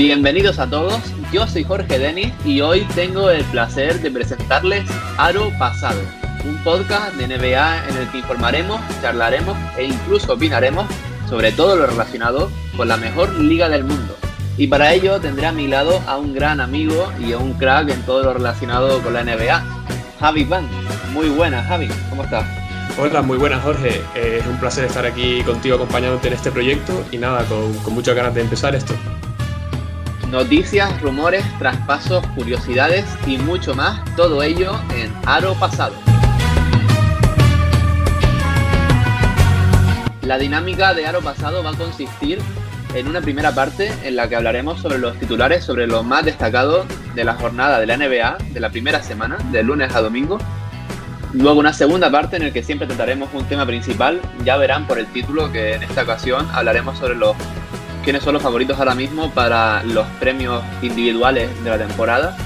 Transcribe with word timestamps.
Bienvenidos 0.00 0.58
a 0.58 0.66
todos, 0.66 0.98
yo 1.30 1.46
soy 1.46 1.62
Jorge 1.62 1.98
Denis 1.98 2.32
y 2.46 2.62
hoy 2.62 2.86
tengo 2.94 3.28
el 3.28 3.44
placer 3.44 4.00
de 4.00 4.10
presentarles 4.10 4.88
Aro 5.18 5.52
Pasado, 5.58 6.00
un 6.46 6.56
podcast 6.64 7.14
de 7.16 7.26
NBA 7.28 7.86
en 7.86 7.96
el 7.98 8.08
que 8.10 8.16
informaremos, 8.20 8.80
charlaremos 9.02 9.58
e 9.76 9.84
incluso 9.84 10.32
opinaremos 10.32 10.86
sobre 11.28 11.52
todo 11.52 11.76
lo 11.76 11.86
relacionado 11.86 12.50
con 12.78 12.88
la 12.88 12.96
mejor 12.96 13.30
liga 13.34 13.68
del 13.68 13.84
mundo. 13.84 14.16
Y 14.56 14.68
para 14.68 14.94
ello 14.94 15.20
tendré 15.20 15.44
a 15.44 15.52
mi 15.52 15.68
lado 15.68 16.00
a 16.06 16.16
un 16.16 16.32
gran 16.32 16.62
amigo 16.62 17.12
y 17.20 17.34
a 17.34 17.38
un 17.38 17.52
crack 17.52 17.90
en 17.90 18.00
todo 18.04 18.22
lo 18.22 18.32
relacionado 18.32 19.02
con 19.02 19.12
la 19.12 19.22
NBA, 19.22 19.62
Javi 20.18 20.44
Van. 20.44 20.66
Muy 21.12 21.28
buenas, 21.28 21.68
Javi, 21.68 21.90
¿cómo 22.08 22.24
estás? 22.24 22.46
Hola, 22.98 23.20
muy 23.20 23.36
buenas 23.36 23.62
Jorge. 23.62 24.00
Eh, 24.14 24.38
es 24.40 24.46
un 24.46 24.56
placer 24.58 24.86
estar 24.86 25.04
aquí 25.04 25.42
contigo 25.42 25.74
acompañándote 25.74 26.28
en 26.28 26.34
este 26.34 26.50
proyecto 26.50 27.04
y 27.12 27.18
nada, 27.18 27.44
con 27.44 27.92
muchas 27.92 28.16
ganas 28.16 28.34
de 28.34 28.40
empezar 28.40 28.74
esto. 28.74 28.94
Noticias, 30.30 31.02
rumores, 31.02 31.44
traspasos, 31.58 32.24
curiosidades 32.36 33.04
y 33.26 33.36
mucho 33.36 33.74
más, 33.74 34.04
todo 34.14 34.44
ello 34.44 34.78
en 34.94 35.12
Aro 35.26 35.54
Pasado. 35.54 35.92
La 40.22 40.38
dinámica 40.38 40.94
de 40.94 41.04
Aro 41.04 41.20
Pasado 41.20 41.64
va 41.64 41.70
a 41.70 41.76
consistir 41.76 42.38
en 42.94 43.08
una 43.08 43.20
primera 43.20 43.52
parte 43.52 43.92
en 44.04 44.14
la 44.14 44.28
que 44.28 44.36
hablaremos 44.36 44.80
sobre 44.80 44.98
los 44.98 45.18
titulares, 45.18 45.64
sobre 45.64 45.88
lo 45.88 46.04
más 46.04 46.24
destacado 46.24 46.86
de 47.16 47.24
la 47.24 47.34
jornada 47.34 47.80
de 47.80 47.86
la 47.88 47.96
NBA 47.96 48.38
de 48.52 48.60
la 48.60 48.70
primera 48.70 49.02
semana, 49.02 49.36
de 49.50 49.64
lunes 49.64 49.92
a 49.96 50.00
domingo. 50.00 50.38
Luego 51.32 51.58
una 51.58 51.72
segunda 51.72 52.08
parte 52.08 52.36
en 52.36 52.44
la 52.44 52.52
que 52.52 52.62
siempre 52.62 52.86
trataremos 52.86 53.30
un 53.34 53.46
tema 53.46 53.66
principal, 53.66 54.20
ya 54.44 54.56
verán 54.56 54.86
por 54.86 55.00
el 55.00 55.06
título 55.06 55.50
que 55.50 55.74
en 55.74 55.82
esta 55.82 56.02
ocasión 56.02 56.48
hablaremos 56.52 56.98
sobre 56.98 57.16
los 57.16 57.34
quiénes 58.04 58.22
son 58.22 58.34
los 58.34 58.42
favoritos 58.42 58.78
ahora 58.78 58.94
mismo 58.94 59.30
para 59.30 59.82
los 59.84 60.06
premios 60.18 60.62
individuales 60.82 61.48
de 61.62 61.70
la 61.70 61.78
temporada. 61.78 62.36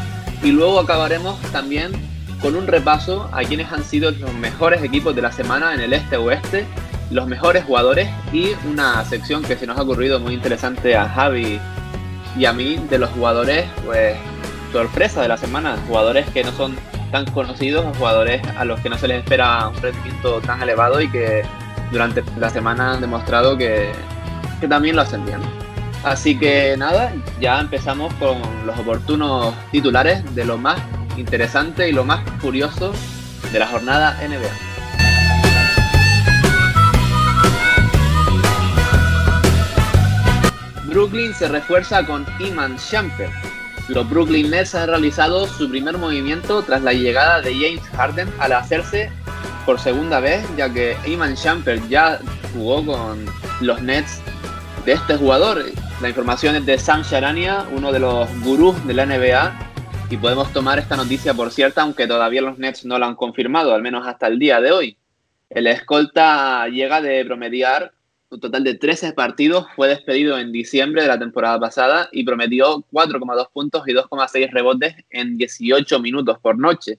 Y 0.43 0.53
luego 0.53 0.81
acabaremos 0.81 1.41
también 1.53 1.93
con 2.41 2.57
un 2.57 2.67
repaso 2.67 3.29
a 3.33 3.43
quienes 3.43 3.73
han 3.73 3.85
sido 3.85 4.11
los 4.11 4.33
mejores 4.35 4.83
equipos 4.83 5.15
de 5.17 5.23
la 5.23 5.33
semana 5.33 5.73
en 5.73 5.81
el 5.81 5.93
este-oeste, 5.93 6.67
los 7.11 7.27
mejores 7.27 7.65
jugadores 7.65 8.09
y 8.33 8.51
una 8.69 9.05
sección 9.05 9.43
que 9.43 9.57
se 9.57 9.67
nos 9.67 9.79
ha 9.79 9.83
ocurrido 9.83 10.21
muy 10.21 10.35
interesante 10.35 10.97
a 10.97 11.09
Javi 11.09 11.59
y 12.37 12.45
a 12.45 12.53
mí 12.53 12.77
de 12.91 12.99
los 12.99 13.11
jugadores, 13.11 13.67
pues 13.85 14.17
sorpresa 14.73 15.23
de 15.23 15.29
la 15.29 15.37
semana, 15.37 15.77
jugadores 15.87 16.29
que 16.31 16.43
no 16.43 16.53
son 16.53 16.77
tan 17.13 17.25
conocidos, 17.27 17.97
jugadores 17.97 18.43
a 18.57 18.65
los 18.65 18.81
que 18.81 18.91
no 18.91 18.99
se 18.99 19.07
les 19.07 19.19
espera 19.19 19.69
un 19.69 19.81
rendimiento 19.81 20.41
tan 20.41 20.61
elevado 20.61 21.01
y 21.01 21.09
que 21.09 21.45
durante 21.93 22.25
la 22.39 22.51
semana 22.51 22.95
han 22.95 23.01
demostrado 23.01 23.57
que 23.57 23.93
que 24.61 24.69
también 24.69 24.97
lo 24.97 25.03
hacen 25.03 25.25
bien. 25.25 25.41
Así 26.05 26.39
que 26.39 26.77
nada, 26.77 27.13
ya 27.41 27.61
empezamos 27.61 28.13
con 28.15 28.39
los 28.67 28.79
oportunos 28.79 29.55
titulares 29.71 30.23
de 30.35 30.45
lo 30.45 30.59
más 30.59 30.79
interesante 31.17 31.89
y 31.89 31.93
lo 31.93 32.05
más 32.05 32.21
curioso 32.41 32.93
de 33.53 33.59
la 33.59 33.67
jornada 33.67 34.19
NBA. 34.21 34.75
Brooklyn 40.87 41.35
se 41.35 41.49
refuerza 41.49 42.07
con 42.07 42.27
Iman 42.39 42.77
Shumpert. 42.77 43.33
Los 43.89 44.09
Brooklyn 44.09 44.51
Nets 44.51 44.75
han 44.75 44.89
realizado 44.89 45.47
su 45.47 45.69
primer 45.69 45.99
movimiento 45.99 46.63
tras 46.63 46.83
la 46.83 46.93
llegada 46.93 47.41
de 47.41 47.53
James 47.53 47.83
Harden 47.97 48.33
al 48.39 48.53
hacerse 48.53 49.11
por 49.67 49.81
segunda 49.81 50.21
vez, 50.21 50.45
ya 50.57 50.73
que 50.73 50.97
Iman 51.07 51.35
Shumpert 51.35 51.89
ya 51.89 52.21
jugó 52.53 52.85
con 52.85 53.25
los 53.61 53.83
Nets 53.83 54.21
de 54.85 54.93
este 54.93 55.17
jugador. 55.17 55.65
La 56.03 56.09
información 56.09 56.57
es 56.57 56.67
de 56.67 56.79
Sam 56.79 57.03
Sharania, 57.03 57.67
uno 57.73 57.91
de 57.91 58.01
los 58.01 58.29
gurús 58.43 58.87
de 58.87 58.95
la 58.95 59.07
NBA, 59.07 59.71
y 60.11 60.17
podemos 60.19 60.53
tomar 60.53 60.79
esta 60.79 60.97
noticia 60.97 61.33
por 61.33 61.51
cierta, 61.51 61.83
aunque 61.83 62.07
todavía 62.07 62.43
los 62.43 62.59
Nets 62.59 62.85
no 62.85 62.99
lo 62.99 63.07
han 63.07 63.15
confirmado, 63.15 63.75
al 63.75 63.83
menos 63.83 64.07
hasta 64.07 64.27
el 64.27 64.39
día 64.39 64.61
de 64.61 64.73
hoy. 64.73 64.97
El 65.49 65.67
escolta 65.67 66.69
llega 66.69 67.01
de 67.01 67.25
promediar 67.25 67.93
un 68.29 68.41
total 68.41 68.65
de 68.65 68.75
13 68.75 69.13
partidos, 69.13 69.67
fue 69.75 69.89
despedido 69.89 70.39
en 70.39 70.53
diciembre 70.53 71.03
de 71.03 71.09
la 71.09 71.19
temporada 71.19 71.59
pasada 71.59 72.09
y 72.13 72.25
promedió 72.25 72.85
4,2 72.93 73.49
puntos 73.53 73.85
y 73.87 73.93
2,6 73.93 74.51
rebotes 74.53 74.97
en 75.11 75.39
18 75.39 76.01
minutos 76.01 76.39
por 76.41 76.59
noche. 76.59 76.99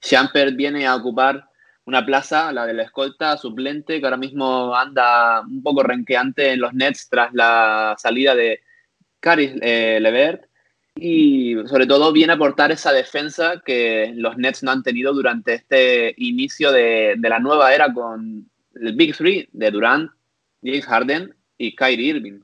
Champer 0.00 0.54
viene 0.54 0.86
a 0.86 0.94
ocupar 0.94 1.48
una 1.86 2.04
plaza, 2.04 2.52
la 2.52 2.66
del 2.66 2.80
escolta 2.80 3.36
suplente, 3.36 4.00
que 4.00 4.04
ahora 4.04 4.16
mismo 4.16 4.74
anda 4.74 5.40
un 5.42 5.62
poco 5.62 5.82
renqueante 5.82 6.52
en 6.52 6.60
los 6.60 6.74
Nets 6.74 7.08
tras 7.08 7.32
la 7.32 7.94
salida 7.96 8.34
de 8.34 8.60
Caris 9.20 9.52
eh, 9.62 9.98
Levert. 10.00 10.44
Y 10.96 11.54
sobre 11.66 11.86
todo 11.86 12.12
viene 12.12 12.32
a 12.32 12.36
aportar 12.36 12.72
esa 12.72 12.92
defensa 12.92 13.62
que 13.64 14.12
los 14.16 14.36
Nets 14.36 14.62
no 14.62 14.72
han 14.72 14.82
tenido 14.82 15.12
durante 15.12 15.54
este 15.54 16.14
inicio 16.16 16.72
de, 16.72 17.14
de 17.18 17.28
la 17.28 17.38
nueva 17.38 17.72
era 17.72 17.92
con 17.92 18.50
el 18.74 18.92
Big 18.94 19.16
Three 19.16 19.48
de 19.52 19.70
Durant, 19.70 20.10
James 20.64 20.86
Harden 20.86 21.34
y 21.56 21.76
Kyrie 21.76 22.08
Irving. 22.08 22.40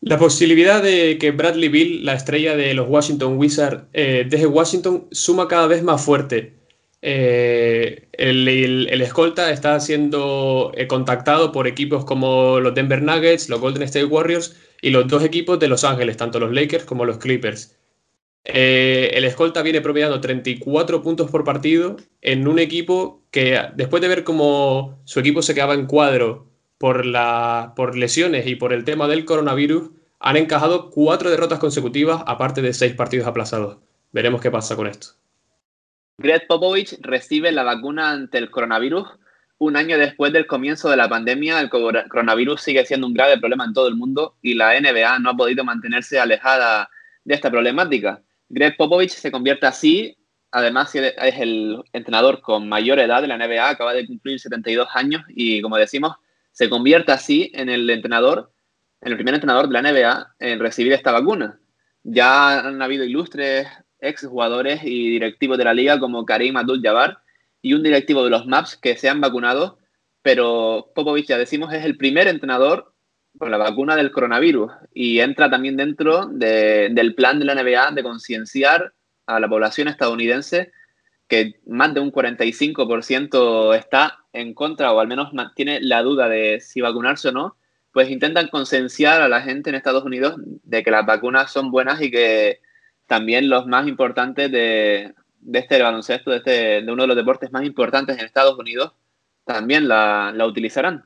La 0.00 0.18
posibilidad 0.18 0.82
de 0.82 1.16
que 1.18 1.30
Bradley 1.30 1.68
Bill, 1.68 2.04
la 2.04 2.14
estrella 2.14 2.54
de 2.54 2.74
los 2.74 2.86
Washington 2.88 3.38
Wizards, 3.38 3.84
eh, 3.92 4.26
deje 4.28 4.46
Washington 4.46 5.08
suma 5.10 5.48
cada 5.48 5.66
vez 5.68 5.82
más 5.82 6.04
fuerte 6.04 6.55
eh, 7.08 8.08
el, 8.14 9.00
escolta 9.00 9.52
está 9.52 9.78
siendo 9.78 10.72
eh, 10.74 10.88
contactado 10.88 11.52
por 11.52 11.68
equipos 11.68 12.04
como 12.04 12.58
los 12.58 12.74
Denver 12.74 13.00
Nuggets, 13.00 13.48
los 13.48 13.60
Golden 13.60 13.84
State 13.84 14.06
Warriors 14.06 14.56
y 14.82 14.90
los 14.90 15.06
dos 15.06 15.22
equipos 15.22 15.60
de 15.60 15.68
Los 15.68 15.84
Ángeles, 15.84 16.16
tanto 16.16 16.40
los 16.40 16.52
Lakers 16.52 16.84
como 16.84 17.04
los 17.04 17.18
Clippers. 17.18 17.76
Eh, 18.42 19.12
el 19.14 19.24
escolta 19.24 19.62
viene 19.62 19.80
promediando 19.80 20.20
34 20.20 21.00
puntos 21.00 21.30
por 21.30 21.44
partido 21.44 21.96
en 22.22 22.48
un 22.48 22.58
equipo 22.58 23.22
que 23.30 23.60
después 23.76 24.02
de 24.02 24.08
ver 24.08 24.24
cómo 24.24 24.98
su 25.04 25.20
equipo 25.20 25.42
se 25.42 25.54
quedaba 25.54 25.74
en 25.74 25.86
cuadro 25.86 26.48
por, 26.76 27.04
por 27.76 27.96
lesiones 27.96 28.48
y 28.48 28.56
por 28.56 28.72
el 28.72 28.84
tema 28.84 29.06
del 29.06 29.24
coronavirus, 29.24 29.90
han 30.18 30.36
encajado 30.36 30.90
cuatro 30.90 31.30
derrotas 31.30 31.60
consecutivas 31.60 32.24
aparte 32.26 32.62
de 32.62 32.74
seis 32.74 32.94
partidos 32.94 33.28
aplazados. 33.28 33.78
Veremos 34.10 34.40
qué 34.40 34.50
pasa 34.50 34.74
con 34.74 34.88
esto. 34.88 35.10
Greg 36.18 36.46
Popovich 36.46 36.96
recibe 37.02 37.52
la 37.52 37.62
vacuna 37.62 38.10
ante 38.10 38.38
el 38.38 38.50
coronavirus. 38.50 39.06
Un 39.58 39.76
año 39.76 39.98
después 39.98 40.32
del 40.32 40.46
comienzo 40.46 40.88
de 40.88 40.96
la 40.96 41.08
pandemia, 41.08 41.60
el 41.60 41.68
coronavirus 41.68 42.62
sigue 42.62 42.86
siendo 42.86 43.06
un 43.06 43.12
grave 43.12 43.38
problema 43.38 43.66
en 43.66 43.74
todo 43.74 43.88
el 43.88 43.96
mundo 43.96 44.36
y 44.40 44.54
la 44.54 44.80
NBA 44.80 45.18
no 45.18 45.30
ha 45.30 45.36
podido 45.36 45.62
mantenerse 45.62 46.18
alejada 46.18 46.88
de 47.24 47.34
esta 47.34 47.50
problemática. 47.50 48.22
Greg 48.48 48.76
Popovich 48.78 49.10
se 49.10 49.30
convierte 49.30 49.66
así, 49.66 50.16
además 50.50 50.94
es 50.94 51.38
el 51.38 51.82
entrenador 51.92 52.40
con 52.40 52.66
mayor 52.66 52.98
edad 52.98 53.20
de 53.20 53.28
la 53.28 53.36
NBA, 53.36 53.68
acaba 53.68 53.92
de 53.92 54.06
cumplir 54.06 54.40
72 54.40 54.88
años 54.94 55.22
y 55.28 55.60
como 55.60 55.76
decimos, 55.76 56.16
se 56.50 56.70
convierte 56.70 57.12
así 57.12 57.50
en 57.54 57.68
el 57.68 57.88
entrenador, 57.90 58.52
en 59.02 59.12
el 59.12 59.16
primer 59.16 59.34
entrenador 59.34 59.68
de 59.68 59.72
la 59.74 59.82
NBA 59.82 60.34
en 60.38 60.60
recibir 60.60 60.94
esta 60.94 61.12
vacuna. 61.12 61.60
Ya 62.04 62.60
han 62.60 62.80
habido 62.80 63.04
ilustres 63.04 63.68
exjugadores 64.06 64.82
y 64.84 65.10
directivos 65.10 65.58
de 65.58 65.64
la 65.64 65.74
liga 65.74 65.98
como 66.00 66.24
Karim 66.24 66.56
Abdul-Jabbar 66.56 67.18
y 67.62 67.74
un 67.74 67.82
directivo 67.82 68.24
de 68.24 68.30
los 68.30 68.46
Maps 68.46 68.76
que 68.76 68.96
se 68.96 69.08
han 69.08 69.20
vacunado, 69.20 69.78
pero 70.22 70.92
Popovich, 70.94 71.26
ya 71.26 71.38
decimos, 71.38 71.72
es 71.72 71.84
el 71.84 71.96
primer 71.96 72.28
entrenador 72.28 72.92
con 73.38 73.50
la 73.50 73.58
vacuna 73.58 73.96
del 73.96 74.10
coronavirus 74.10 74.72
y 74.94 75.20
entra 75.20 75.50
también 75.50 75.76
dentro 75.76 76.26
del 76.26 77.14
plan 77.14 77.38
de 77.38 77.44
la 77.44 77.54
NBA 77.54 77.92
de 77.92 78.02
concienciar 78.02 78.94
a 79.26 79.40
la 79.40 79.48
población 79.48 79.88
estadounidense 79.88 80.72
que 81.28 81.60
más 81.66 81.92
de 81.92 82.00
un 82.00 82.12
45% 82.12 83.76
está 83.76 84.20
en 84.32 84.54
contra 84.54 84.92
o 84.92 85.00
al 85.00 85.08
menos 85.08 85.32
tiene 85.54 85.80
la 85.80 86.02
duda 86.02 86.28
de 86.28 86.60
si 86.60 86.80
vacunarse 86.80 87.28
o 87.28 87.32
no, 87.32 87.56
pues 87.92 88.10
intentan 88.10 88.48
concienciar 88.48 89.22
a 89.22 89.28
la 89.28 89.42
gente 89.42 89.70
en 89.70 89.76
Estados 89.76 90.04
Unidos 90.04 90.36
de 90.38 90.82
que 90.82 90.90
las 90.90 91.06
vacunas 91.06 91.50
son 91.50 91.70
buenas 91.70 92.00
y 92.00 92.10
que 92.10 92.60
también 93.06 93.48
los 93.48 93.66
más 93.66 93.86
importantes 93.86 94.50
de, 94.50 95.14
este 95.52 95.82
baloncesto, 95.82 96.30
de, 96.30 96.36
este, 96.38 96.50
de 96.82 96.92
uno 96.92 97.02
de 97.02 97.08
los 97.08 97.16
deportes 97.16 97.52
más 97.52 97.64
importantes 97.64 98.18
en 98.18 98.24
Estados 98.24 98.58
Unidos, 98.58 98.92
también 99.44 99.88
la, 99.88 100.34
utilizarán. 100.46 101.04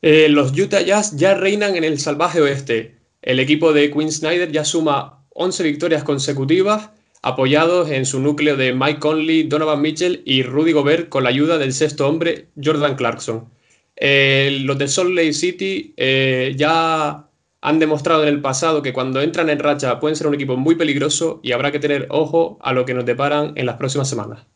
Eh, 0.00 0.28
los 0.28 0.56
Utah 0.56 0.82
Jazz 0.82 1.16
ya 1.16 1.34
reinan 1.34 1.74
en 1.74 1.84
el 1.84 1.98
salvaje 1.98 2.40
oeste. 2.40 2.98
El 3.22 3.40
equipo 3.40 3.72
de 3.72 3.90
Quinn 3.90 4.12
Snyder 4.12 4.52
ya 4.52 4.64
suma 4.64 5.24
11 5.30 5.64
victorias 5.64 6.04
consecutivas, 6.04 6.90
apoyados 7.22 7.90
en 7.90 8.06
su 8.06 8.20
núcleo 8.20 8.56
de 8.56 8.72
Mike 8.72 9.00
Conley, 9.00 9.42
Donovan 9.42 9.82
Mitchell 9.82 10.22
y 10.24 10.44
Rudy 10.44 10.72
Gobert 10.72 11.08
con 11.08 11.24
la 11.24 11.30
ayuda 11.30 11.58
del 11.58 11.72
sexto 11.72 12.08
hombre, 12.08 12.48
Jordan 12.62 12.94
Clarkson. 12.94 13.50
Eh, 13.96 14.58
los 14.62 14.78
de 14.78 14.88
Salt 14.88 15.10
Lake 15.10 15.32
City 15.32 15.94
eh, 15.96 16.54
ya 16.56 17.25
han 17.66 17.80
demostrado 17.80 18.22
en 18.22 18.28
el 18.28 18.40
pasado 18.40 18.80
que 18.80 18.92
cuando 18.92 19.20
entran 19.20 19.50
en 19.50 19.58
racha 19.58 19.98
pueden 19.98 20.14
ser 20.14 20.28
un 20.28 20.34
equipo 20.34 20.56
muy 20.56 20.76
peligroso 20.76 21.40
y 21.42 21.50
habrá 21.50 21.72
que 21.72 21.80
tener 21.80 22.06
ojo 22.10 22.58
a 22.62 22.72
lo 22.72 22.84
que 22.84 22.94
nos 22.94 23.04
deparan 23.04 23.54
en 23.56 23.66
las 23.66 23.74
próximas 23.74 24.08
semanas. 24.08 24.46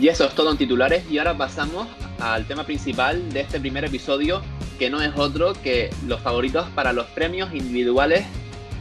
Y 0.00 0.06
eso 0.06 0.26
es 0.26 0.34
todo 0.36 0.52
en 0.52 0.58
titulares 0.58 1.10
y 1.10 1.18
ahora 1.18 1.36
pasamos 1.36 1.88
al 2.20 2.46
tema 2.46 2.62
principal 2.62 3.32
de 3.32 3.40
este 3.40 3.58
primer 3.58 3.84
episodio 3.84 4.42
que 4.78 4.90
no 4.90 5.02
es 5.02 5.10
otro 5.16 5.54
que 5.54 5.90
los 6.06 6.20
favoritos 6.20 6.68
para 6.70 6.92
los 6.92 7.06
premios 7.06 7.52
individuales 7.52 8.24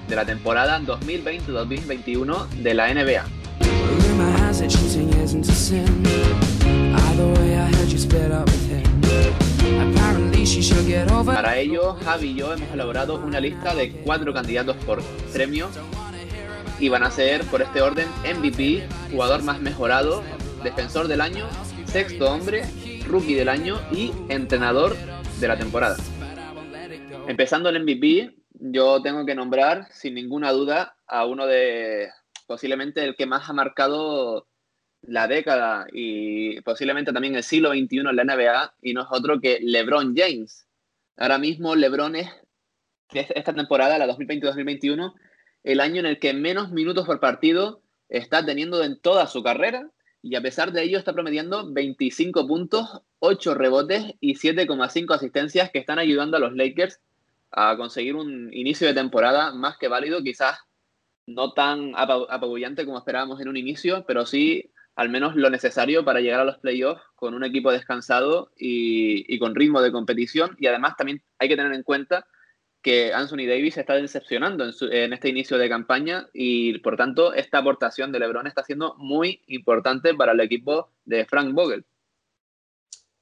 de 0.07 0.15
la 0.15 0.25
temporada 0.25 0.79
2020-2021 0.81 2.47
de 2.49 2.73
la 2.73 2.93
NBA. 2.93 3.25
Para 11.25 11.57
ello, 11.57 11.95
Javi 12.03 12.27
y 12.27 12.35
yo 12.35 12.53
hemos 12.53 12.71
elaborado 12.71 13.15
una 13.15 13.39
lista 13.39 13.73
de 13.73 13.91
cuatro 13.91 14.33
candidatos 14.33 14.75
por 14.85 15.01
premio 15.31 15.69
y 16.79 16.89
van 16.89 17.03
a 17.03 17.11
ser 17.11 17.43
por 17.45 17.61
este 17.61 17.81
orden 17.81 18.07
MVP, 18.37 18.87
jugador 19.11 19.43
más 19.43 19.61
mejorado, 19.61 20.23
defensor 20.63 21.07
del 21.07 21.21
año, 21.21 21.47
sexto 21.85 22.31
hombre, 22.31 22.63
rookie 23.07 23.35
del 23.35 23.49
año 23.49 23.79
y 23.91 24.11
entrenador 24.29 24.95
de 25.39 25.47
la 25.47 25.57
temporada. 25.57 25.97
Empezando 27.27 27.69
el 27.69 27.81
MVP, 27.83 28.42
yo 28.65 29.01
tengo 29.01 29.25
que 29.25 29.35
nombrar 29.35 29.91
sin 29.91 30.13
ninguna 30.13 30.53
duda 30.53 30.95
a 31.05 31.25
uno 31.25 31.47
de 31.47 32.09
posiblemente 32.47 33.03
el 33.03 33.15
que 33.15 33.25
más 33.25 33.49
ha 33.49 33.53
marcado 33.53 34.47
la 35.01 35.27
década 35.27 35.85
y 35.91 36.61
posiblemente 36.61 37.11
también 37.11 37.35
el 37.35 37.43
siglo 37.43 37.71
XXI 37.71 37.97
en 37.97 38.15
la 38.15 38.23
NBA 38.23 38.75
y 38.81 38.93
no 38.93 39.01
es 39.01 39.07
otro 39.11 39.41
que 39.41 39.59
LeBron 39.61 40.15
James. 40.15 40.65
Ahora 41.17 41.39
mismo 41.39 41.75
LeBron 41.75 42.15
es 42.15 42.29
esta 43.11 43.53
temporada, 43.53 43.97
la 43.97 44.07
2020-2021, 44.07 45.13
el 45.63 45.79
año 45.81 45.99
en 45.99 46.05
el 46.05 46.19
que 46.19 46.33
menos 46.33 46.71
minutos 46.71 47.05
por 47.05 47.19
partido 47.19 47.81
está 48.07 48.45
teniendo 48.45 48.81
en 48.81 48.97
toda 48.97 49.27
su 49.27 49.43
carrera 49.43 49.89
y 50.21 50.35
a 50.35 50.41
pesar 50.41 50.71
de 50.71 50.83
ello 50.83 50.97
está 50.97 51.11
promediando 51.11 51.69
25 51.69 52.47
puntos, 52.47 53.01
8 53.19 53.55
rebotes 53.55 54.13
y 54.21 54.35
7,5 54.35 55.13
asistencias 55.13 55.69
que 55.69 55.79
están 55.79 55.99
ayudando 55.99 56.37
a 56.37 56.39
los 56.39 56.55
Lakers 56.55 57.01
a 57.53 57.77
conseguir 57.77 58.15
un 58.15 58.51
inicio 58.53 58.87
de 58.87 58.93
temporada 58.93 59.53
más 59.53 59.77
que 59.77 59.87
válido, 59.87 60.21
quizás 60.21 60.59
no 61.25 61.53
tan 61.53 61.93
apabullante 61.95 62.85
como 62.85 62.97
esperábamos 62.97 63.39
en 63.39 63.47
un 63.47 63.57
inicio, 63.57 64.05
pero 64.05 64.25
sí 64.25 64.71
al 64.95 65.09
menos 65.09 65.35
lo 65.35 65.49
necesario 65.49 66.05
para 66.05 66.19
llegar 66.19 66.41
a 66.41 66.45
los 66.45 66.57
playoffs 66.59 67.01
con 67.15 67.33
un 67.33 67.43
equipo 67.43 67.71
descansado 67.71 68.51
y, 68.55 69.39
con 69.39 69.55
ritmo 69.55 69.81
de 69.81 69.91
competición. 69.91 70.55
Y 70.59 70.67
además 70.67 70.95
también 70.97 71.23
hay 71.39 71.49
que 71.49 71.55
tener 71.55 71.73
en 71.73 71.83
cuenta 71.83 72.27
que 72.81 73.13
Anthony 73.13 73.47
Davis 73.47 73.77
está 73.77 73.95
decepcionando 73.95 74.65
en, 74.91 75.13
este 75.13 75.29
inicio 75.29 75.57
de 75.57 75.69
campaña 75.69 76.27
y 76.33 76.77
por 76.79 76.97
tanto 76.97 77.33
esta 77.33 77.59
aportación 77.59 78.11
de 78.11 78.19
LeBron 78.19 78.45
está 78.45 78.63
siendo 78.63 78.95
muy 78.97 79.41
importante 79.47 80.13
para 80.13 80.33
el 80.33 80.41
equipo 80.41 80.91
de 81.05 81.25
Frank 81.25 81.53
Vogel. 81.53 81.85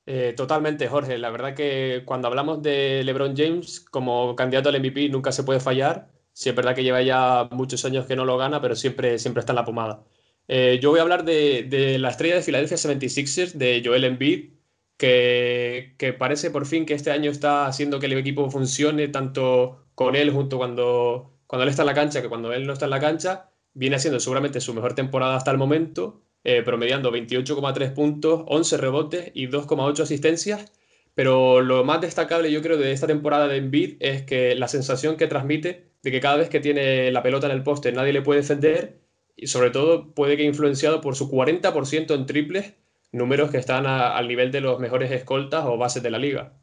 Eh, 0.05 0.33
totalmente, 0.35 0.87
Jorge. 0.87 1.17
La 1.17 1.29
verdad 1.29 1.53
que 1.55 2.03
cuando 2.05 2.27
hablamos 2.27 2.61
de 2.61 3.03
LeBron 3.03 3.35
James 3.35 3.79
como 3.79 4.35
candidato 4.35 4.69
al 4.69 4.79
MVP 4.79 5.09
nunca 5.09 5.31
se 5.31 5.43
puede 5.43 5.59
fallar. 5.59 6.09
Sí 6.33 6.49
es 6.49 6.55
verdad 6.55 6.75
que 6.75 6.83
lleva 6.83 7.01
ya 7.01 7.49
muchos 7.51 7.85
años 7.85 8.05
que 8.07 8.15
no 8.15 8.25
lo 8.25 8.37
gana, 8.37 8.61
pero 8.61 8.75
siempre, 8.75 9.19
siempre 9.19 9.41
está 9.41 9.53
en 9.53 9.57
la 9.57 9.65
pomada. 9.65 10.03
Eh, 10.47 10.79
yo 10.81 10.89
voy 10.91 10.99
a 10.99 11.03
hablar 11.03 11.23
de, 11.23 11.97
la 11.99 12.09
estrella 12.09 12.35
de 12.35 12.41
Philadelphia 12.41 12.77
76ers, 12.77 13.53
de 13.53 13.81
Joel 13.85 14.03
Embiid, 14.05 14.51
que, 14.97 15.95
que, 15.97 16.13
parece 16.13 16.51
por 16.51 16.65
fin 16.65 16.85
que 16.85 16.93
este 16.93 17.11
año 17.11 17.31
está 17.31 17.67
haciendo 17.67 17.99
que 17.99 18.07
el 18.07 18.13
equipo 18.13 18.49
funcione 18.49 19.07
tanto 19.07 19.85
con 19.95 20.15
él 20.15 20.31
junto 20.31 20.57
cuando, 20.57 21.33
cuando 21.47 21.63
él 21.63 21.69
está 21.69 21.83
en 21.83 21.87
la 21.87 21.93
cancha 21.93 22.21
que 22.21 22.29
cuando 22.29 22.53
él 22.53 22.65
no 22.67 22.73
está 22.73 22.85
en 22.85 22.91
la 22.91 22.99
cancha. 22.99 23.49
Viene 23.73 23.95
haciendo 23.95 24.19
seguramente 24.19 24.59
su 24.61 24.73
mejor 24.73 24.95
temporada 24.95 25.35
hasta 25.37 25.51
el 25.51 25.57
momento, 25.57 26.23
eh, 26.43 26.63
promediando 26.63 27.11
28,3 27.11 27.93
puntos, 27.93 28.43
11 28.47 28.77
rebotes 28.77 29.31
y 29.33 29.47
2,8 29.47 30.01
asistencias. 30.01 30.71
Pero 31.13 31.61
lo 31.61 31.83
más 31.83 32.01
destacable 32.01 32.51
yo 32.51 32.61
creo 32.61 32.77
de 32.77 32.91
esta 32.93 33.07
temporada 33.07 33.47
de 33.47 33.57
Embiid 33.57 33.97
es 33.99 34.23
que 34.23 34.55
la 34.55 34.67
sensación 34.67 35.17
que 35.17 35.27
transmite 35.27 35.91
de 36.03 36.11
que 36.11 36.19
cada 36.19 36.37
vez 36.37 36.49
que 36.49 36.59
tiene 36.59 37.11
la 37.11 37.21
pelota 37.21 37.47
en 37.47 37.53
el 37.53 37.63
poste 37.63 37.91
nadie 37.91 38.13
le 38.13 38.21
puede 38.21 38.41
defender 38.41 39.01
y 39.35 39.47
sobre 39.47 39.71
todo 39.71 40.13
puede 40.13 40.37
que 40.37 40.43
influenciado 40.43 41.01
por 41.01 41.15
su 41.15 41.29
40% 41.29 42.15
en 42.15 42.25
triples, 42.25 42.75
números 43.11 43.51
que 43.51 43.57
están 43.57 43.85
al 43.85 44.27
nivel 44.27 44.51
de 44.51 44.61
los 44.61 44.79
mejores 44.79 45.11
escoltas 45.11 45.65
o 45.65 45.77
bases 45.77 46.03
de 46.03 46.11
la 46.11 46.19
liga. 46.19 46.53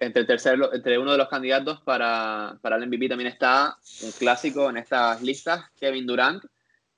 Entre, 0.00 0.22
entre 0.22 0.98
uno 0.98 1.12
de 1.12 1.18
los 1.18 1.28
candidatos 1.28 1.80
para, 1.82 2.58
para 2.62 2.76
el 2.76 2.86
MVP 2.86 3.08
también 3.08 3.30
está 3.30 3.76
un 4.02 4.12
clásico 4.12 4.70
en 4.70 4.76
estas 4.76 5.22
listas, 5.22 5.64
Kevin 5.78 6.06
Durant, 6.06 6.44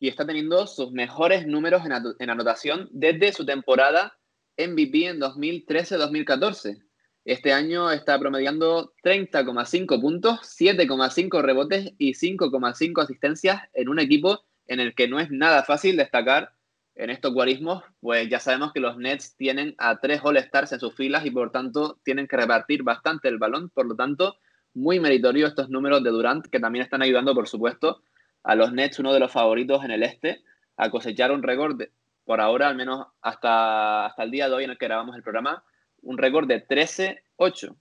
y 0.01 0.09
está 0.09 0.27
teniendo 0.27 0.67
sus 0.67 0.91
mejores 0.93 1.47
números 1.47 1.83
en, 1.85 2.31
anotación 2.31 2.89
desde 2.91 3.33
su 3.33 3.45
temporada 3.45 4.17
MVP 4.57 5.07
en 5.07 5.21
2013-2014. 5.21 6.83
Este 7.27 7.53
año 7.53 7.91
está 7.91 8.19
promediando 8.19 8.95
30,5 9.05 10.01
puntos, 10.01 10.41
7,5 10.59 11.43
rebotes 11.43 11.93
y 11.99 12.15
5,5 12.15 13.03
asistencias 13.03 13.61
en 13.75 13.91
un 13.91 14.01
equipo 14.01 14.41
en 14.67 14.81
el 14.81 14.95
que 14.95 15.07
no 15.07 15.21
es 15.21 15.31
nada 15.31 15.65
fácil 15.65 15.99
destacar 15.99 16.55
en 16.95 17.11
estos 17.11 17.33
guarismos, 17.33 17.85
pues 18.01 18.29
ya 18.29 18.41
sabemos 18.41 18.73
que 18.73 18.81
los 18.81 18.97
Nets 18.97 19.37
tienen 19.37 19.75
a 19.79 20.01
tres 20.01 20.21
All-Stars 20.23 20.73
en 20.73 20.81
sus 20.81 20.95
filas 20.95 21.25
y 21.25 21.31
por 21.31 21.53
tanto 21.53 21.99
tienen 22.05 22.27
que 22.27 22.37
repartir 22.37 22.83
bastante 22.83 23.29
el 23.29 23.39
balón, 23.39 23.71
por 23.71 23.87
lo 23.87 23.95
tanto, 23.97 24.37
muy 24.75 24.99
meritorio 24.99 25.47
estos 25.47 25.69
números 25.69 26.03
de 26.03 26.11
Durant 26.11 26.47
que 26.47 26.61
también 26.61 26.85
están 26.85 27.03
ayudando, 27.03 27.35
por 27.35 27.49
supuesto, 27.49 28.03
a 28.43 28.55
los 28.55 28.73
Nets, 28.73 28.99
uno 28.99 29.13
de 29.13 29.21
los 29.21 29.33
favoritos 29.33 29.85
en 29.85 29.91
el 29.91 30.03
este, 30.03 30.43
a 30.77 30.91
cosechar 30.91 31.33
un 31.33 31.43
récord, 31.43 31.81
por 32.25 32.41
ahora, 32.41 32.69
al 32.69 32.77
menos 32.77 33.07
hasta, 33.23 34.07
hasta 34.07 34.23
el 34.23 34.31
día 34.31 34.49
de 34.49 34.55
hoy 34.55 34.65
en 34.65 34.71
el 34.71 34.79
que 34.79 34.87
grabamos 34.87 35.17
el 35.17 35.23
programa, 35.23 35.65
un 36.03 36.19
récord 36.19 36.47
de 36.47 36.67
13-8. 36.67 37.77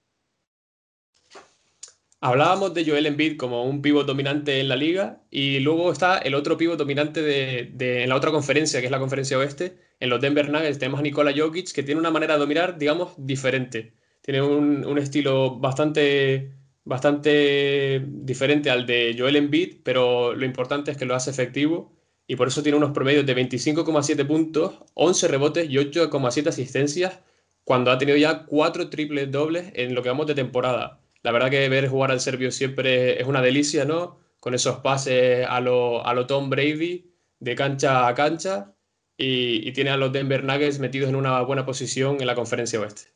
Hablábamos 2.22 2.74
de 2.74 2.86
Joel 2.86 3.06
Embiid 3.06 3.38
como 3.38 3.64
un 3.64 3.82
pívot 3.82 4.06
dominante 4.06 4.60
en 4.60 4.68
la 4.68 4.76
liga 4.76 5.22
y 5.32 5.60
luego 5.60 5.90
está 5.90 6.18
el 6.18 6.36
otro 6.36 6.58
pívot 6.58 6.78
dominante 6.78 7.22
de, 7.22 8.04
en 8.04 8.10
la 8.10 8.16
otra 8.16 8.32
conferencia, 8.32 8.82
que 8.82 8.88
es 8.88 8.92
la 8.92 9.00
conferencia 9.00 9.38
oeste. 9.38 9.78
En 10.02 10.10
los 10.10 10.20
Denver 10.20 10.50
Nuggets 10.50 10.80
tenemos 10.80 11.00
a 11.00 11.04
Nikola 11.04 11.32
Jokic, 11.36 11.72
que 11.72 11.84
tiene 11.84 12.00
una 12.00 12.12
manera 12.12 12.34
de 12.34 12.42
dominar, 12.42 12.78
digamos, 12.78 13.14
diferente. 13.18 13.94
Tiene 14.22 14.42
un, 14.42 14.98
estilo 14.98 15.60
bastante, 15.60 16.52
bastante 16.84 18.04
diferente 18.06 18.70
al 18.70 18.86
de 18.86 19.16
Joel 19.18 19.36
Embiid, 19.36 19.78
pero 19.84 20.34
lo 20.34 20.46
importante 20.46 20.92
es 20.92 20.98
que 20.98 21.06
lo 21.06 21.16
hace 21.16 21.30
efectivo 21.30 21.94
y 22.28 22.36
por 22.36 22.48
eso 22.48 22.62
tiene 22.62 22.78
unos 22.78 22.92
promedios 22.92 23.26
de 23.26 23.36
25,7 23.36 24.26
puntos, 24.28 24.76
11 24.94 25.28
rebotes 25.28 25.70
y 25.70 25.78
8,7 25.78 26.48
asistencias 26.48 27.20
cuando 27.64 27.92
ha 27.92 27.98
tenido 27.98 28.18
ya 28.18 28.46
cuatro 28.46 28.90
triples 28.90 29.32
dobles 29.32 29.72
en 29.76 29.94
lo 29.94 30.02
que 30.02 30.10
vamos 30.10 30.28
de 30.28 30.36
temporada. 30.36 31.00
La 31.22 31.32
verdad 31.32 31.50
que 31.50 31.70
ver 31.70 31.88
jugar 31.88 32.12
al 32.12 32.20
serbio 32.20 32.52
siempre 32.52 33.22
es 33.22 33.28
una 33.28 33.42
delicia, 33.42 33.86
¿no? 33.86 34.18
Con 34.40 34.54
esos 34.54 34.78
pases 34.80 35.46
a 35.48 35.60
lo, 35.60 36.06
a 36.06 36.14
lo 36.14 36.26
Tom 36.26 36.50
Brady, 36.50 37.12
de 37.40 37.56
cancha 37.56 38.08
a 38.08 38.16
cancha, 38.16 38.74
y, 39.18 39.68
y, 39.68 39.74
tiene 39.74 39.90
a 39.90 39.98
los 39.98 40.14
Denver 40.14 40.44
Nuggets 40.44 40.80
metidos 40.80 41.10
en 41.10 41.16
una 41.16 41.42
buena 41.42 41.66
posición 41.66 42.22
en 42.22 42.28
la 42.28 42.36
conferencia 42.36 42.80
oeste. 42.80 43.12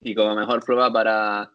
Y 0.00 0.14
como 0.14 0.34
mejor 0.34 0.64
prueba 0.64 0.92
para 0.92 1.52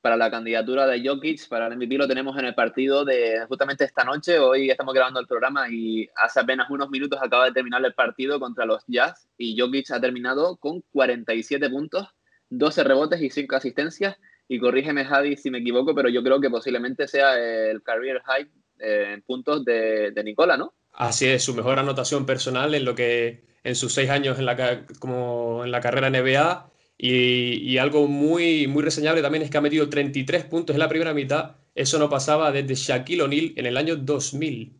para 0.00 0.16
la 0.16 0.30
candidatura 0.30 0.86
de 0.86 1.06
Jokic, 1.06 1.48
para 1.48 1.66
el 1.66 1.76
MVP 1.76 1.98
lo 1.98 2.08
tenemos 2.08 2.38
en 2.38 2.46
el 2.46 2.54
partido 2.54 3.04
de 3.04 3.44
justamente 3.48 3.84
esta 3.84 4.04
noche. 4.04 4.38
Hoy 4.38 4.70
estamos 4.70 4.94
grabando 4.94 5.20
el 5.20 5.26
programa 5.26 5.68
y 5.70 6.08
hace 6.16 6.40
apenas 6.40 6.70
unos 6.70 6.90
minutos 6.90 7.18
acaba 7.22 7.46
de 7.46 7.52
terminar 7.52 7.84
el 7.84 7.94
partido 7.94 8.40
contra 8.40 8.64
los 8.64 8.82
Jazz 8.86 9.28
y 9.36 9.58
Jokic 9.58 9.90
ha 9.90 10.00
terminado 10.00 10.56
con 10.56 10.82
47 10.92 11.68
puntos, 11.68 12.08
12 12.48 12.84
rebotes 12.84 13.20
y 13.20 13.30
5 13.30 13.56
asistencias. 13.56 14.16
Y 14.48 14.58
corrígeme 14.58 15.04
Javi 15.04 15.36
si 15.36 15.50
me 15.50 15.58
equivoco, 15.58 15.94
pero 15.94 16.08
yo 16.08 16.22
creo 16.22 16.40
que 16.40 16.50
posiblemente 16.50 17.06
sea 17.06 17.38
el 17.38 17.82
career 17.82 18.20
high 18.24 18.50
eh, 18.78 19.12
en 19.14 19.22
puntos 19.22 19.64
de, 19.64 20.10
de 20.10 20.24
Nicola, 20.24 20.56
¿no? 20.56 20.74
Así 20.92 21.26
es, 21.26 21.44
su 21.44 21.54
mejor 21.54 21.78
anotación 21.78 22.26
personal 22.26 22.74
en 22.74 22.84
lo 22.84 22.94
que 22.94 23.44
en 23.62 23.76
sus 23.76 23.92
seis 23.92 24.10
años 24.10 24.38
en 24.38 24.46
la, 24.46 24.86
como 24.98 25.64
en 25.64 25.70
la 25.70 25.80
carrera 25.80 26.10
NBA 26.10 26.70
y, 27.02 27.78
algo 27.78 28.06
muy, 28.08 28.66
muy 28.66 28.82
reseñable 28.82 29.22
también 29.22 29.42
es 29.42 29.50
que 29.50 29.56
ha 29.56 29.62
metido 29.62 29.88
33 29.88 30.44
puntos 30.44 30.74
en 30.74 30.80
la 30.80 30.88
primera 30.88 31.14
mitad. 31.14 31.56
Eso 31.74 31.98
no 31.98 32.10
pasaba 32.10 32.52
desde 32.52 32.74
Shaquille 32.74 33.22
O'Neal 33.22 33.54
en 33.56 33.64
el 33.64 33.78
año 33.78 33.96
2000. 33.96 34.78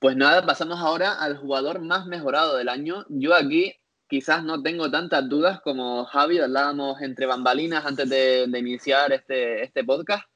Pues 0.00 0.16
nada, 0.16 0.44
pasamos 0.44 0.80
ahora 0.80 1.20
al 1.20 1.36
jugador 1.36 1.80
más 1.80 2.06
mejorado 2.06 2.56
del 2.56 2.68
año. 2.68 3.06
Yo 3.08 3.32
aquí 3.34 3.74
quizás 4.08 4.42
no 4.42 4.60
tengo 4.60 4.90
tantas 4.90 5.28
dudas 5.28 5.60
como 5.60 6.04
Javi, 6.04 6.40
hablábamos 6.40 7.00
entre 7.00 7.26
bambalinas 7.26 7.86
antes 7.86 8.08
de, 8.08 8.48
iniciar 8.58 9.12
este, 9.12 9.62
este 9.62 9.84
podcast. 9.84 10.28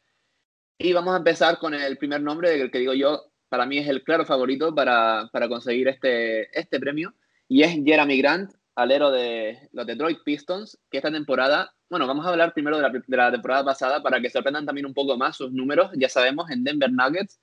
Y 0.78 0.92
vamos 0.92 1.12
a 1.14 1.18
empezar 1.18 1.58
con 1.58 1.74
el 1.74 1.98
primer 1.98 2.22
nombre, 2.22 2.50
del 2.50 2.70
que 2.70 2.78
digo 2.78 2.94
yo, 2.94 3.32
para 3.48 3.66
mí 3.66 3.78
es 3.78 3.88
el 3.88 4.04
claro 4.04 4.24
favorito 4.24 4.72
para, 4.76 5.28
para 5.32 5.48
conseguir 5.48 5.88
este, 5.88 6.56
este 6.56 6.78
premio, 6.78 7.14
y 7.48 7.64
es 7.64 7.74
Jeremy 7.84 8.16
Grant, 8.18 8.52
alero 8.74 9.10
de 9.10 9.68
los 9.72 9.86
Detroit 9.86 10.18
Pistons, 10.24 10.78
que 10.90 10.98
esta 10.98 11.10
temporada, 11.10 11.72
bueno, 11.88 12.06
vamos 12.06 12.24
a 12.26 12.30
hablar 12.30 12.52
primero 12.52 12.76
de 12.76 12.82
la, 12.82 12.90
de 12.90 13.16
la 13.16 13.32
temporada 13.32 13.64
pasada 13.64 14.02
para 14.02 14.20
que 14.20 14.30
sorprendan 14.30 14.66
también 14.66 14.86
un 14.86 14.94
poco 14.94 15.16
más 15.16 15.36
sus 15.36 15.52
números. 15.52 15.90
Ya 15.94 16.08
sabemos, 16.08 16.50
en 16.50 16.64
Denver 16.64 16.90
Nuggets 16.90 17.40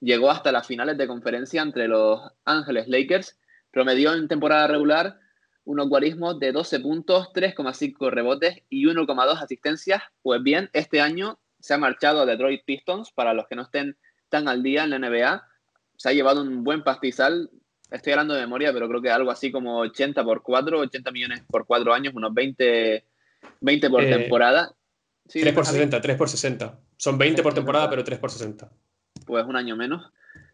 llegó 0.00 0.30
hasta 0.30 0.52
las 0.52 0.66
finales 0.66 0.96
de 0.96 1.06
conferencia 1.06 1.62
entre 1.62 1.88
los 1.88 2.20
Ángeles 2.44 2.88
Lakers, 2.88 3.38
promedió 3.70 4.14
en 4.14 4.28
temporada 4.28 4.66
regular 4.66 5.18
unos 5.64 5.88
guarismos 5.88 6.38
de 6.38 6.52
12 6.52 6.80
puntos, 6.80 7.28
3,5 7.34 8.10
rebotes 8.10 8.62
y 8.70 8.86
1,2 8.86 9.42
asistencias. 9.42 10.02
Pues 10.22 10.42
bien, 10.42 10.70
este 10.72 11.00
año 11.00 11.38
se 11.60 11.74
ha 11.74 11.78
marchado 11.78 12.22
a 12.22 12.26
Detroit 12.26 12.64
Pistons, 12.64 13.12
para 13.12 13.34
los 13.34 13.46
que 13.48 13.56
no 13.56 13.62
estén 13.62 13.98
tan 14.30 14.48
al 14.48 14.62
día 14.62 14.84
en 14.84 14.90
la 14.90 14.98
NBA. 14.98 15.46
Se 15.96 16.08
ha 16.08 16.12
llevado 16.12 16.40
un 16.40 16.64
buen 16.64 16.82
pastizal, 16.82 17.50
estoy 17.90 18.12
hablando 18.12 18.34
de 18.34 18.40
memoria, 18.40 18.72
pero 18.72 18.88
creo 18.88 19.02
que 19.02 19.10
algo 19.10 19.30
así 19.30 19.50
como 19.50 19.78
80 19.80 20.22
por 20.24 20.42
4, 20.42 20.80
80 20.80 21.10
millones 21.10 21.42
por 21.48 21.66
4 21.66 21.94
años, 21.94 22.14
unos 22.14 22.32
20, 22.34 23.04
20 23.60 23.90
por 23.90 24.04
eh, 24.04 24.10
temporada. 24.10 24.74
3 25.28 25.52
por 25.52 25.66
60, 25.66 26.00
3 26.00 26.16
por 26.16 26.28
60. 26.28 26.78
Son 26.96 27.18
20 27.18 27.42
por 27.42 27.54
temporada, 27.54 27.88
pero 27.90 28.04
3 28.04 28.18
por 28.18 28.30
60. 28.30 28.70
Pues 29.26 29.44
un 29.46 29.56
año 29.56 29.76
menos. 29.76 30.10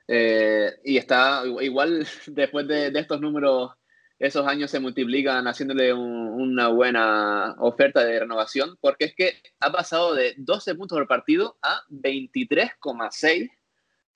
Eh, 0.07 0.73
y 0.85 0.99
está 0.99 1.43
igual 1.61 2.07
después 2.27 2.67
de, 2.69 2.89
estos 2.95 3.21
números, 3.21 3.73
esos 4.19 4.47
años 4.47 4.71
se 4.71 4.81
multiplican 4.81 5.47
haciéndole 5.47 5.93
una 5.93 6.69
buena 6.69 7.57
oferta 7.59 8.05
de 8.05 8.21
renovación, 8.21 8.77
porque 8.81 9.07
es 9.07 9.15
que 9.15 9.33
ha 9.61 9.73
pasado 9.73 10.15
de 10.15 10.35
12 10.37 10.75
puntos 10.75 10.99
por 10.99 11.09
partido 11.09 11.57
a 11.63 11.83
23,6. 11.91 13.51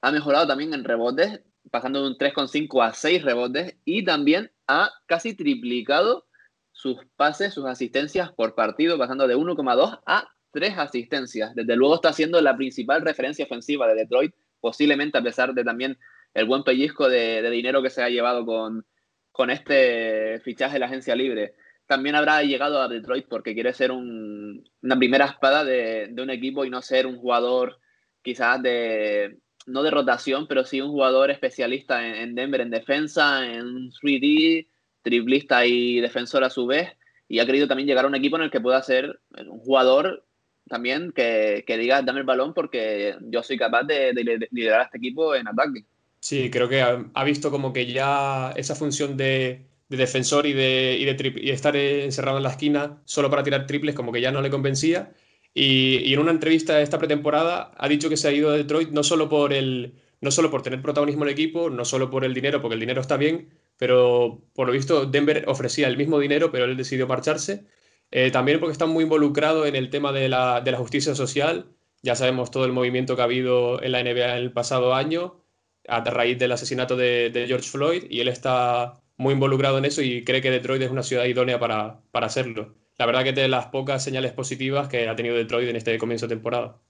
Ha 0.01 0.13
mejorado 0.13 0.47
también 0.47 0.73
en 0.75 0.85
rebotes, 0.85 1.41
pasando 1.71 2.03
de 2.03 2.09
un 2.09 2.17
3,5 2.17 2.85
a 2.85 2.93
6 2.93 3.23
rebotes 3.23 3.77
y 3.85 4.05
también 4.05 4.51
ha 4.67 4.91
casi 5.07 5.35
triplicado 5.35 6.27
sus 6.73 6.99
pases, 7.17 7.55
sus 7.55 7.67
asistencias 7.67 8.33
por 8.33 8.55
partido, 8.55 8.99
pasando 8.99 9.27
de 9.27 9.37
1,2 9.37 10.01
a 10.07 10.29
3 10.53 10.79
asistencias. 10.79 11.55
Desde 11.55 11.77
luego 11.77 11.97
está 11.97 12.13
siendo 12.13 12.41
la 12.41 12.57
principal 12.57 13.03
referencia 13.03 13.45
ofensiva 13.45 13.87
de 13.89 13.95
Detroit 13.95 14.35
posiblemente 14.61 15.19
a 15.19 15.23
pesar 15.23 15.55
de 15.55 15.65
también 15.65 15.99
el 16.35 16.47
buen 16.47 16.63
pellizco 16.63 17.09
de, 17.09 17.49
dinero 17.51 17.83
que 17.83 17.91
se 17.91 18.03
ha 18.03 18.09
llevado 18.09 18.45
con, 18.45 18.85
con 19.33 19.51
este 19.51 20.41
fichaje 20.41 20.75
de 20.75 20.79
la 20.81 20.87
agencia 20.87 21.15
libre. 21.15 21.55
También 21.87 22.15
habrá 22.15 22.43
llegado 22.43 22.83
a 22.83 22.89
Detroit 22.89 23.27
porque 23.29 23.55
quiere 23.55 23.73
ser 23.73 23.93
una 23.93 24.99
primera 24.99 25.25
espada 25.27 25.65
de, 25.65 26.15
un 26.19 26.31
equipo 26.31 26.65
y 26.65 26.71
no 26.71 26.83
ser 26.83 27.07
un 27.07 27.17
jugador 27.19 27.79
quizás 28.23 28.63
de, 28.63 29.39
no 29.69 29.83
de 29.83 29.91
rotación, 29.91 30.47
pero 30.49 30.65
sí 30.65 30.81
un 30.81 30.91
jugador 30.91 31.31
especialista 31.31 32.07
en, 32.07 32.35
Denver 32.35 32.61
en 32.61 32.71
defensa, 32.71 33.47
en 33.47 33.91
3D, 33.91 34.67
triplista 35.03 35.65
y 35.67 36.01
defensor 36.01 36.43
a 36.43 36.51
su 36.51 36.67
vez. 36.67 36.89
Y 37.29 37.39
ha 37.39 37.47
querido 37.47 37.69
también 37.69 37.87
llegar 37.87 38.05
a 38.05 38.09
un 38.09 38.15
equipo 38.15 38.37
en 38.37 38.43
el 38.43 38.51
que 38.51 38.61
pueda 38.61 38.83
ser 38.83 39.21
un 39.37 39.59
jugador 39.59 40.25
también 40.69 41.13
que, 41.13 41.65
diga, 41.67 42.03
dame 42.03 42.21
el 42.21 42.27
balón 42.27 42.55
porque 42.55 43.17
yo 43.23 43.43
soy 43.43 43.57
capaz 43.57 43.85
de, 43.85 44.13
liderar 44.51 44.81
a 44.81 44.85
este 44.85 44.99
equipo 44.99 45.35
en 45.35 45.49
ataque. 45.49 45.85
Sí, 46.21 46.51
creo 46.51 46.69
que 46.69 46.81
ha, 46.83 47.25
visto 47.25 47.51
como 47.51 47.73
que 47.73 47.87
ya 47.87 48.53
esa 48.57 48.75
función 48.75 49.17
de, 49.17 49.67
defensor 49.89 50.47
y 50.47 50.53
de, 50.53 50.97
y 51.37 51.51
estar 51.51 51.77
encerrado 51.77 52.39
en 52.39 52.43
la 52.43 52.51
esquina 52.51 53.01
solo 53.05 53.31
para 53.31 53.43
tirar 53.43 53.67
triples 53.67 53.95
como 53.95 54.13
que 54.13 54.21
ya 54.21 54.33
no 54.33 54.43
le 54.43 54.51
convencía. 54.51 55.13
Y, 55.61 56.13
en 56.13 56.21
una 56.21 56.31
entrevista 56.31 56.77
de 56.77 56.83
esta 56.83 56.99
pretemporada 56.99 57.73
ha 57.77 57.89
dicho 57.89 58.09
que 58.09 58.17
se 58.17 58.29
ha 58.29 58.33
ido 58.33 58.51
a 58.51 58.57
Detroit 58.57 58.91
no 58.91 59.03
solo 59.03 59.29
por 59.29 59.53
el 59.53 59.95
no 60.21 60.31
solo 60.31 60.51
por 60.51 60.63
tener 60.63 60.83
protagonismo 60.83 61.25
en 61.25 61.29
el 61.29 61.35
equipo, 61.35 61.71
no 61.71 61.85
solo 61.85 62.11
por 62.11 62.25
el 62.25 62.35
dinero, 62.35 62.61
porque 62.61 62.75
el 62.75 62.81
dinero 62.81 63.01
está 63.01 63.17
bien, 63.17 63.51
pero 63.77 64.43
por 64.53 64.67
lo 64.67 64.73
visto 64.73 65.07
Denver 65.07 65.45
ofrecía 65.47 65.87
el 65.87 65.97
mismo 65.97 66.19
dinero, 66.19 66.51
pero 66.51 66.65
él 66.65 66.77
decidió 66.77 67.07
marcharse 67.07 67.67
eh, 68.11 68.31
también 68.31 68.59
porque 68.61 68.73
está 68.73 68.87
muy 68.87 69.05
involucrado 69.05 69.67
en 69.67 69.77
el 69.77 69.91
tema 69.91 70.13
de 70.13 70.29
la, 70.29 70.63
justicia 70.77 71.15
social. 71.15 71.71
Ya 72.03 72.15
sabemos 72.15 72.51
todo 72.51 72.65
el 72.65 72.73
movimiento 72.73 73.17
que 73.17 73.23
ha 73.23 73.25
habido 73.25 73.83
en 73.83 73.93
la 73.93 74.03
NBA 74.03 74.37
en 74.37 74.43
el 74.45 74.53
pasado 74.53 74.95
año 74.95 75.43
a 75.89 76.03
raíz 76.05 76.39
del 76.39 76.53
asesinato 76.53 76.97
de, 76.97 77.45
George 77.49 77.69
Floyd 77.69 78.05
y 78.11 78.21
él 78.21 78.29
está 78.29 78.95
muy 79.17 79.35
involucrado 79.35 79.79
en 79.79 79.85
eso 79.85 80.03
y 80.03 80.25
cree 80.25 80.41
que 80.43 80.51
Detroit 80.51 80.83
es 80.83 80.91
una 80.91 81.03
ciudad 81.03 81.25
idónea 81.25 81.59
para, 81.59 82.03
hacerlo. 82.13 82.75
La 82.99 83.07
verdad 83.07 83.23
que 83.23 83.31
es 83.31 83.37
de 83.37 83.49
las 83.49 83.67
pocas 83.67 84.03
señales 84.03 84.33
positivas 84.33 84.89
que 84.89 85.09
ha 85.09 85.17
tenido 85.17 85.37
Detroit 85.37 85.69
en 85.69 85.77
este 85.77 85.97
comienzo 85.99 86.27
de 86.27 86.35
temporada. 86.35 86.81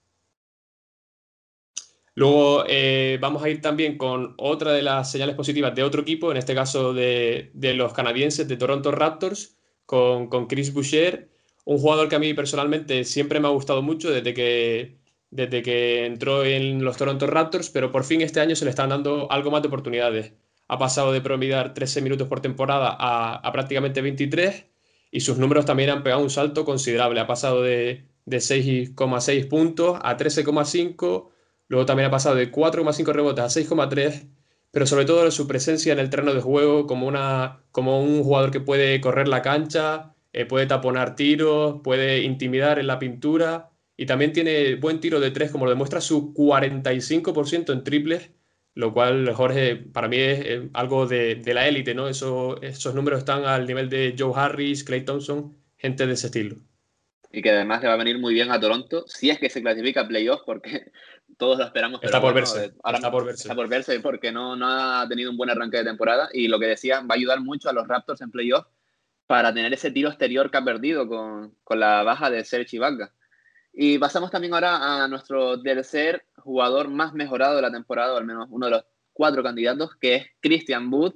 Luego 2.15 2.65
eh, 2.67 3.17
vamos 3.21 3.43
a 3.43 3.49
ir 3.49 3.61
también 3.61 3.97
con 3.97 4.33
otra 4.37 4.73
de 4.73 4.81
las 4.81 5.11
señales 5.11 5.35
positivas 5.35 5.73
de 5.75 5.83
otro 5.83 6.01
equipo, 6.01 6.31
en 6.31 6.37
este 6.37 6.53
caso 6.55 6.93
de, 6.93 7.51
de 7.53 7.73
los 7.75 7.93
canadienses 7.93 8.47
de 8.47 8.57
Toronto 8.57 8.91
Raptors, 8.91 9.55
con, 9.89 10.45
Chris 10.47 10.71
Boucher, 10.71 11.29
un 11.65 11.79
jugador 11.79 12.09
que 12.09 12.15
a 12.15 12.19
mí 12.19 12.35
personalmente 12.35 13.03
siempre 13.05 13.39
me 13.39 13.47
ha 13.47 13.51
gustado 13.51 13.81
mucho 13.81 14.11
desde 14.11 14.35
que, 14.35 14.99
desde 15.31 15.63
que 15.63 16.05
entró 16.05 16.45
en 16.45 16.83
los 16.83 16.97
Toronto 16.97 17.25
Raptors, 17.25 17.71
pero 17.71 17.91
por 17.91 18.03
fin 18.03 18.21
este 18.21 18.39
año 18.39 18.55
se 18.55 18.65
le 18.65 18.69
están 18.69 18.89
dando 18.89 19.31
algo 19.31 19.49
más 19.49 19.63
de 19.63 19.67
oportunidades. 19.67 20.33
Ha 20.67 20.77
pasado 20.77 21.11
de 21.11 21.21
promediar 21.21 21.73
13 21.73 22.03
minutos 22.03 22.27
por 22.27 22.39
temporada 22.39 22.95
a, 22.99 23.51
prácticamente 23.51 24.01
23 24.01 24.65
y 25.11 25.21
sus 25.21 25.37
números 25.37 25.65
también 25.65 25.89
han 25.89 26.03
pegado 26.03 26.21
un 26.21 26.29
salto 26.29 26.65
considerable. 26.65 27.19
Ha 27.19 27.27
pasado 27.27 27.61
de, 27.63 28.05
de 28.25 28.37
6,6 28.37 29.47
puntos 29.47 29.99
a 30.01 30.17
13,5, 30.17 31.29
luego 31.67 31.85
también 31.85 32.07
ha 32.07 32.11
pasado 32.11 32.35
de 32.35 32.51
4,5 32.51 33.13
rebotes 33.13 33.43
a 33.43 33.61
6,3 33.61 34.27
pero 34.71 34.85
sobre 34.85 35.05
todo 35.05 35.29
su 35.31 35.47
presencia 35.47 35.93
en 35.93 35.99
el 35.99 36.09
terreno 36.09 36.33
de 36.33 36.41
juego 36.41 36.85
como, 36.85 37.07
una, 37.07 37.63
como 37.71 38.01
un 38.03 38.23
jugador 38.23 38.51
que 38.51 38.59
puede 38.59 39.01
correr 39.01 39.27
la 39.27 39.41
cancha, 39.41 40.13
eh, 40.33 40.45
puede 40.45 40.67
taponar 40.67 41.15
tiros, 41.15 41.81
puede 41.83 42.21
intimidar 42.21 42.77
en 42.79 42.87
la 42.87 42.99
pintura 42.99 43.71
y 43.97 44.05
también 44.05 44.31
tiene 44.31 44.75
buen 44.75 44.99
tiro 44.99 45.19
de 45.19 45.31
tres, 45.31 45.51
como 45.51 45.65
lo 45.65 45.71
demuestra 45.71 46.01
su 46.01 46.33
45% 46.33 47.73
en 47.73 47.83
triples, 47.83 48.31
lo 48.79 48.93
cual, 48.93 49.33
Jorge, 49.33 49.75
para 49.75 50.07
mí 50.07 50.17
es 50.17 50.61
algo 50.73 51.05
de, 51.05 51.41
la 51.45 51.67
élite, 51.67 51.93
¿no? 51.93 52.07
Eso, 52.07 52.61
esos 52.61 52.95
números 52.95 53.19
están 53.19 53.45
al 53.45 53.67
nivel 53.67 53.89
de 53.89 54.15
Joe 54.17 54.33
Harris, 54.35 54.83
Clay 54.83 55.03
Thompson, 55.03 55.57
gente 55.77 56.07
de 56.07 56.13
ese 56.13 56.27
estilo 56.27 56.55
y 57.31 57.41
que 57.41 57.51
además 57.51 57.81
le 57.81 57.87
va 57.87 57.93
a 57.93 57.97
venir 57.97 58.17
muy 58.17 58.33
bien 58.33 58.51
a 58.51 58.59
Toronto 58.59 59.05
si 59.07 59.29
es 59.29 59.39
que 59.39 59.49
se 59.49 59.61
clasifica 59.61 60.01
a 60.01 60.07
playoffs 60.07 60.43
porque 60.45 60.91
todos 61.37 61.59
lo 61.59 61.65
esperamos. 61.65 62.01
Está 62.03 62.19
por 62.19 62.33
verse. 62.33 62.73
Ahora 62.83 62.97
está 62.97 63.11
por 63.11 63.25
verse. 63.25 63.43
Está 63.43 63.55
por 63.55 63.67
verse 63.67 63.99
porque 63.99 64.31
no, 64.31 64.55
no 64.55 64.67
ha 64.67 65.07
tenido 65.07 65.31
un 65.31 65.37
buen 65.37 65.49
arranque 65.49 65.77
de 65.77 65.83
temporada 65.83 66.29
y 66.33 66.47
lo 66.47 66.59
que 66.59 66.67
decía, 66.67 67.01
va 67.01 67.15
a 67.15 67.17
ayudar 67.17 67.41
mucho 67.41 67.69
a 67.69 67.73
los 67.73 67.87
Raptors 67.87 68.21
en 68.21 68.31
playoffs 68.31 68.69
para 69.27 69.53
tener 69.53 69.71
ese 69.73 69.91
tiro 69.91 70.09
exterior 70.09 70.49
que 70.49 70.57
ha 70.57 70.65
perdido 70.65 71.07
con, 71.07 71.55
con 71.63 71.79
la 71.79 72.03
baja 72.03 72.31
de 72.31 72.43
Serge 72.43 72.77
Ibaka. 72.77 73.13
Y 73.73 73.97
pasamos 73.97 74.31
también 74.31 74.53
ahora 74.53 75.03
a 75.03 75.07
nuestro 75.07 75.61
tercer 75.61 76.25
jugador 76.37 76.89
más 76.89 77.13
mejorado 77.13 77.55
de 77.55 77.61
la 77.61 77.71
temporada, 77.71 78.13
o 78.13 78.17
al 78.17 78.25
menos 78.25 78.47
uno 78.49 78.65
de 78.65 78.71
los 78.71 78.85
cuatro 79.13 79.43
candidatos, 79.43 79.95
que 79.99 80.15
es 80.15 80.27
Christian 80.41 80.91
Wood 80.91 81.13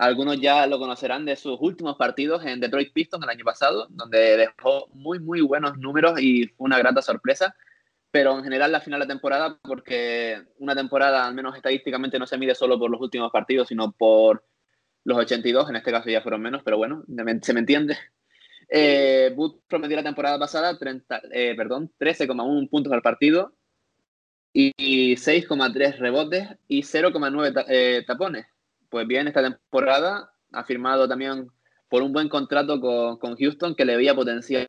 algunos 0.00 0.40
ya 0.40 0.66
lo 0.66 0.78
conocerán 0.78 1.26
de 1.26 1.36
sus 1.36 1.58
últimos 1.60 1.96
partidos 1.98 2.42
en 2.46 2.58
Detroit 2.58 2.90
Pistons 2.90 3.22
el 3.22 3.28
año 3.28 3.44
pasado, 3.44 3.86
donde 3.90 4.38
dejó 4.38 4.88
muy, 4.94 5.18
muy 5.18 5.42
buenos 5.42 5.76
números 5.76 6.18
y 6.22 6.46
fue 6.46 6.64
una 6.64 6.78
grata 6.78 7.02
sorpresa. 7.02 7.54
Pero 8.10 8.38
en 8.38 8.42
general 8.42 8.72
la 8.72 8.80
final 8.80 9.00
de 9.00 9.06
temporada, 9.06 9.58
porque 9.62 10.42
una 10.56 10.74
temporada, 10.74 11.26
al 11.26 11.34
menos 11.34 11.54
estadísticamente, 11.54 12.18
no 12.18 12.26
se 12.26 12.38
mide 12.38 12.54
solo 12.54 12.78
por 12.78 12.90
los 12.90 12.98
últimos 12.98 13.30
partidos, 13.30 13.68
sino 13.68 13.92
por 13.92 14.42
los 15.04 15.18
82, 15.18 15.68
en 15.68 15.76
este 15.76 15.92
caso 15.92 16.08
ya 16.08 16.22
fueron 16.22 16.40
menos, 16.40 16.62
pero 16.64 16.78
bueno, 16.78 17.04
se 17.42 17.52
me 17.52 17.60
entiende. 17.60 17.98
Eh, 18.72 19.32
Wood 19.34 19.62
prometió 19.66 19.96
la 19.96 20.04
temporada 20.04 20.38
pasada 20.38 20.78
30, 20.78 21.22
eh, 21.32 21.54
perdón, 21.56 21.90
13,1 21.98 22.68
puntos 22.68 22.92
al 22.92 23.02
partido 23.02 23.52
y 24.52 25.16
6,3 25.16 25.98
rebotes 25.98 26.48
y 26.68 26.82
0,9 26.82 27.64
eh, 27.68 28.04
tapones. 28.06 28.46
Pues 28.88 29.06
bien, 29.08 29.26
esta 29.26 29.42
temporada 29.42 30.32
ha 30.52 30.64
firmado 30.64 31.08
también 31.08 31.48
por 31.88 32.02
un 32.02 32.12
buen 32.12 32.28
contrato 32.28 32.80
con, 32.80 33.36
Houston 33.36 33.74
que 33.74 33.84
le 33.84 33.96
veía 33.96 34.14
potencial 34.14 34.68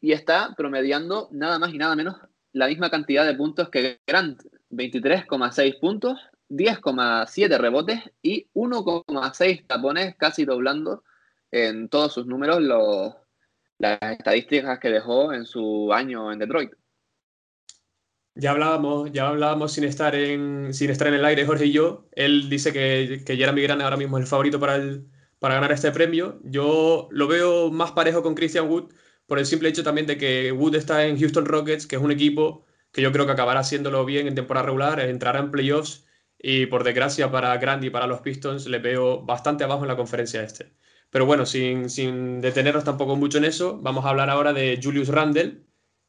y 0.00 0.12
está 0.12 0.54
promediando 0.56 1.28
nada 1.32 1.58
más 1.58 1.74
y 1.74 1.78
nada 1.78 1.96
menos 1.96 2.16
la 2.52 2.68
misma 2.68 2.88
cantidad 2.88 3.26
de 3.26 3.34
puntos 3.34 3.68
que 3.68 4.00
Grant, 4.06 4.40
23,6 4.70 5.78
puntos, 5.78 6.18
10,7 6.48 7.58
rebotes 7.58 8.00
y 8.22 8.48
1,6 8.54 9.66
tapones, 9.66 10.16
casi 10.16 10.46
doblando 10.46 11.04
en 11.50 11.88
todos 11.88 12.14
sus 12.14 12.26
números 12.26 12.60
las 13.78 13.98
estadísticas 14.02 14.78
que 14.78 14.90
dejó 14.90 15.32
en 15.32 15.44
su 15.44 15.92
año 15.92 16.32
en 16.32 16.38
Detroit. 16.38 16.72
Ya 18.34 18.50
hablábamos, 18.50 19.10
ya 19.12 19.28
hablábamos 19.28 19.72
sin 19.72 19.84
estar 19.84 20.14
en, 20.14 20.74
sin 20.74 20.90
estar 20.90 21.08
en 21.08 21.14
el 21.14 21.24
aire, 21.24 21.46
Jorge 21.46 21.66
y 21.66 21.72
yo. 21.72 22.06
Él 22.12 22.50
dice 22.50 22.72
que, 22.72 23.22
que 23.24 23.36
Jeremy 23.36 23.62
Grant 23.62 23.80
ahora 23.80 23.96
mismo 23.96 24.18
es 24.18 24.24
el 24.24 24.28
favorito 24.28 24.60
para, 24.60 24.76
el, 24.76 25.06
para 25.38 25.54
ganar 25.54 25.72
este 25.72 25.90
premio. 25.90 26.38
Yo 26.44 27.08
lo 27.10 27.28
veo 27.28 27.70
más 27.70 27.92
parejo 27.92 28.22
con 28.22 28.34
Christian 28.34 28.68
Wood 28.68 28.92
por 29.26 29.38
el 29.38 29.46
simple 29.46 29.68
hecho 29.68 29.82
también 29.82 30.06
de 30.06 30.18
que 30.18 30.52
Wood 30.52 30.74
está 30.74 31.06
en 31.06 31.18
Houston 31.18 31.46
Rockets, 31.46 31.86
que 31.86 31.96
es 31.96 32.02
un 32.02 32.12
equipo 32.12 32.66
que 32.92 33.02
yo 33.02 33.12
creo 33.12 33.26
que 33.26 33.32
acabará 33.32 33.60
haciéndolo 33.60 34.04
bien 34.04 34.26
en 34.26 34.34
temporada 34.34 34.66
regular, 34.66 35.00
entrará 35.00 35.40
en 35.40 35.50
playoffs 35.50 36.06
y 36.38 36.66
por 36.66 36.84
desgracia 36.84 37.30
para 37.30 37.56
Grant 37.58 37.84
y 37.84 37.90
para 37.90 38.06
los 38.06 38.20
Pistons 38.20 38.66
le 38.66 38.78
veo 38.78 39.22
bastante 39.22 39.64
abajo 39.64 39.82
en 39.82 39.88
la 39.88 39.96
conferencia 39.96 40.42
este. 40.42 40.72
Pero 41.16 41.24
bueno, 41.24 41.46
sin, 41.46 42.42
detenernos 42.42 42.84
tampoco 42.84 43.16
mucho 43.16 43.38
en 43.38 43.46
eso, 43.46 43.78
vamos 43.80 44.04
a 44.04 44.10
hablar 44.10 44.28
ahora 44.28 44.52
de 44.52 44.78
Julius 44.82 45.08
Randle, 45.08 45.62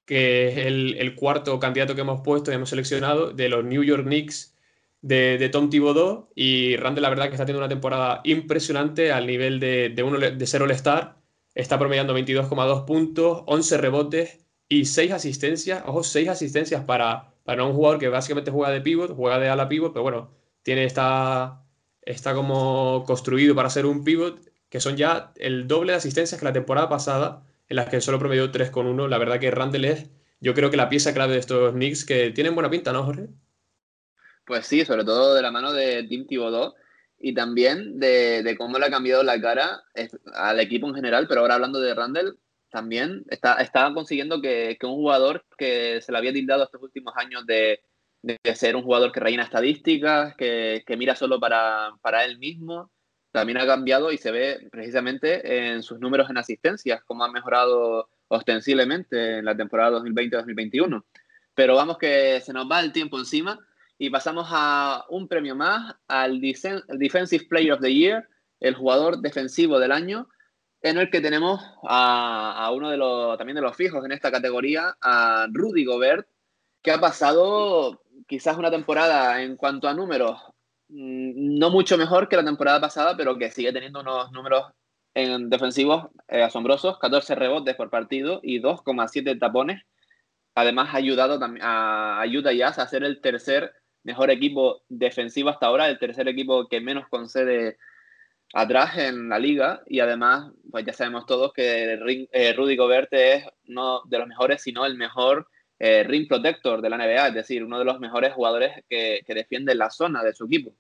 que 0.03 0.49
es 0.49 0.57
el, 0.57 1.15
cuarto 1.15 1.57
candidato 1.61 1.95
que 1.95 2.01
hemos 2.01 2.19
puesto 2.19 2.51
y 2.51 2.55
hemos 2.55 2.71
seleccionado 2.71 3.31
de 3.31 3.47
los 3.47 3.63
New 3.63 3.83
York 3.83 4.03
Knicks 4.03 4.53
de, 5.01 5.47
Tom 5.49 5.69
Thibodeau 5.69 6.27
y 6.35 6.75
Randall 6.75 7.03
la 7.03 7.09
verdad 7.09 7.25
que 7.27 7.35
está 7.35 7.45
teniendo 7.45 7.63
una 7.63 7.69
temporada 7.69 8.19
impresionante 8.25 9.13
al 9.13 9.27
nivel 9.27 9.61
de 9.61 10.45
ser 10.45 10.61
All-Star. 10.61 11.15
Está 11.55 11.79
promediando 11.79 12.13
22,2 12.13 12.83
puntos, 12.83 13.43
11 13.45 13.77
rebotes 13.77 14.45
y 14.67 14.83
6 14.83 15.13
asistencias. 15.13 15.83
Ojo, 15.85 16.03
6 16.03 16.27
asistencias 16.27 16.83
para, 16.83 17.33
para 17.45 17.63
un 17.63 17.71
jugador 17.71 17.97
que 17.97 18.09
básicamente 18.09 18.51
juega 18.51 18.73
de 18.73 18.81
pivot, 18.81 19.15
juega 19.15 19.39
de 19.39 19.47
ala 19.47 19.69
pivot, 19.69 19.93
pero 19.93 20.03
bueno, 20.03 20.31
tiene 20.63 20.83
esta, 20.83 21.63
está 22.01 22.33
como 22.33 23.05
construido 23.07 23.55
para 23.55 23.69
ser 23.69 23.85
un 23.85 24.03
pivot, 24.03 24.46
que 24.69 24.79
son 24.79 24.97
ya 24.97 25.31
el 25.38 25.67
doble 25.67 25.93
de 25.93 25.97
asistencias 25.97 26.39
que 26.39 26.45
la 26.45 26.53
temporada 26.53 26.89
pasada, 26.89 27.43
en 27.69 27.75
las 27.75 27.89
que 27.89 28.01
solo 28.01 28.19
promedió 28.19 28.51
3,1. 28.51 29.07
La 29.07 29.17
verdad 29.17 29.39
que 29.39 29.51
Randall 29.51 29.86
es, 29.86 30.09
yo 30.39 30.53
creo 30.53 30.69
que 30.69 30.77
la 30.77 30.89
pieza 30.89 31.13
clave 31.13 31.33
de 31.33 31.39
estos 31.39 31.74
Knicks 31.74 32.05
que 32.05 32.31
tienen 32.31 32.55
buena 32.55 32.69
pinta, 32.69 32.93
¿no, 32.93 33.03
Jorge? 33.03 33.27
Pues 34.45 34.65
sí, 34.65 34.86
sobre 34.86 35.03
todo 35.03 35.33
de 35.36 35.41
la 35.41 35.51
mano 35.51 35.74
de 35.74 36.03
Tim 36.03 36.25
Thibodeau 36.25 36.74
y 37.19 37.33
también 37.33 38.00
de, 38.00 38.55
cómo 38.57 38.77
le 38.77 38.86
ha 38.86 38.91
cambiado 38.91 39.24
la 39.24 39.39
cara 39.41 39.83
al 40.33 40.59
equipo 40.59 40.88
en 40.88 40.95
general, 40.95 41.27
pero 41.27 41.41
ahora 41.41 41.55
hablando 41.55 41.79
de 41.79 41.93
Randall, 41.93 42.38
también 42.69 43.25
está, 43.29 43.55
está 43.55 43.91
consiguiendo 43.93 44.41
que, 44.41 44.77
un 44.83 44.95
jugador 44.95 45.43
que 45.57 46.01
se 46.01 46.12
le 46.12 46.17
había 46.17 46.33
tildado 46.33 46.63
estos 46.63 46.81
últimos 46.81 47.13
años 47.17 47.45
de, 47.45 47.81
ser 48.55 48.75
un 48.75 48.83
jugador 48.83 49.12
que 49.12 49.19
rellena 49.19 49.43
estadísticas, 49.43 50.36
que, 50.36 50.83
mira 50.97 51.15
solo 51.15 51.39
para, 51.39 51.91
para, 52.01 52.24
él 52.25 52.38
mismo, 52.38 52.91
también 53.38 53.60
ha 53.60 53.67
cambiado 53.67 54.12
y 54.12 54.17
se 54.17 54.32
ve 54.32 54.67
precisamente 54.72 55.70
en 55.70 55.84
sus 55.84 56.00
números 56.00 56.27
en 56.32 56.39
asistencias, 56.39 57.03
cómo 57.06 57.24
ha 57.24 57.32
mejorado 57.32 58.10
ostensiblemente 58.29 59.38
en 59.38 59.46
la 59.46 59.56
temporada 59.56 60.00
2020-2021. 60.00 61.03
Pero 61.53 61.75
vamos 61.75 62.00
que 62.00 62.41
se 62.41 62.51
nos 62.51 62.67
va 62.70 62.79
el 62.79 62.91
tiempo 62.91 63.20
encima 63.20 63.60
y 64.00 64.10
pasamos 64.10 64.48
a 64.50 65.06
un 65.10 65.27
premio 65.27 65.56
más, 65.56 65.96
al 66.08 66.41
Defensive 66.41 67.46
Player 67.48 67.74
of 67.74 67.82
the 67.82 67.94
Year, 67.94 68.27
el 68.60 68.74
jugador 68.74 69.20
defensivo 69.22 69.77
del 69.77 69.91
año, 69.91 70.27
en 70.82 70.98
el 70.98 71.12
que 71.12 71.22
tenemos 71.22 71.62
a, 71.84 72.72
uno 72.74 72.89
de 72.89 72.98
los, 72.98 73.38
también 73.38 73.58
de 73.58 73.62
los 73.62 73.75
fijos 73.75 74.03
en 74.03 74.13
esta 74.13 74.32
categoría, 74.32 74.98
a 75.00 75.46
Rudy 75.51 75.86
Gobert, 75.86 76.27
que 76.82 76.89
ha 76.89 77.00
pasado 77.00 78.01
quizás 78.27 78.58
una 78.58 78.72
temporada 78.72 79.44
en 79.44 79.58
cuanto 79.58 79.88
a 79.88 79.94
números 79.94 80.41
no 80.89 81.70
mucho 81.70 81.98
mejor 81.98 82.29
que 82.29 82.36
la 82.36 82.46
temporada 82.46 82.79
pasada, 82.79 83.15
pero 83.17 83.38
que 83.38 83.51
sigue 83.51 83.74
teniendo 83.74 84.01
unos 84.01 84.32
números 84.32 84.65
en 85.13 85.50
defensivos 85.50 86.08
eh, 86.27 86.44
asombrosos, 86.44 87.00
14 87.00 87.36
rebotes 87.36 87.75
por 87.75 87.89
partido 87.89 88.39
y 88.44 88.62
2,7 88.62 89.39
tapones. 89.39 89.82
Además 90.56 90.89
ha 90.94 90.98
ayudado 90.98 91.39
a, 91.62 92.22
a 92.22 92.25
Utah 92.27 92.53
Jazz 92.53 92.79
a 92.79 92.88
ser 92.88 93.03
el 93.03 93.22
tercer 93.22 93.74
mejor 94.03 94.32
equipo 94.32 94.84
defensivo 94.88 95.50
hasta 95.50 95.67
ahora, 95.67 95.89
el 95.89 96.00
tercer 96.00 96.27
equipo 96.27 96.67
que 96.67 96.82
menos 96.82 97.08
concede 97.10 97.77
atrás 98.53 98.98
en 98.98 99.29
la 99.29 99.39
liga 99.39 99.82
y 99.86 100.00
además, 100.00 100.51
pues 100.72 100.86
ya 100.86 100.94
sabemos 100.94 101.25
todos 101.25 101.51
que 101.53 102.00
eh, 102.32 102.53
Rudy 102.53 102.77
Gobert 102.77 103.10
es 103.12 103.46
uno 103.67 104.01
de 104.06 104.20
los 104.20 104.27
mejores, 104.27 104.62
si 104.62 104.72
no 104.72 104.86
el 104.86 104.96
mejor 104.96 105.48
eh, 105.79 106.03
ring 106.03 106.27
protector 106.27 106.81
de 106.81 106.89
la 106.89 106.98
NBA, 106.98 107.27
es 107.27 107.34
decir, 107.34 107.63
uno 107.63 107.79
de 107.79 107.86
los 107.86 108.00
mejores 108.00 108.34
jugadores 108.34 108.84
que, 108.89 109.22
que 109.25 109.34
defiende 109.34 109.75
la 109.75 109.89
zona 109.89 110.24
de 110.24 110.34
su 110.34 110.46
equipo. 110.46 110.74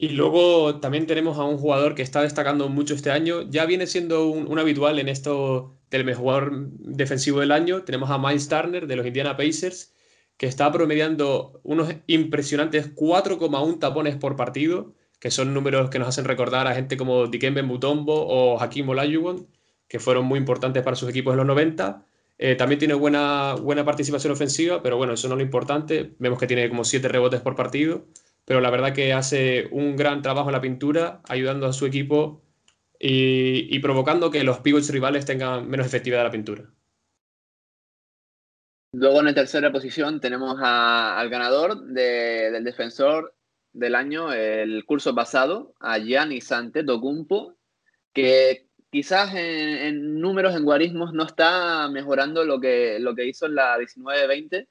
Y 0.00 0.10
luego 0.10 0.78
también 0.78 1.06
tenemos 1.06 1.38
a 1.38 1.44
un 1.44 1.58
jugador 1.58 1.96
que 1.96 2.02
está 2.02 2.22
destacando 2.22 2.68
mucho 2.68 2.94
este 2.94 3.10
año. 3.10 3.42
Ya 3.50 3.66
viene 3.66 3.88
siendo 3.88 4.28
un, 4.28 4.46
un 4.46 4.58
habitual 4.60 5.00
en 5.00 5.08
esto 5.08 5.76
del 5.90 6.04
mejor 6.04 6.52
defensivo 6.70 7.40
del 7.40 7.50
año. 7.50 7.82
Tenemos 7.82 8.08
a 8.10 8.18
Miles 8.18 8.48
Turner 8.48 8.86
de 8.86 8.94
los 8.94 9.04
Indiana 9.04 9.36
Pacers, 9.36 9.92
que 10.36 10.46
está 10.46 10.70
promediando 10.70 11.60
unos 11.64 11.92
impresionantes 12.06 12.94
4,1 12.94 13.80
tapones 13.80 14.16
por 14.16 14.36
partido, 14.36 14.94
que 15.18 15.32
son 15.32 15.52
números 15.52 15.90
que 15.90 15.98
nos 15.98 16.08
hacen 16.08 16.26
recordar 16.26 16.68
a 16.68 16.74
gente 16.76 16.96
como 16.96 17.26
Dikembe 17.26 17.64
Mutombo 17.64 18.24
o 18.24 18.60
Hakim 18.60 18.88
Olajuwon, 18.88 19.48
que 19.88 19.98
fueron 19.98 20.26
muy 20.26 20.38
importantes 20.38 20.84
para 20.84 20.94
sus 20.94 21.08
equipos 21.08 21.32
en 21.32 21.38
los 21.38 21.46
90. 21.46 22.06
Eh, 22.38 22.54
también 22.54 22.78
tiene 22.78 22.94
buena, 22.94 23.54
buena 23.54 23.84
participación 23.84 24.32
ofensiva, 24.32 24.80
pero 24.80 24.96
bueno, 24.96 25.14
eso 25.14 25.28
no 25.28 25.34
es 25.34 25.38
lo 25.38 25.44
importante. 25.44 26.14
Vemos 26.18 26.38
que 26.38 26.46
tiene 26.46 26.68
como 26.68 26.84
7 26.84 27.08
rebotes 27.08 27.40
por 27.40 27.56
partido, 27.56 28.06
pero 28.44 28.60
la 28.60 28.70
verdad 28.70 28.94
que 28.94 29.12
hace 29.12 29.68
un 29.72 29.96
gran 29.96 30.22
trabajo 30.22 30.48
en 30.48 30.54
la 30.54 30.60
pintura, 30.60 31.20
ayudando 31.28 31.66
a 31.66 31.72
su 31.72 31.84
equipo 31.84 32.40
y, 32.98 33.78
provocando 33.80 34.30
que 34.30 34.44
los 34.44 34.60
pivots 34.60 34.90
rivales 34.90 35.24
tengan 35.24 35.68
menos 35.68 35.86
efectividad 35.86 36.20
en 36.20 36.26
la 36.26 36.32
pintura. 36.32 36.64
Luego 38.92 39.18
en 39.18 39.26
la 39.26 39.34
tercera 39.34 39.70
posición 39.70 40.20
tenemos 40.20 40.56
al 40.60 41.28
ganador 41.28 41.84
del 41.86 42.64
defensor 42.64 43.34
del 43.72 43.94
año, 43.94 44.32
el 44.32 44.84
curso 44.84 45.14
pasado, 45.14 45.74
a 45.78 45.98
Giannis 45.98 46.50
Antetokounmpo, 46.50 47.54
que 48.12 48.67
quizás 48.90 49.34
en, 49.34 50.20
números, 50.20 50.54
en 50.54 50.64
guarismos, 50.64 51.12
no 51.12 51.24
está 51.24 51.88
mejorando 51.88 52.44
lo 52.44 52.60
que, 52.60 52.98
lo 53.00 53.14
que 53.14 53.26
hizo 53.26 53.46
en 53.46 53.54
la 53.54 53.76
19-20, 53.78 54.66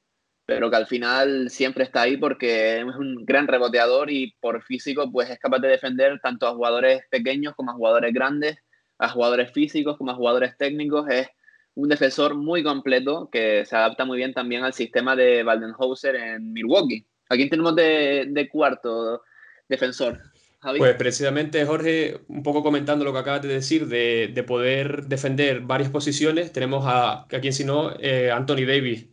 pero 0.46 0.70
que 0.70 0.76
al 0.78 0.88
final 0.88 1.50
siempre 1.50 1.84
está 1.84 2.04
ahí 2.04 2.18
porque 2.18 2.80
es 2.80 2.86
un 2.86 3.26
gran 3.26 3.48
reboteador 3.48 4.10
y 4.10 4.34
por 4.40 4.64
físico 4.64 5.12
pues 5.12 5.30
es 5.30 5.40
capaz 5.40 5.60
de 5.60 5.68
defender 5.68 6.20
tanto 6.22 6.48
a 6.48 6.54
jugadores 6.54 7.02
pequeños 7.10 7.54
como 7.56 7.72
a 7.72 7.76
jugadores 7.76 8.14
grandes, 8.14 8.58
a 8.98 9.10
jugadores 9.10 9.52
físicos 9.52 9.98
como 9.98 10.12
a 10.12 10.16
jugadores 10.16 10.58
técnicos. 10.58 11.10
Es 11.10 11.28
un 11.76 11.90
defensor 11.90 12.36
muy 12.36 12.64
completo 12.64 13.30
que 13.32 13.66
se 13.66 13.76
adapta 13.76 14.06
muy 14.06 14.18
bien 14.18 14.34
también 14.34 14.64
al 14.64 14.74
sistema 14.74 15.16
de 15.16 15.44
Waldenhauser 15.44 16.16
en 16.16 16.54
Milwaukee. 16.54 17.06
¿A 17.30 17.36
quién 17.36 17.50
tenemos 17.50 17.76
de, 17.76 18.50
cuarto 18.52 19.22
defensor? 19.68 20.22
Pues 20.60 20.96
precisamente, 20.96 21.64
Jorge, 21.66 22.22
un 22.28 22.42
poco 22.42 22.64
comentando 22.64 23.06
lo 23.06 23.14
que 23.14 23.20
acabas 23.20 23.44
de 23.44 23.48
decir, 23.48 23.88
de, 23.88 24.44
poder 24.46 25.06
defender 25.06 25.62
varias 25.62 25.92
posiciones, 25.92 26.52
tenemos 26.52 26.86
a, 26.88 27.24
a 27.24 27.40
quien 27.40 27.54
si 27.54 27.64
no, 27.64 27.94
eh, 28.00 28.32
Anthony 28.32 28.66
Davis, 28.66 29.08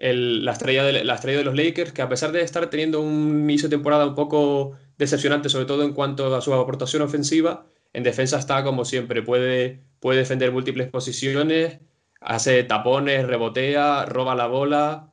la, 0.00 0.52
estrella 0.52 0.84
de, 0.84 1.44
los 1.44 1.54
Lakers, 1.54 1.92
que 1.92 2.02
a 2.02 2.08
pesar 2.08 2.32
de 2.32 2.42
estar 2.42 2.68
teniendo 2.70 3.00
un 3.00 3.40
inicio 3.40 3.68
de 3.68 3.76
temporada 3.76 4.06
un 4.06 4.14
poco 4.14 4.72
decepcionante, 4.98 5.48
sobre 5.48 5.66
todo 5.66 5.82
en 5.82 5.92
cuanto 5.94 6.34
a 6.34 6.40
su 6.40 6.54
aportación 6.54 7.02
ofensiva, 7.02 7.66
en 7.92 8.02
defensa 8.02 8.38
está 8.38 8.64
como 8.64 8.84
siempre, 8.84 9.22
puede, 9.22 9.84
puede 10.00 10.20
defender 10.20 10.52
múltiples 10.52 10.88
posiciones, 10.88 11.80
hace 12.20 12.64
tapones, 12.64 13.26
rebotea, 13.26 14.06
roba 14.06 14.34
la 14.34 14.46
bola, 14.46 15.12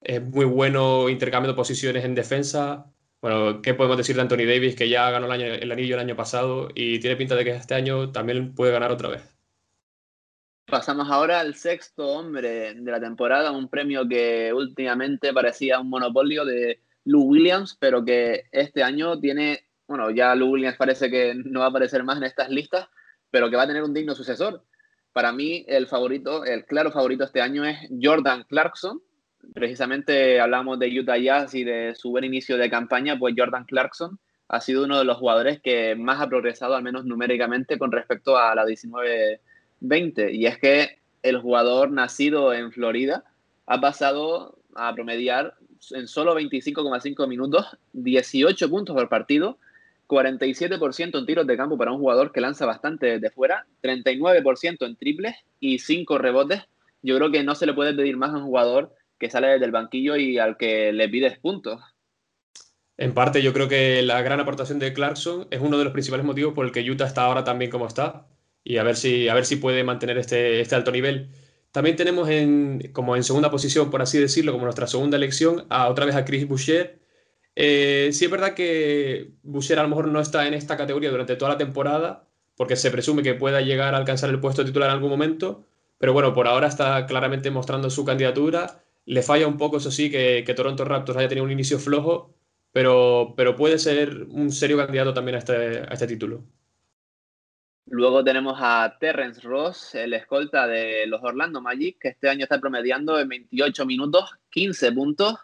es 0.00 0.22
muy 0.22 0.44
bueno 0.44 1.08
intercambiando 1.08 1.54
posiciones 1.56 2.04
en 2.04 2.14
defensa. 2.14 2.92
Bueno, 3.22 3.62
¿qué 3.62 3.72
podemos 3.72 3.96
decir 3.96 4.16
de 4.16 4.22
Anthony 4.22 4.48
Davis, 4.48 4.74
que 4.74 4.88
ya 4.88 5.08
ganó 5.12 5.32
el, 5.32 5.70
anillo 5.70 5.94
el 5.94 6.00
año 6.00 6.16
pasado 6.16 6.70
y 6.74 6.98
tiene 6.98 7.14
pinta 7.14 7.36
de 7.36 7.44
que 7.44 7.50
este 7.52 7.74
año 7.74 8.10
también 8.10 8.52
puede 8.52 8.72
ganar 8.72 8.90
otra 8.90 9.10
vez? 9.10 9.38
Pasamos 10.66 11.08
ahora 11.08 11.38
al 11.38 11.54
sexto 11.54 12.08
hombre 12.08 12.74
de 12.74 12.90
la 12.90 12.98
temporada, 12.98 13.52
un 13.52 13.68
premio 13.68 14.08
que 14.08 14.52
últimamente 14.52 15.32
parecía 15.32 15.78
un 15.78 15.88
monopolio 15.88 16.44
de 16.44 16.80
Lou 17.04 17.22
Williams, 17.22 17.76
pero 17.78 18.04
que 18.04 18.46
este 18.50 18.82
año 18.82 19.20
tiene, 19.20 19.68
bueno, 19.86 20.10
ya 20.10 20.34
Lou 20.34 20.50
Williams 20.50 20.76
parece 20.76 21.08
que 21.08 21.32
no 21.32 21.60
va 21.60 21.66
a 21.66 21.68
aparecer 21.68 22.02
más 22.02 22.16
en 22.16 22.24
estas 22.24 22.50
listas, 22.50 22.88
pero 23.30 23.48
que 23.48 23.56
va 23.56 23.62
a 23.62 23.68
tener 23.68 23.84
un 23.84 23.94
digno 23.94 24.16
sucesor. 24.16 24.64
Para 25.12 25.30
mí, 25.30 25.64
el 25.68 25.86
favorito, 25.86 26.44
el 26.44 26.64
claro 26.64 26.90
favorito 26.90 27.22
este 27.22 27.40
año 27.40 27.64
es 27.64 27.78
Jordan 28.02 28.42
Clarkson. 28.48 29.00
Precisamente 29.54 30.40
hablamos 30.40 30.78
de 30.78 30.98
Utah 30.98 31.18
Jazz 31.18 31.54
y 31.54 31.64
de 31.64 31.94
su 31.94 32.10
buen 32.10 32.24
inicio 32.24 32.56
de 32.56 32.70
campaña, 32.70 33.18
pues 33.18 33.34
Jordan 33.36 33.64
Clarkson 33.64 34.18
ha 34.48 34.60
sido 34.60 34.84
uno 34.84 34.98
de 34.98 35.04
los 35.04 35.16
jugadores 35.16 35.60
que 35.60 35.94
más 35.94 36.20
ha 36.20 36.28
progresado, 36.28 36.74
al 36.74 36.82
menos 36.82 37.04
numéricamente, 37.04 37.78
con 37.78 37.90
respecto 37.90 38.36
a 38.36 38.54
la 38.54 38.64
19-20. 38.64 40.32
Y 40.32 40.46
es 40.46 40.58
que 40.58 40.98
el 41.22 41.38
jugador 41.38 41.90
nacido 41.90 42.52
en 42.52 42.72
Florida 42.72 43.24
ha 43.66 43.80
pasado 43.80 44.58
a 44.74 44.94
promediar 44.94 45.54
en 45.90 46.06
solo 46.06 46.38
25,5 46.38 47.26
minutos 47.26 47.66
18 47.92 48.70
puntos 48.70 48.94
por 48.94 49.08
partido 49.08 49.58
47% 50.12 51.18
en 51.18 51.26
tiros 51.26 51.46
de 51.46 51.56
campo 51.56 51.78
para 51.78 51.92
un 51.92 51.98
jugador 51.98 52.32
que 52.32 52.42
lanza 52.42 52.66
bastante 52.66 53.06
desde 53.06 53.30
fuera, 53.30 53.66
39% 53.82 54.84
en 54.86 54.96
triples 54.96 55.34
y 55.58 55.78
5 55.78 56.18
rebotes. 56.18 56.62
Yo 57.02 57.16
creo 57.16 57.30
que 57.30 57.42
no 57.42 57.54
se 57.54 57.64
le 57.64 57.72
puede 57.72 57.94
pedir 57.94 58.18
más 58.18 58.30
a 58.30 58.36
un 58.36 58.44
jugador 58.44 58.92
que 59.22 59.30
sale 59.30 59.46
desde 59.46 59.64
el 59.64 59.70
banquillo 59.70 60.16
y 60.16 60.38
al 60.38 60.56
que 60.56 60.92
le 60.92 61.08
pides 61.08 61.38
puntos. 61.38 61.80
En 62.96 63.14
parte, 63.14 63.40
yo 63.40 63.52
creo 63.52 63.68
que 63.68 64.02
la 64.02 64.20
gran 64.20 64.40
aportación 64.40 64.80
de 64.80 64.92
Clarkson 64.92 65.46
es 65.52 65.60
uno 65.60 65.78
de 65.78 65.84
los 65.84 65.92
principales 65.92 66.26
motivos 66.26 66.54
por 66.54 66.66
el 66.66 66.72
que 66.72 66.88
Utah 66.90 67.06
está 67.06 67.22
ahora 67.22 67.44
también 67.44 67.70
como 67.70 67.86
está 67.86 68.26
y 68.64 68.78
a 68.78 68.82
ver 68.82 68.96
si, 68.96 69.28
a 69.28 69.34
ver 69.34 69.46
si 69.46 69.56
puede 69.56 69.84
mantener 69.84 70.18
este, 70.18 70.60
este 70.60 70.74
alto 70.74 70.90
nivel. 70.90 71.30
También 71.70 71.94
tenemos 71.94 72.28
en, 72.28 72.90
como 72.92 73.14
en 73.14 73.22
segunda 73.22 73.48
posición, 73.48 73.90
por 73.90 74.02
así 74.02 74.18
decirlo, 74.18 74.50
como 74.50 74.64
nuestra 74.64 74.88
segunda 74.88 75.16
elección, 75.16 75.66
a 75.70 75.88
otra 75.88 76.04
vez 76.04 76.16
a 76.16 76.24
Chris 76.24 76.46
Boucher, 76.48 77.00
eh, 77.54 78.10
sí 78.12 78.24
es 78.24 78.30
verdad 78.30 78.54
que 78.54 79.34
Boucher 79.42 79.78
a 79.78 79.82
lo 79.82 79.88
mejor 79.88 80.08
no 80.08 80.20
está 80.20 80.46
en 80.48 80.54
esta 80.54 80.76
categoría 80.76 81.10
durante 81.10 81.36
toda 81.36 81.52
la 81.52 81.58
temporada, 81.58 82.28
porque 82.56 82.76
se 82.76 82.90
presume 82.90 83.22
que 83.22 83.34
pueda 83.34 83.60
llegar 83.60 83.94
a 83.94 83.98
alcanzar 83.98 84.30
el 84.30 84.40
puesto 84.40 84.64
titular 84.64 84.88
en 84.88 84.94
algún 84.96 85.10
momento, 85.10 85.64
pero 85.98 86.12
bueno, 86.12 86.34
por 86.34 86.48
ahora 86.48 86.66
está 86.66 87.06
claramente 87.06 87.50
mostrando 87.50 87.88
su 87.88 88.04
candidatura. 88.04 88.82
Le 89.04 89.22
falla 89.22 89.46
un 89.46 89.56
poco, 89.56 89.78
eso 89.78 89.90
sí, 89.90 90.10
que, 90.10 90.44
Toronto 90.54 90.84
Raptors 90.84 91.18
haya 91.18 91.28
tenido 91.28 91.44
un 91.44 91.52
inicio 91.52 91.78
flojo, 91.78 92.34
pero, 92.72 93.34
pero 93.36 93.56
puede 93.56 93.78
ser 93.78 94.24
un 94.28 94.52
serio 94.52 94.76
candidato 94.76 95.12
también 95.12 95.36
a 95.36 95.38
este, 95.38 95.80
a 95.80 95.92
este 95.92 96.06
título. 96.06 96.44
Luego 97.86 98.22
tenemos 98.22 98.58
a 98.60 98.96
Terrence 99.00 99.40
Ross, 99.42 99.94
el 99.94 100.14
escolta 100.14 100.66
de 100.66 101.06
los 101.06 101.22
Orlando 101.22 101.60
Magic, 101.60 101.98
que 102.00 102.08
este 102.08 102.28
año 102.28 102.44
está 102.44 102.60
promediando 102.60 103.18
en 103.18 103.28
28 103.28 103.84
minutos, 103.86 104.30
15 104.50 104.92
puntos, 104.92 105.34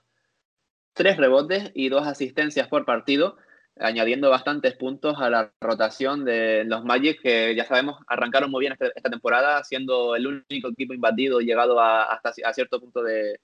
3 0.94 1.16
rebotes 1.16 1.72
y 1.74 1.88
2 1.88 2.06
asistencias 2.06 2.68
por 2.68 2.84
partido, 2.84 3.36
añadiendo 3.76 4.30
bastantes 4.30 4.74
puntos 4.76 5.16
a 5.18 5.30
la 5.30 5.52
rotación 5.60 6.24
de 6.24 6.64
los 6.64 6.84
Magic, 6.84 7.20
que 7.20 7.54
ya 7.56 7.64
sabemos 7.64 7.98
arrancaron 8.06 8.50
muy 8.50 8.60
bien 8.60 8.72
este, 8.72 8.92
esta, 8.94 9.10
temporada, 9.10 9.62
siendo 9.64 10.14
el 10.16 10.26
único 10.26 10.68
equipo 10.68 10.94
imbatido 10.94 11.40
llegado 11.40 11.80
hasta 11.80 12.32
a 12.44 12.54
cierto 12.54 12.80
punto 12.80 13.02
de, 13.02 13.40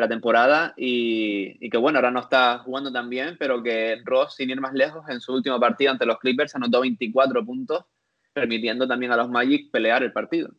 la 0.00 0.08
temporada 0.08 0.74
y, 0.76 1.68
que 1.70 1.76
bueno, 1.76 1.98
ahora 1.98 2.10
no 2.10 2.20
está 2.20 2.58
jugando 2.58 2.92
tan 2.92 3.08
bien, 3.08 3.36
pero 3.38 3.62
que 3.62 4.00
Ross, 4.04 4.36
sin 4.36 4.50
ir 4.50 4.60
más 4.60 4.74
lejos, 4.74 5.04
en 5.08 5.20
su 5.20 5.32
último 5.32 5.58
partido 5.60 5.92
ante 5.92 6.06
los 6.06 6.18
Clippers 6.18 6.54
anotó 6.54 6.80
24 6.80 7.44
puntos 7.44 7.84
permitiendo 8.32 8.86
también 8.88 9.12
a 9.12 9.16
los 9.16 9.28
Magic 9.28 9.70
pelear 9.70 10.02
el 10.02 10.12
partido. 10.12 10.50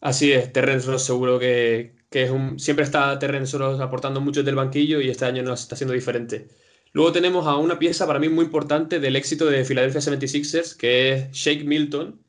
Así 0.00 0.32
es, 0.32 0.52
Terrence 0.52 0.90
Ross 0.90 1.04
seguro 1.04 1.38
que, 1.38 1.94
es 2.10 2.30
un... 2.30 2.58
Siempre 2.58 2.84
está 2.84 3.18
Terrence 3.18 3.56
Ross 3.56 3.80
aportando 3.80 4.20
mucho 4.20 4.42
del 4.42 4.56
banquillo 4.56 5.00
y 5.00 5.08
este 5.08 5.24
año 5.24 5.42
nos 5.42 5.62
está 5.62 5.74
haciendo 5.74 5.94
diferente. 5.94 6.48
Luego 6.92 7.12
tenemos 7.12 7.46
a 7.46 7.56
una 7.56 7.78
pieza 7.78 8.06
para 8.06 8.18
mí 8.18 8.28
muy 8.28 8.44
importante 8.44 9.00
del 9.00 9.16
éxito 9.16 9.46
de 9.46 9.64
Philadelphia 9.64 10.00
76ers, 10.00 10.76
que 10.76 11.12
es 11.12 11.30
Shake 11.30 11.64
Milton, 11.64 12.20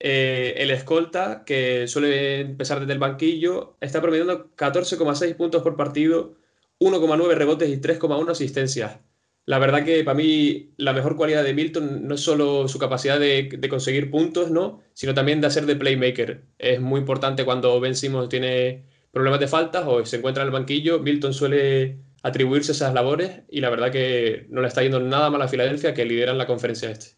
eh, 0.00 0.54
el 0.58 0.70
escolta, 0.70 1.44
que 1.44 1.86
suele 1.88 2.40
empezar 2.40 2.80
desde 2.80 2.92
el 2.92 2.98
banquillo, 2.98 3.76
está 3.80 4.00
promediando 4.00 4.50
14,6 4.56 5.34
puntos 5.36 5.62
por 5.62 5.76
partido, 5.76 6.34
1,9 6.80 7.34
rebotes 7.34 7.68
y 7.68 7.78
3,1 7.78 8.30
asistencias 8.30 9.00
la 9.48 9.58
verdad 9.58 9.82
que 9.82 10.04
para 10.04 10.14
mí 10.14 10.74
la 10.76 10.92
mejor 10.92 11.16
cualidad 11.16 11.42
de 11.42 11.54
Milton 11.54 12.06
no 12.06 12.16
es 12.16 12.20
solo 12.20 12.68
su 12.68 12.78
capacidad 12.78 13.18
de, 13.18 13.48
conseguir 13.70 14.10
puntos, 14.10 14.50
¿no? 14.50 14.82
sino 14.92 15.14
también 15.14 15.40
de 15.40 15.46
hacer 15.46 15.64
de 15.64 15.74
playmaker. 15.74 16.42
Es 16.58 16.82
muy 16.82 17.00
importante 17.00 17.46
cuando 17.46 17.80
Ben 17.80 17.96
Simmons 17.96 18.28
tiene 18.28 18.84
problemas 19.10 19.40
de 19.40 19.48
faltas 19.48 19.84
o 19.86 20.04
se 20.04 20.16
encuentra 20.18 20.42
en 20.42 20.48
el 20.48 20.52
banquillo, 20.52 20.98
Milton 20.98 21.32
suele 21.32 21.96
atribuirse 22.22 22.72
esas 22.72 22.92
labores 22.92 23.40
y 23.48 23.62
la 23.62 23.70
verdad 23.70 23.90
que 23.90 24.44
no 24.50 24.60
le 24.60 24.68
está 24.68 24.82
yendo 24.82 25.00
nada 25.00 25.30
mal 25.30 25.40
a 25.40 25.48
Filadelfia 25.48 25.94
que 25.94 26.04
lideran 26.04 26.36
la 26.36 26.46
conferencia 26.46 26.90
este. 26.90 27.17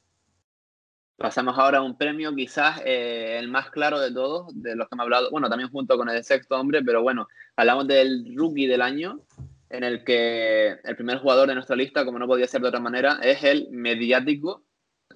Pasamos 1.20 1.59
ahora 1.59 1.78
a 1.78 1.83
un 1.83 1.98
premio 1.98 2.35
quizás 2.35 2.80
eh, 2.83 3.37
el 3.38 3.48
más 3.48 3.70
claro 3.70 4.00
de 4.00 4.11
todos, 4.11 4.46
de 4.54 4.74
los 4.74 4.88
que 4.88 4.94
hemos 4.94 5.04
hablado, 5.04 5.30
bueno, 5.30 5.50
también 5.50 5.68
junto 5.68 5.98
con 5.98 6.09
el 6.09 6.24
sexto 6.24 6.59
hombre, 6.59 6.83
pero 6.83 7.02
bueno, 7.02 7.28
hablamos 7.56 7.87
del 7.88 8.35
rookie 8.35 8.66
del 8.66 8.80
año, 8.80 9.20
en 9.68 9.85
el 9.85 10.02
que 10.02 10.78
el 10.83 10.96
primer 10.96 11.18
jugador 11.18 11.46
de 11.46 11.56
nuestra 11.56 11.76
lista, 11.76 12.06
como 12.06 12.18
no 12.18 12.26
podía 12.26 12.46
ser 12.46 12.62
de 12.62 12.68
otra 12.68 12.80
manera, 12.80 13.18
es 13.22 13.44
el 13.44 13.68
mediático 13.70 14.64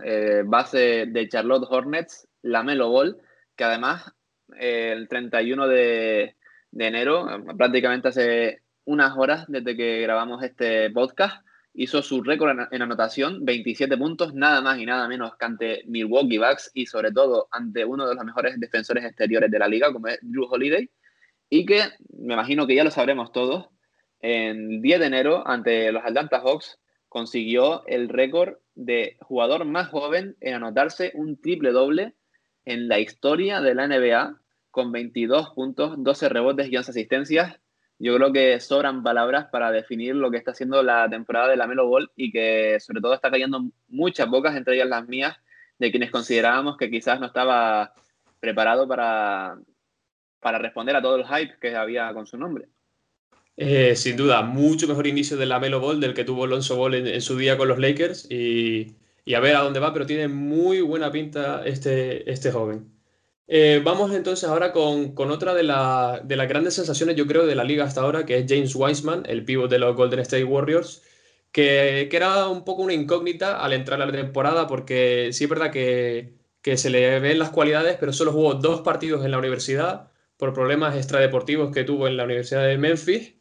eh, 0.05 0.43
base 0.45 1.07
de 1.07 1.27
Charlotte 1.27 1.67
Hornets, 1.71 2.29
Lamelo 2.43 2.91
Ball, 2.91 3.17
que 3.57 3.65
además 3.65 4.13
eh, 4.59 4.91
el 4.93 5.09
31 5.09 5.69
de, 5.69 6.37
enero, 6.71 7.29
prácticamente 7.57 8.09
hace 8.09 8.61
unas 8.85 9.17
horas 9.17 9.47
desde 9.49 9.75
que 9.75 10.03
grabamos 10.03 10.43
este 10.43 10.91
podcast, 10.91 11.43
hizo 11.75 12.03
su 12.03 12.23
récord 12.23 12.57
en, 12.71 12.83
anotación, 12.83 13.45
27 13.45 13.97
puntos, 13.97 14.33
nada 14.33 14.61
más 14.61 14.79
y 14.79 14.87
nada 14.87 15.09
menos 15.09 15.37
que 15.37 15.45
ante 15.45 15.83
Milwaukee 15.87 16.39
Bucks 16.39 16.71
y 16.73 16.87
sobre 16.87 17.11
todo 17.11 17.49
ante 17.51 17.85
uno 17.85 18.09
de 18.09 18.15
los 18.15 18.25
mejores 18.25 18.59
defensores 18.59 19.05
exteriores 19.05 19.51
de 19.51 19.59
la 19.59 19.69
liga, 19.69 19.93
como 19.93 20.07
es 20.07 20.19
Drew 20.23 20.47
Holiday, 20.49 20.89
y 21.51 21.67
que 21.67 21.83
me 22.17 22.35
imagino 22.35 22.67
que 22.67 22.77
ya 22.77 22.85
lo 22.85 22.91
sabremos 22.91 23.33
todos, 23.33 23.69
en 24.21 24.81
10 24.81 25.01
de 25.01 25.07
enero 25.07 25.47
ante 25.47 25.93
los 25.93 26.03
Atlanta 26.05 26.41
Hawks 26.41 26.79
consiguió 27.09 27.87
el 27.87 28.09
récord 28.09 28.55
de 28.75 29.19
jugador 29.21 29.65
más 29.67 29.89
joven 29.89 30.37
en 30.41 30.55
anotarse 30.55 31.13
un 31.15 31.41
triple 31.41 31.73
doble 31.73 32.15
en 32.65 32.89
la 32.89 32.99
historia 32.99 33.61
de 33.61 33.75
la 33.75 33.87
NBA 33.87 34.41
con 34.71 34.91
22 34.93 35.51
puntos, 35.51 35.95
12 35.99 36.29
rebotes 36.29 36.69
y 36.69 36.77
11 36.77 36.91
asistencias. 36.91 37.61
Yo 37.99 38.17
creo 38.17 38.33
que 38.33 38.61
sobran 38.61 39.03
palabras 39.03 39.47
para 39.51 39.71
definir 39.71 40.17
lo 40.17 40.31
que 40.31 40.37
está 40.37 40.51
haciendo 40.51 40.83
la 40.83 41.09
temporada 41.09 41.49
de 41.49 41.57
la 41.57 41.67
Melo 41.67 41.87
Ball 41.87 42.11
y 42.17 42.33
que 42.33 42.79
sobre 42.81 43.01
todo 43.01 43.15
está 43.15 43.31
cayendo 43.31 43.65
muchas 43.89 44.29
bocas, 44.29 44.57
entre 44.57 44.75
ellas 44.75 44.89
las 44.89 45.07
mías, 45.07 45.37
de 45.79 45.91
quienes 45.91 46.11
considerábamos 46.11 46.77
que 46.77 46.91
quizás 46.91 47.21
no 47.21 47.27
estaba 47.27 47.93
preparado 48.41 48.87
para, 48.89 49.57
para 50.41 50.59
responder 50.59 50.97
a 50.97 51.03
todo 51.03 51.17
el 51.17 51.27
hype 51.27 51.59
que 51.61 51.77
había 51.77 52.13
con 52.13 52.27
su 52.27 52.37
nombre. 52.37 52.69
Eh, 53.57 53.95
sin 53.95 54.17
duda, 54.17 54.43
mucho 54.43 54.89
mejor 54.89 55.07
inicio 55.07 55.37
de 55.37 55.47
la 55.47 55.61
Melo 55.61 55.79
Ball 55.79 56.01
del 56.01 56.15
que 56.15 56.25
tuvo 56.25 56.45
Alonso 56.45 56.77
Ball 56.77 56.95
en, 56.95 57.21
su 57.21 57.37
día 57.37 57.57
con 57.57 57.69
los 57.69 57.79
Lakers 57.79 58.29
y, 58.31 58.97
a 59.33 59.41
ver 59.41 59.55
a 59.55 59.61
dónde 59.61 59.79
va, 59.79 59.93
pero 59.93 60.07
tiene 60.07 60.27
muy 60.27 60.81
buena 60.81 61.13
pinta 61.13 61.65
este, 61.65 62.31
este 62.31 62.51
joven. 62.51 62.94
Eh, 63.47 63.83
vamos 63.85 64.13
entonces 64.15 64.49
ahora 64.49 64.73
con, 64.73 65.13
otra 65.31 65.55
de, 65.55 65.63
de, 65.63 66.37
las 66.37 66.49
grandes 66.49 66.75
sensaciones, 66.75 67.17
yo 67.17 67.27
creo, 67.27 67.47
de 67.47 67.55
la 67.55 67.65
liga 67.65 67.85
hasta 67.85 68.01
ahora, 68.01 68.25
que 68.25 68.39
es 68.39 68.47
James 68.49 68.75
Wiseman, 68.75 69.25
el 69.27 69.45
pívot 69.45 69.71
de 69.71 69.79
los 69.79 69.95
Golden 69.97 70.21
State 70.21 70.45
Warriors, 70.45 71.03
que, 71.53 72.09
que, 72.11 72.17
era 72.17 72.49
un 72.49 72.65
poco 72.65 72.83
una 72.83 72.95
incógnita 72.95 73.61
al 73.63 73.73
entrar 73.75 74.01
a 74.01 74.07
la 74.07 74.13
temporada, 74.13 74.67
porque 74.67 75.31
sí 75.33 75.45
es 75.45 75.51
verdad 75.51 75.71
que, 75.71 76.35
que 76.63 76.77
se 76.79 76.91
le 76.91 77.21
ven 77.21 77.39
las 77.39 77.51
cualidades, 77.51 77.97
pero 78.01 78.13
solo 78.13 78.33
jugó 78.33 78.55
dos 78.55 78.81
partidos 78.81 79.25
en 79.25 79.31
la 79.31 79.39
universidad 79.39 80.11
por 80.39 80.55
problemas 80.55 80.97
extradeportivos 80.97 81.73
que 81.73 81.85
tuvo 81.85 82.09
en 82.09 82.17
la 82.17 82.25
Universidad 82.25 82.67
de 82.67 82.79
Memphis. 82.79 83.35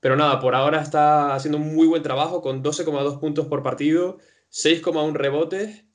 Pero 0.00 0.16
nada, 0.16 0.40
por 0.40 0.54
ahora 0.54 0.80
está 0.80 1.34
haciendo 1.34 1.58
un 1.58 1.74
muy 1.74 1.86
buen 1.88 2.02
trabajo 2.02 2.40
con 2.42 2.62
12,2 2.62 3.18
puntos 3.20 3.46
por 3.48 3.62
partido, 3.64 4.18
6,1 4.50 5.14
rebotes 5.14 5.87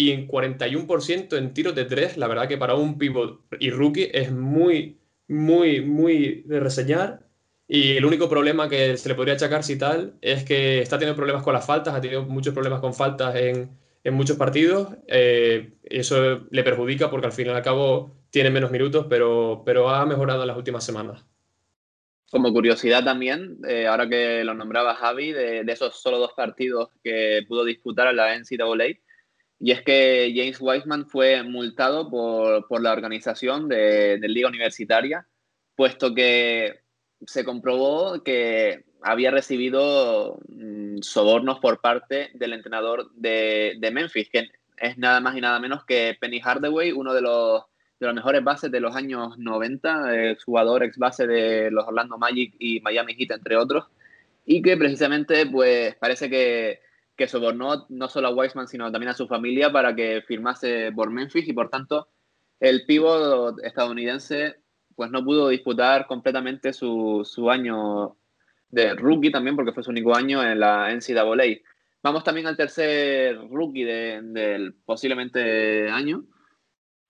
y 0.00 0.12
en 0.12 0.26
41% 0.26 1.36
en 1.36 1.52
tiros 1.52 1.74
de 1.74 1.84
3. 1.84 2.16
La 2.16 2.26
verdad 2.26 2.48
que 2.48 2.56
para 2.56 2.74
un 2.74 2.96
pivot 2.96 3.42
y 3.58 3.70
rookie 3.70 4.10
es 4.12 4.32
muy, 4.32 4.98
muy, 5.28 5.82
muy 5.82 6.42
de 6.46 6.58
reseñar. 6.58 7.26
Y 7.68 7.98
el 7.98 8.06
único 8.06 8.28
problema 8.28 8.68
que 8.68 8.96
se 8.96 9.10
le 9.10 9.14
podría 9.14 9.34
achacar 9.34 9.62
si 9.62 9.76
tal 9.78 10.14
es 10.22 10.42
que 10.44 10.80
está 10.80 10.98
teniendo 10.98 11.16
problemas 11.16 11.42
con 11.42 11.52
las 11.52 11.66
faltas, 11.66 11.94
ha 11.94 12.00
tenido 12.00 12.22
muchos 12.24 12.54
problemas 12.54 12.80
con 12.80 12.94
faltas 12.94 13.36
en, 13.36 13.78
muchos 14.10 14.38
partidos. 14.38 14.88
Eh, 15.06 15.74
eso 15.84 16.46
le 16.50 16.64
perjudica 16.64 17.10
porque 17.10 17.26
al 17.26 17.32
fin 17.32 17.48
y 17.48 17.50
al 17.50 17.62
cabo 17.62 18.16
tiene 18.30 18.48
menos 18.48 18.70
minutos, 18.70 19.06
pero, 19.10 19.62
pero 19.66 19.90
ha 19.90 20.06
mejorado 20.06 20.42
en 20.42 20.48
las 20.48 20.56
últimas 20.56 20.82
semanas. 20.82 21.26
Como 22.30 22.52
curiosidad 22.52 23.04
también, 23.04 23.58
eh, 23.68 23.86
ahora 23.86 24.08
que 24.08 24.44
lo 24.44 24.54
nombraba 24.54 24.94
Javi, 24.94 25.32
de, 25.32 25.60
esos 25.68 26.00
solo 26.00 26.18
dos 26.18 26.32
partidos 26.32 26.88
que 27.04 27.42
pudo 27.46 27.64
disputar 27.64 28.06
a 28.06 28.12
la 28.12 28.34
NCAA, 28.38 28.98
y 29.60 29.72
es 29.72 29.82
que 29.82 30.32
James 30.34 30.58
Wiseman 30.58 31.06
fue 31.06 31.42
multado 31.42 32.08
por, 32.08 32.82
la 32.82 32.92
organización 32.92 33.68
de, 33.68 34.18
Liga 34.22 34.48
Universitaria, 34.48 35.26
puesto 35.76 36.14
que 36.14 36.80
se 37.26 37.44
comprobó 37.44 38.24
que 38.24 38.84
había 39.02 39.30
recibido 39.30 40.40
mm, 40.48 41.02
sobornos 41.02 41.58
por 41.60 41.82
parte 41.82 42.30
del 42.34 42.54
entrenador 42.54 43.10
de, 43.12 43.76
de 43.78 43.90
Memphis, 43.90 44.30
que 44.30 44.48
es 44.78 44.96
nada 44.96 45.20
más 45.20 45.36
y 45.36 45.42
nada 45.42 45.60
menos 45.60 45.84
que 45.84 46.16
Penny 46.18 46.40
Hardaway, 46.40 46.92
uno 46.92 47.12
de 47.12 47.20
los 47.20 47.64
de 48.00 48.06
los 48.06 48.14
mejores 48.14 48.42
bases 48.42 48.70
de 48.70 48.80
los 48.80 48.96
años 48.96 49.36
90, 49.36 50.30
ex 50.30 50.44
jugador, 50.44 50.82
ex 50.82 50.96
base 50.96 51.26
de 51.26 51.70
los 51.70 51.86
Orlando 51.86 52.16
Magic 52.16 52.54
y 52.58 52.80
Miami 52.80 53.14
Heat, 53.14 53.32
entre 53.32 53.58
otros, 53.58 53.84
y 54.46 54.62
que 54.62 54.78
precisamente 54.78 55.44
pues 55.44 55.94
parece 55.96 56.30
que, 56.30 56.80
que 57.20 57.28
sobornó 57.28 57.84
no 57.90 58.08
solo 58.08 58.28
a 58.28 58.34
Wiseman, 58.34 58.66
sino 58.66 58.90
también 58.90 59.10
a 59.10 59.14
su 59.14 59.28
familia 59.28 59.70
para 59.70 59.94
que 59.94 60.22
firmase 60.26 60.90
por 60.90 61.10
Memphis 61.10 61.46
y 61.46 61.52
por 61.52 61.68
tanto 61.68 62.08
el 62.58 62.86
pívot 62.86 63.62
estadounidense 63.62 64.56
pues 64.96 65.10
no 65.10 65.22
pudo 65.22 65.50
disputar 65.50 66.06
completamente 66.06 66.72
su, 66.72 67.28
su 67.30 67.50
año 67.50 68.16
de 68.70 68.94
rookie 68.94 69.30
también 69.30 69.54
porque 69.54 69.72
fue 69.72 69.82
su 69.82 69.90
único 69.90 70.16
año 70.16 70.42
en 70.42 70.60
la 70.60 70.88
NCAA. 70.94 71.60
Vamos 72.02 72.24
también 72.24 72.46
al 72.46 72.56
tercer 72.56 73.38
rookie 73.50 73.84
del 73.84 74.74
posiblemente 74.86 75.90
año, 75.90 76.24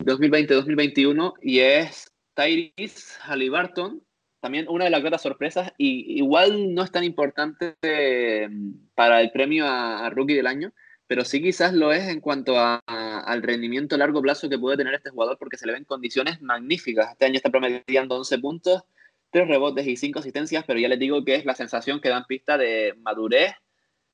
2020-2021 0.01 1.35
y 1.41 1.61
es 1.61 2.13
Tyrese 2.35 3.17
Halliburton, 3.21 4.03
también 4.41 4.67
una 4.69 4.85
de 4.85 4.91
las 4.91 5.01
grandes 5.01 5.23
sorpresas 5.23 5.73
y 5.77 6.19
igual 6.19 6.75
no 6.75 6.83
es 6.83 6.91
tan 6.91 7.05
importante 7.05 7.77
em, 7.83 8.75
para 8.95 9.21
el 9.21 9.31
premio 9.31 9.67
a, 9.67 10.11
Rookie 10.11 10.35
del 10.35 10.47
Año, 10.47 10.73
pero 11.07 11.25
sí 11.25 11.43
quizás 11.43 11.73
lo 11.75 11.93
es 11.93 12.09
en 12.09 12.21
cuanto 12.21 12.55
al 12.59 13.43
rendimiento 13.43 13.95
a 13.95 13.99
largo 13.99 14.23
plazo 14.23 14.49
que 14.49 14.59
puede 14.59 14.77
tener 14.77 14.95
este 14.95 15.11
jugador 15.11 15.39
porque 15.39 15.57
se 15.57 15.67
le 15.67 15.73
ven 15.73 15.85
condiciones 15.85 16.41
magníficas. 16.41 17.13
Este 17.13 17.27
año 17.27 17.37
está 17.37 17.51
promediando 17.51 18.17
11 18.17 18.39
puntos, 18.39 18.83
3 19.31 19.49
rebotes 19.49 19.87
y 19.87 19.97
5 19.97 20.21
asistencias, 20.21 20.65
pero 20.67 20.79
ya 20.79 20.89
les 20.89 20.99
digo 20.99 21.25
que 21.25 21.35
es 21.35 21.45
la 21.45 21.55
sensación 21.55 22.01
que 22.01 22.09
dan 22.09 22.25
pista 22.27 22.57
de 22.57 22.95
madurez 23.03 23.55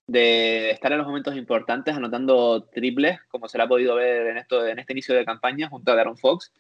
de 0.07 0.71
estar 0.71 0.93
en 0.93 0.99
los 0.99 1.07
momentos 1.07 1.37
importantes 1.37 1.95
anotando 1.95 2.65
triples, 2.65 3.19
como 3.29 3.49
se 3.49 3.59
le 3.59 3.65
ha 3.65 3.69
podido 3.69 3.97
ver 3.97 4.29
en, 4.29 4.37
esto, 4.39 4.67
en 4.67 4.79
este 4.79 4.93
inicio 4.93 5.15
de 5.15 5.25
campaña 5.25 5.69
junto 5.69 5.93
a 5.93 6.01
Aaron 6.01 6.17
Fox. 6.17 6.53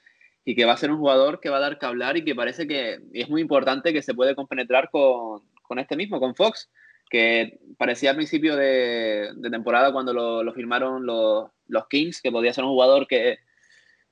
Y 0.48 0.54
que 0.54 0.64
va 0.64 0.72
a 0.72 0.76
ser 0.76 0.92
un 0.92 0.98
jugador 0.98 1.40
que 1.40 1.50
va 1.50 1.56
a 1.56 1.60
dar 1.60 1.76
que 1.76 1.86
hablar 1.86 2.16
y 2.16 2.24
que 2.24 2.36
parece 2.36 2.68
que 2.68 3.00
es 3.12 3.28
muy 3.28 3.42
importante 3.42 3.92
que 3.92 4.00
se 4.00 4.14
puede 4.14 4.36
compenetrar 4.36 4.90
con, 4.90 5.42
con 5.60 5.80
este 5.80 5.96
mismo, 5.96 6.20
con 6.20 6.36
Fox, 6.36 6.70
que 7.10 7.58
parecía 7.76 8.10
al 8.10 8.16
principio 8.16 8.54
de, 8.54 9.32
temporada 9.50 9.92
cuando 9.92 10.12
lo, 10.14 10.52
firmaron 10.54 11.04
los, 11.04 11.50
los, 11.66 11.88
Kings, 11.88 12.22
que 12.22 12.30
podía 12.30 12.52
ser 12.52 12.62
un 12.62 12.70
jugador 12.70 13.08
que, 13.08 13.38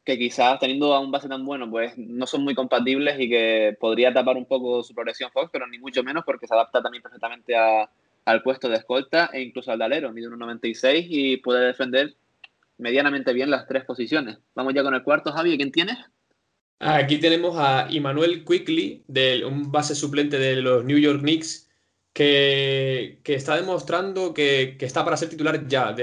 que 0.05 0.19
quizás 0.19 0.59
teniendo 0.59 0.93
a 0.93 0.99
un 0.99 1.13
base 1.13 1.29
tan 1.29 1.45
bueno, 1.45 1.71
pues 1.71 1.97
no 1.97 2.27
son 2.27 2.43
muy 2.43 2.57
compatibles 2.57 3.19
y 3.21 3.29
que 3.29 3.77
podría 3.79 4.13
tapar 4.13 4.37
un 4.37 4.47
poco 4.47 4.83
su 4.83 4.93
progresión 4.93 5.31
Fox, 5.31 5.51
pero 5.53 5.69
ni 5.69 5.79
mucho 5.79 6.03
menos 6.03 6.25
porque 6.27 6.49
se 6.49 6.55
adapta 6.55 6.83
también 6.83 7.01
perfectamente 7.01 7.55
a, 7.57 7.89
al 8.25 8.43
puesto 8.43 8.69
de 8.69 8.79
escolta 8.79 9.31
e 9.33 9.41
incluso 9.41 9.71
al 9.71 9.79
dalero, 9.79 10.13
mide 10.13 10.29
1,96 10.29 11.07
y 11.09 11.37
puede 11.37 11.67
defender 11.67 12.17
medianamente 12.77 13.33
bien 13.33 13.51
las 13.51 13.69
tres 13.69 13.85
posiciones. 13.85 14.39
Vamos 14.57 14.75
ya 14.75 14.83
con 14.83 14.95
el 14.95 15.05
cuarto, 15.05 15.31
Javi, 15.31 15.57
¿quién 15.57 15.71
tienes? 15.71 15.97
Aquí 16.79 17.19
tenemos 17.19 17.57
a 17.57 17.89
Emmanuel 17.91 18.45
Quickly, 18.45 19.05
un 19.47 19.73
base 19.73 19.95
suplente 19.95 20.39
de 20.39 20.57
los 20.57 20.85
New 20.85 20.99
York 20.99 21.21
Knicks, 21.21 21.65
que, 22.13 23.21
está 23.25 23.57
demostrando 23.57 24.35
que, 24.35 24.77
está 24.81 25.05
para 25.05 25.17
ser 25.17 25.29
titular 25.29 25.67
ya. 25.69 25.95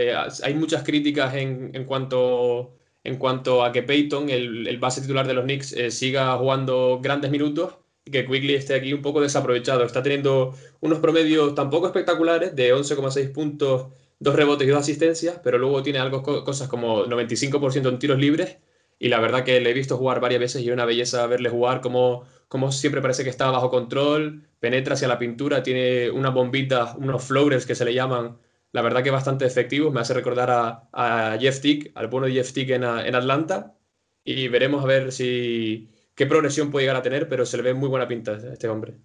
hay 0.43 0.53
muchas 0.55 0.83
críticas 0.83 1.35
en, 1.35 1.71
en, 1.73 1.85
cuanto, 1.85 2.73
en 3.03 3.17
cuanto 3.17 3.63
a 3.63 3.71
que 3.71 3.83
Peyton, 3.83 4.29
el, 4.29 4.77
base 4.79 5.01
titular 5.01 5.27
de 5.27 5.33
los 5.33 5.45
Knicks, 5.45 5.73
eh, 5.73 5.91
siga 5.91 6.37
jugando 6.37 6.99
grandes 7.01 7.31
minutos 7.31 7.75
y 8.05 8.11
que 8.11 8.25
Quickly 8.25 8.55
esté 8.55 8.75
aquí 8.75 8.93
un 8.93 9.01
poco 9.01 9.21
desaprovechado. 9.21 9.83
Está 9.83 10.03
teniendo 10.03 10.55
unos 10.81 10.99
promedios 10.99 11.55
tampoco 11.55 11.87
espectaculares 11.87 12.55
de 12.55 12.73
11,6 12.73 13.31
puntos, 13.31 13.87
dos 14.19 14.35
rebotes 14.35 14.67
y 14.67 14.71
dos 14.71 14.81
asistencias, 14.81 15.39
pero 15.43 15.57
luego 15.57 15.83
tiene 15.83 15.99
algo, 15.99 16.23
cosas 16.23 16.67
como 16.67 17.05
95% 17.05 17.89
en 17.89 17.99
tiros 17.99 18.19
libres. 18.19 18.57
Y 19.01 19.09
la 19.09 19.19
verdad 19.19 19.43
que 19.43 19.59
le 19.59 19.71
he 19.71 19.73
visto 19.73 19.97
jugar 19.97 20.19
varias 20.19 20.39
veces 20.39 20.61
y 20.61 20.67
es 20.67 20.73
una 20.73 20.85
belleza 20.85 21.25
verle 21.25 21.49
jugar 21.49 21.81
como, 21.81 22.23
como 22.47 22.71
siempre 22.71 23.01
parece 23.01 23.23
que 23.23 23.31
está 23.31 23.49
bajo 23.49 23.71
control, 23.71 24.43
penetra 24.59 24.93
hacia 24.93 25.07
la 25.07 25.17
pintura, 25.17 25.63
tiene 25.63 26.11
unas 26.11 26.31
bombitas, 26.35 26.93
unos 26.97 27.23
floaters 27.23 27.65
que 27.65 27.73
se 27.73 27.83
le 27.83 27.95
llaman, 27.95 28.37
la 28.71 28.83
verdad 28.83 29.03
que 29.03 29.09
bastante 29.09 29.45
efectivos. 29.45 29.91
Me 29.91 30.01
hace 30.01 30.13
recordar 30.13 30.51
a, 30.51 30.89
a 30.93 31.35
Jeff 31.39 31.61
Tick, 31.61 31.91
al 31.95 32.09
bueno 32.09 32.27
de 32.27 32.33
Jeff 32.33 32.53
Tick 32.53 32.69
en, 32.69 32.83
Atlanta. 32.83 33.75
Y 34.23 34.49
veremos 34.49 34.83
a 34.83 34.87
ver 34.87 35.11
si, 35.11 35.89
qué 36.13 36.27
progresión 36.27 36.69
puede 36.69 36.83
llegar 36.85 36.97
a 36.97 37.01
tener, 37.01 37.27
pero 37.27 37.43
se 37.47 37.57
le 37.57 37.63
ve 37.63 37.73
muy 37.73 37.89
buena 37.89 38.07
pinta 38.07 38.33
a 38.33 38.53
este 38.53 38.69
hombre. 38.69 38.99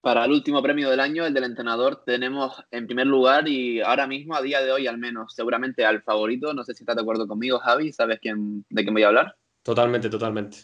Para 0.00 0.24
el 0.24 0.32
último 0.32 0.62
premio 0.62 0.88
del 0.88 1.00
año, 1.00 1.26
el 1.26 1.34
del 1.34 1.44
entrenador, 1.44 2.02
tenemos 2.06 2.64
en 2.70 2.86
primer 2.86 3.06
lugar 3.06 3.46
y 3.46 3.82
ahora 3.82 4.06
mismo, 4.06 4.34
a 4.34 4.40
día 4.40 4.62
de 4.62 4.72
hoy 4.72 4.86
al 4.86 4.96
menos, 4.96 5.34
seguramente 5.34 5.84
al 5.84 6.02
favorito. 6.02 6.54
No 6.54 6.64
sé 6.64 6.72
si 6.72 6.84
estás 6.84 6.96
de 6.96 7.02
acuerdo 7.02 7.28
conmigo, 7.28 7.58
Javi. 7.58 7.92
¿Sabes 7.92 8.18
quién, 8.18 8.64
de 8.70 8.82
quién 8.82 8.94
voy 8.94 9.02
a 9.02 9.08
hablar? 9.08 9.36
Totalmente, 9.62 10.08
totalmente. 10.08 10.56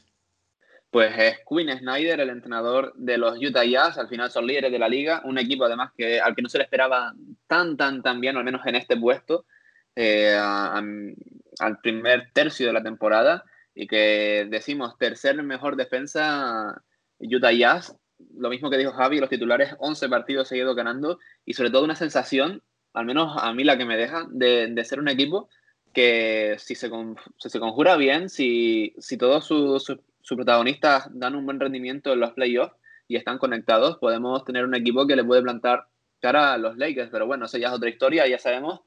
Pues 0.91 1.13
es 1.19 1.41
Quinn 1.47 1.71
Snyder, 1.79 2.21
el 2.21 2.31
entrenador 2.31 2.95
de 2.97 3.19
los 3.19 3.37
Utah 3.39 3.65
Jazz. 3.65 3.99
Al 3.99 4.09
final 4.09 4.31
son 4.31 4.47
líderes 4.47 4.73
de 4.73 4.79
la 4.79 4.89
liga. 4.89 5.21
Un 5.25 5.37
equipo, 5.37 5.67
además, 5.67 5.93
que 5.95 6.19
al 6.19 6.35
que 6.35 6.41
no 6.41 6.49
se 6.49 6.57
le 6.57 6.65
esperaba 6.65 7.13
tan, 7.47 7.77
tan, 7.77 8.03
tan 8.03 8.23
bien, 8.23 8.39
al 8.39 8.45
menos 8.45 8.65
en 8.65 8.77
este 8.77 8.97
puesto, 8.97 9.45
eh, 9.95 10.35
al 10.35 11.79
primer 11.83 12.31
tercio 12.33 12.69
de 12.69 12.73
la 12.73 12.83
temporada. 12.83 13.45
Y 13.75 13.87
que 13.87 14.47
decimos 14.49 14.97
tercer 14.97 15.43
mejor 15.43 15.77
defensa 15.77 16.83
Utah 17.19 17.53
Jazz 17.53 17.95
lo 18.37 18.49
mismo 18.51 18.71
que 18.71 18.79
dijo 18.79 18.93
Javi, 18.93 19.19
los 19.19 19.31
titulares 19.31 19.75
11 19.79 20.09
partidos 20.09 20.49
seguidos 20.49 20.77
ganando 20.77 21.19
y 21.45 21.55
sobre 21.55 21.71
todo 21.71 21.85
una 21.85 21.97
sensación, 21.97 22.63
al 22.93 23.07
menos 23.07 23.37
a 23.41 23.53
mí 23.53 23.65
la 23.65 23.77
que 23.77 23.85
me 23.85 23.97
deja, 23.97 24.27
de, 24.31 24.85
ser 24.85 25.01
un 25.01 25.09
equipo 25.09 25.49
que 25.93 26.57
si 26.59 26.75
se, 26.75 26.91
se 27.39 27.61
conjura 27.61 27.97
bien, 27.97 28.29
si, 28.29 28.95
si 28.99 29.17
todos 29.17 29.47
sus 29.47 29.99
protagonistas 30.37 31.09
dan 31.13 31.35
un 31.35 31.47
buen 31.47 31.61
rendimiento 31.61 32.13
en 32.13 32.21
los 32.21 32.33
playoffs 32.33 32.77
y 33.09 33.17
están 33.17 33.39
conectados, 33.39 33.99
podemos 33.99 34.45
tener 34.45 34.65
un 34.65 34.75
equipo 34.75 35.07
que 35.07 35.17
le 35.17 35.25
puede 35.25 35.43
plantar 35.43 35.87
cara 36.21 36.53
a 36.53 36.59
los 36.59 36.77
Lakers. 36.77 37.11
Pero 37.11 37.27
bueno, 37.27 37.47
eso 37.47 37.59
ya 37.59 37.69
es 37.69 37.75
otra 37.75 37.89
historia, 37.89 38.27
ya 38.27 38.39
sabemos. 38.39 38.81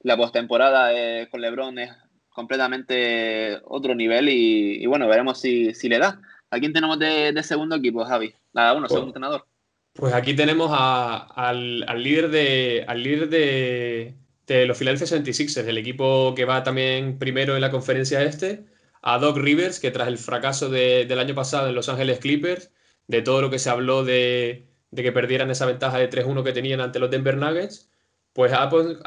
La 0.00 0.16
postemporada 0.16 0.92
eh, 0.92 1.28
con 1.30 1.40
LeBron 1.40 1.78
es 1.78 1.90
completamente 2.30 3.60
otro 3.64 3.94
nivel 3.94 4.28
y, 4.28 4.86
bueno, 4.86 5.08
veremos 5.08 5.40
si, 5.40 5.74
si 5.74 5.88
le 5.88 5.98
da. 5.98 6.20
¿A 6.50 6.58
quién 6.58 6.72
tenemos 6.72 6.98
de, 6.98 7.40
segundo 7.44 7.76
equipo, 7.76 8.04
Javi? 8.04 8.34
Nada, 8.52 8.72
uno, 8.72 8.82
pues, 8.82 8.92
segundo 8.92 9.10
entrenador. 9.10 9.46
Pues 9.92 10.12
aquí 10.12 10.34
tenemos 10.34 10.70
al, 10.72 11.80
líder 12.02 12.30
de 12.30 12.84
al 12.86 13.02
líder 13.02 13.28
de, 13.28 14.66
los 14.66 14.76
Philadelphia 14.76 15.06
76ers, 15.06 15.66
el 15.66 15.78
equipo 15.78 16.34
que 16.34 16.44
va 16.44 16.64
también 16.64 17.18
primero 17.18 17.54
en 17.54 17.60
la 17.60 17.70
conferencia 17.70 18.22
este, 18.22 18.64
a 19.00 19.18
Doc 19.18 19.36
Rivers, 19.36 19.78
que 19.78 19.92
tras 19.92 20.08
el 20.08 20.18
fracaso 20.18 20.68
del 20.68 21.18
año 21.18 21.34
pasado 21.34 21.68
en 21.68 21.74
Los 21.76 21.88
Ángeles 21.88 22.18
Clippers, 22.18 22.72
de 23.06 23.22
todo 23.22 23.42
lo 23.42 23.50
que 23.50 23.60
se 23.60 23.70
habló 23.70 24.04
de, 24.04 24.68
que 24.94 25.12
perdieran 25.12 25.50
esa 25.50 25.66
ventaja 25.66 25.98
de 25.98 26.10
3-1 26.10 26.42
que 26.42 26.52
tenían 26.52 26.80
ante 26.80 26.98
los 26.98 27.10
Denver 27.10 27.36
Nuggets, 27.36 27.90
pues 28.32 28.52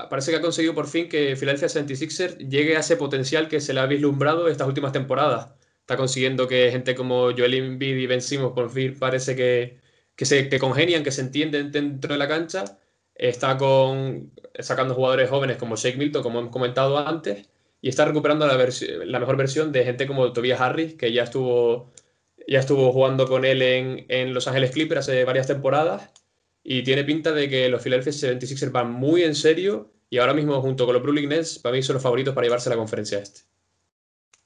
parece 0.09 0.31
que 0.31 0.37
ha 0.37 0.41
conseguido 0.41 0.73
por 0.73 0.87
fin 0.87 1.09
que 1.09 1.35
Philadelphia 1.35 1.67
76ers 1.67 2.37
llegue 2.37 2.77
a 2.77 2.81
ese 2.81 2.97
potencial 2.97 3.47
que 3.49 3.61
se 3.61 3.73
le 3.73 3.79
ha 3.81 3.85
vislumbrado 3.85 4.47
estas 4.47 4.67
últimas 4.67 4.91
temporadas 4.91 5.49
está 5.83 5.97
consiguiendo 5.97 6.47
que 6.47 6.71
gente 6.71 6.95
como 6.95 7.31
Joel 7.37 7.53
Embiid 7.55 7.97
y 7.97 8.07
Ben 8.07 8.21
Simmons 8.21 8.53
por 8.53 8.69
fin 8.71 8.97
parece 8.97 9.35
que, 9.35 9.79
se, 10.25 10.49
que 10.49 10.59
congenian, 10.59 11.03
que 11.03 11.11
se 11.11 11.21
entienden 11.21 11.71
dentro 11.71 12.13
de 12.13 12.19
la 12.19 12.27
cancha. 12.27 12.79
Está 13.15 13.57
con, 13.57 14.31
sacando 14.59 14.95
jugadores 14.95 15.29
jóvenes 15.29 15.57
como 15.57 15.75
Shake 15.75 15.97
Milton, 15.97 16.23
como 16.23 16.39
hemos 16.39 16.51
comentado 16.51 16.97
antes, 16.97 17.49
y 17.81 17.89
está 17.89 18.05
recuperando 18.05 18.47
la, 18.47 18.57
la 19.05 19.19
mejor 19.19 19.37
versión 19.37 19.71
de 19.71 19.83
gente 19.85 20.07
como 20.07 20.31
Tobias 20.33 20.61
Harris, 20.61 20.95
que 20.95 21.11
ya 21.13 21.23
estuvo, 21.23 21.93
ya 22.47 22.59
estuvo 22.59 22.91
jugando 22.93 23.27
con 23.27 23.45
él 23.45 23.61
en, 23.61 24.05
en 24.09 24.33
Los 24.33 24.47
Ángeles 24.47 24.71
Clippers 24.71 25.01
hace 25.01 25.25
varias 25.25 25.47
temporadas 25.47 26.11
y 26.63 26.83
tiene 26.83 27.03
pinta 27.03 27.33
de 27.33 27.49
que 27.49 27.69
los 27.69 27.83
Philadelphia 27.83 28.13
76ers 28.13 28.71
van 28.71 28.91
muy 28.91 29.23
en 29.23 29.35
serio 29.35 29.91
y 30.09 30.19
ahora 30.19 30.33
mismo 30.33 30.61
junto 30.61 30.85
con 30.85 30.93
los 30.93 31.03
Brooklyn 31.03 31.29
Nets 31.29 31.59
para 31.59 31.75
mí 31.75 31.83
son 31.83 31.95
los 31.95 32.03
favoritos 32.03 32.33
para 32.33 32.45
llevarse 32.45 32.69
la 32.69 32.77
conferencia 32.77 33.19
este. 33.19 33.52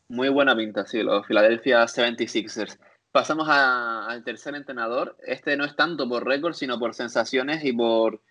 Muy 0.10 0.30
buena 0.30 0.56
pinta, 0.56 0.86
sí, 0.86 1.04
los 1.04 1.28
Philadelphia 1.28 1.84
76ers. 1.84 2.80
Pasamos 3.12 3.50
al 3.50 4.24
tercer 4.24 4.56
entrenador. 4.56 5.18
Este 5.26 5.58
no 5.58 5.66
es 5.66 5.76
tanto 5.76 6.08
por 6.08 6.26
récord, 6.26 6.54
sino 6.54 6.80
por 6.80 6.94
sensaciones 6.94 7.66
y 7.66 7.74
por 7.74 8.22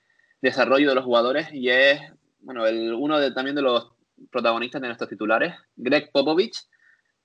desarrollo 0.41 0.89
de 0.89 0.95
los 0.95 1.05
jugadores. 1.05 1.53
Y 1.53 1.69
es, 1.69 2.01
bueno, 2.41 2.67
el, 2.67 2.95
uno 2.95 3.19
de, 3.19 3.31
también 3.33 3.57
de 3.57 3.61
los 3.61 3.93
protagonistas 4.31 4.81
de 4.81 4.89
nuestros 4.89 5.11
titulares, 5.11 5.55
Greg 5.77 6.11
Popovich, 6.13 6.57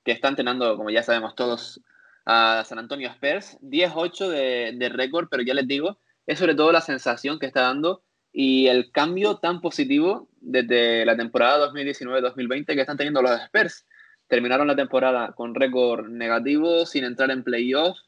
que 0.03 0.11
está 0.11 0.27
entrenando, 0.27 0.75
como 0.75 0.89
ya 0.89 1.01
sabemos 1.01 1.33
todos, 1.35 1.79
a 2.25 2.63
San 2.65 2.77
Antonio 2.77 3.09
Spurs. 3.09 3.57
10-8 3.61 4.27
de, 4.27 4.73
de 4.75 4.89
récord, 4.89 5.29
pero 5.31 5.43
ya 5.43 5.53
les 5.53 5.67
digo, 5.67 5.97
es 6.27 6.39
sobre 6.39 6.55
todo 6.55 6.73
la 6.73 6.81
sensación 6.81 7.39
que 7.39 7.45
está 7.45 7.61
dando 7.61 8.03
y 8.33 8.67
el 8.67 8.91
cambio 8.91 9.37
tan 9.37 9.61
positivo 9.61 10.27
desde 10.41 11.05
la 11.05 11.15
temporada 11.15 11.71
2019-2020 11.71 12.65
que 12.65 12.81
están 12.81 12.97
teniendo 12.97 13.21
los 13.21 13.31
Spurs 13.31 13.85
terminaron 14.31 14.65
la 14.65 14.77
temporada 14.77 15.33
con 15.33 15.53
récord 15.53 16.07
negativo, 16.07 16.85
sin 16.85 17.03
entrar 17.03 17.31
en 17.31 17.43
playoffs, 17.43 18.05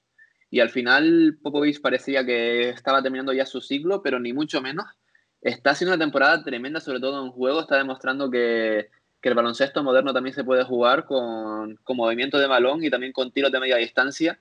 y 0.50 0.62
al 0.62 0.70
final 0.70 1.38
Popovich 1.44 1.82
parecía 1.82 2.26
que 2.26 2.70
estaba 2.70 3.04
terminando 3.04 3.34
ya 3.34 3.46
su 3.46 3.60
ciclo, 3.60 4.02
pero 4.02 4.22
ni 4.22 4.32
mucho 4.32 4.62
menos. 4.62 4.86
Está 5.42 5.72
haciendo 5.72 5.94
una 5.94 6.02
temporada 6.02 6.42
tremenda, 6.42 6.80
sobre 6.80 7.02
todo 7.02 7.26
en 7.26 7.32
juego, 7.34 7.60
está 7.60 7.76
demostrando 7.76 8.32
que, 8.32 8.90
que 9.20 9.30
el 9.30 9.36
baloncesto 9.36 9.84
moderno 9.84 10.14
también 10.14 10.34
se 10.34 10.46
puede 10.46 10.64
jugar 10.64 11.04
con, 11.06 11.76
con, 11.84 11.98
movimiento 11.98 12.40
de 12.40 12.48
balón 12.48 12.86
y 12.86 12.90
también 12.90 13.12
con 13.12 13.34
tiros 13.34 13.52
de 13.52 13.60
media 13.60 13.76
distancia. 13.76 14.40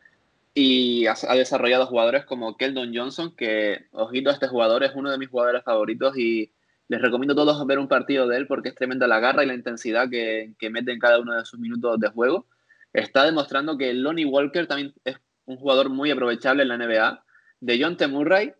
Y 0.54 1.06
ha 1.06 1.34
desarrollado 1.34 1.86
jugadores 1.86 2.24
como 2.26 2.56
Keldon 2.56 2.94
Johnson, 2.94 3.34
que, 3.34 3.86
ojito, 3.90 4.30
este 4.30 4.46
jugador 4.46 4.84
es 4.84 4.92
uno 4.94 5.10
de 5.10 5.18
mis 5.18 5.30
jugadores 5.30 5.64
favoritos 5.64 6.16
y 6.16 6.52
les 6.92 7.00
recomiendo 7.00 7.32
a 7.32 7.36
todos 7.36 7.66
ver 7.66 7.78
un 7.78 7.88
partido 7.88 8.28
de 8.28 8.36
él 8.36 8.46
porque 8.46 8.68
es 8.68 8.74
tremenda 8.74 9.06
la 9.06 9.18
garra 9.18 9.42
y 9.42 9.46
la 9.46 9.54
intensidad 9.54 10.10
que, 10.10 10.54
mete 10.70 10.92
en 10.92 10.98
cada 10.98 11.18
uno 11.20 11.32
de 11.32 11.46
sus 11.46 11.58
minutos 11.58 11.98
de 11.98 12.08
juego. 12.08 12.46
Está 12.92 13.24
demostrando 13.24 13.78
que 13.78 13.94
Lonnie 13.94 14.26
Walker 14.26 14.66
también 14.66 14.92
es 15.02 15.16
un 15.46 15.56
jugador 15.56 15.88
muy 15.88 16.10
aprovechable 16.10 16.64
en 16.64 16.68
la 16.68 16.76
NBA. 16.76 17.24
De 17.60 17.82
John 17.82 17.96
T. 17.96 18.06
Murray, 18.08 18.52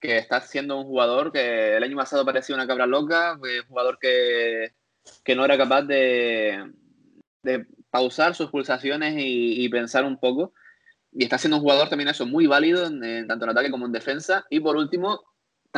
que 0.00 0.18
está 0.18 0.40
siendo 0.40 0.78
un 0.78 0.84
jugador 0.84 1.32
que 1.32 1.76
el 1.76 1.82
año 1.82 1.96
pasado 1.96 2.24
parecía 2.24 2.54
una 2.54 2.68
cabra 2.68 2.86
loca, 2.86 3.32
un 3.32 3.66
jugador 3.66 3.98
que, 3.98 4.74
no 5.34 5.44
era 5.44 5.58
capaz 5.58 5.82
de, 5.82 6.64
pausar 7.90 8.36
sus 8.36 8.50
pulsaciones 8.50 9.14
y, 9.18 9.68
pensar 9.68 10.04
un 10.04 10.20
poco. 10.20 10.52
Y 11.10 11.24
está 11.24 11.38
siendo 11.38 11.56
un 11.56 11.62
jugador 11.62 11.88
también 11.88 12.08
eso 12.08 12.24
muy 12.24 12.46
válido, 12.46 12.86
en, 12.86 13.26
tanto 13.26 13.46
en 13.46 13.50
ataque 13.50 13.72
como 13.72 13.86
en 13.86 13.90
defensa. 13.90 14.46
Y 14.48 14.60
por 14.60 14.76
último, 14.76 15.24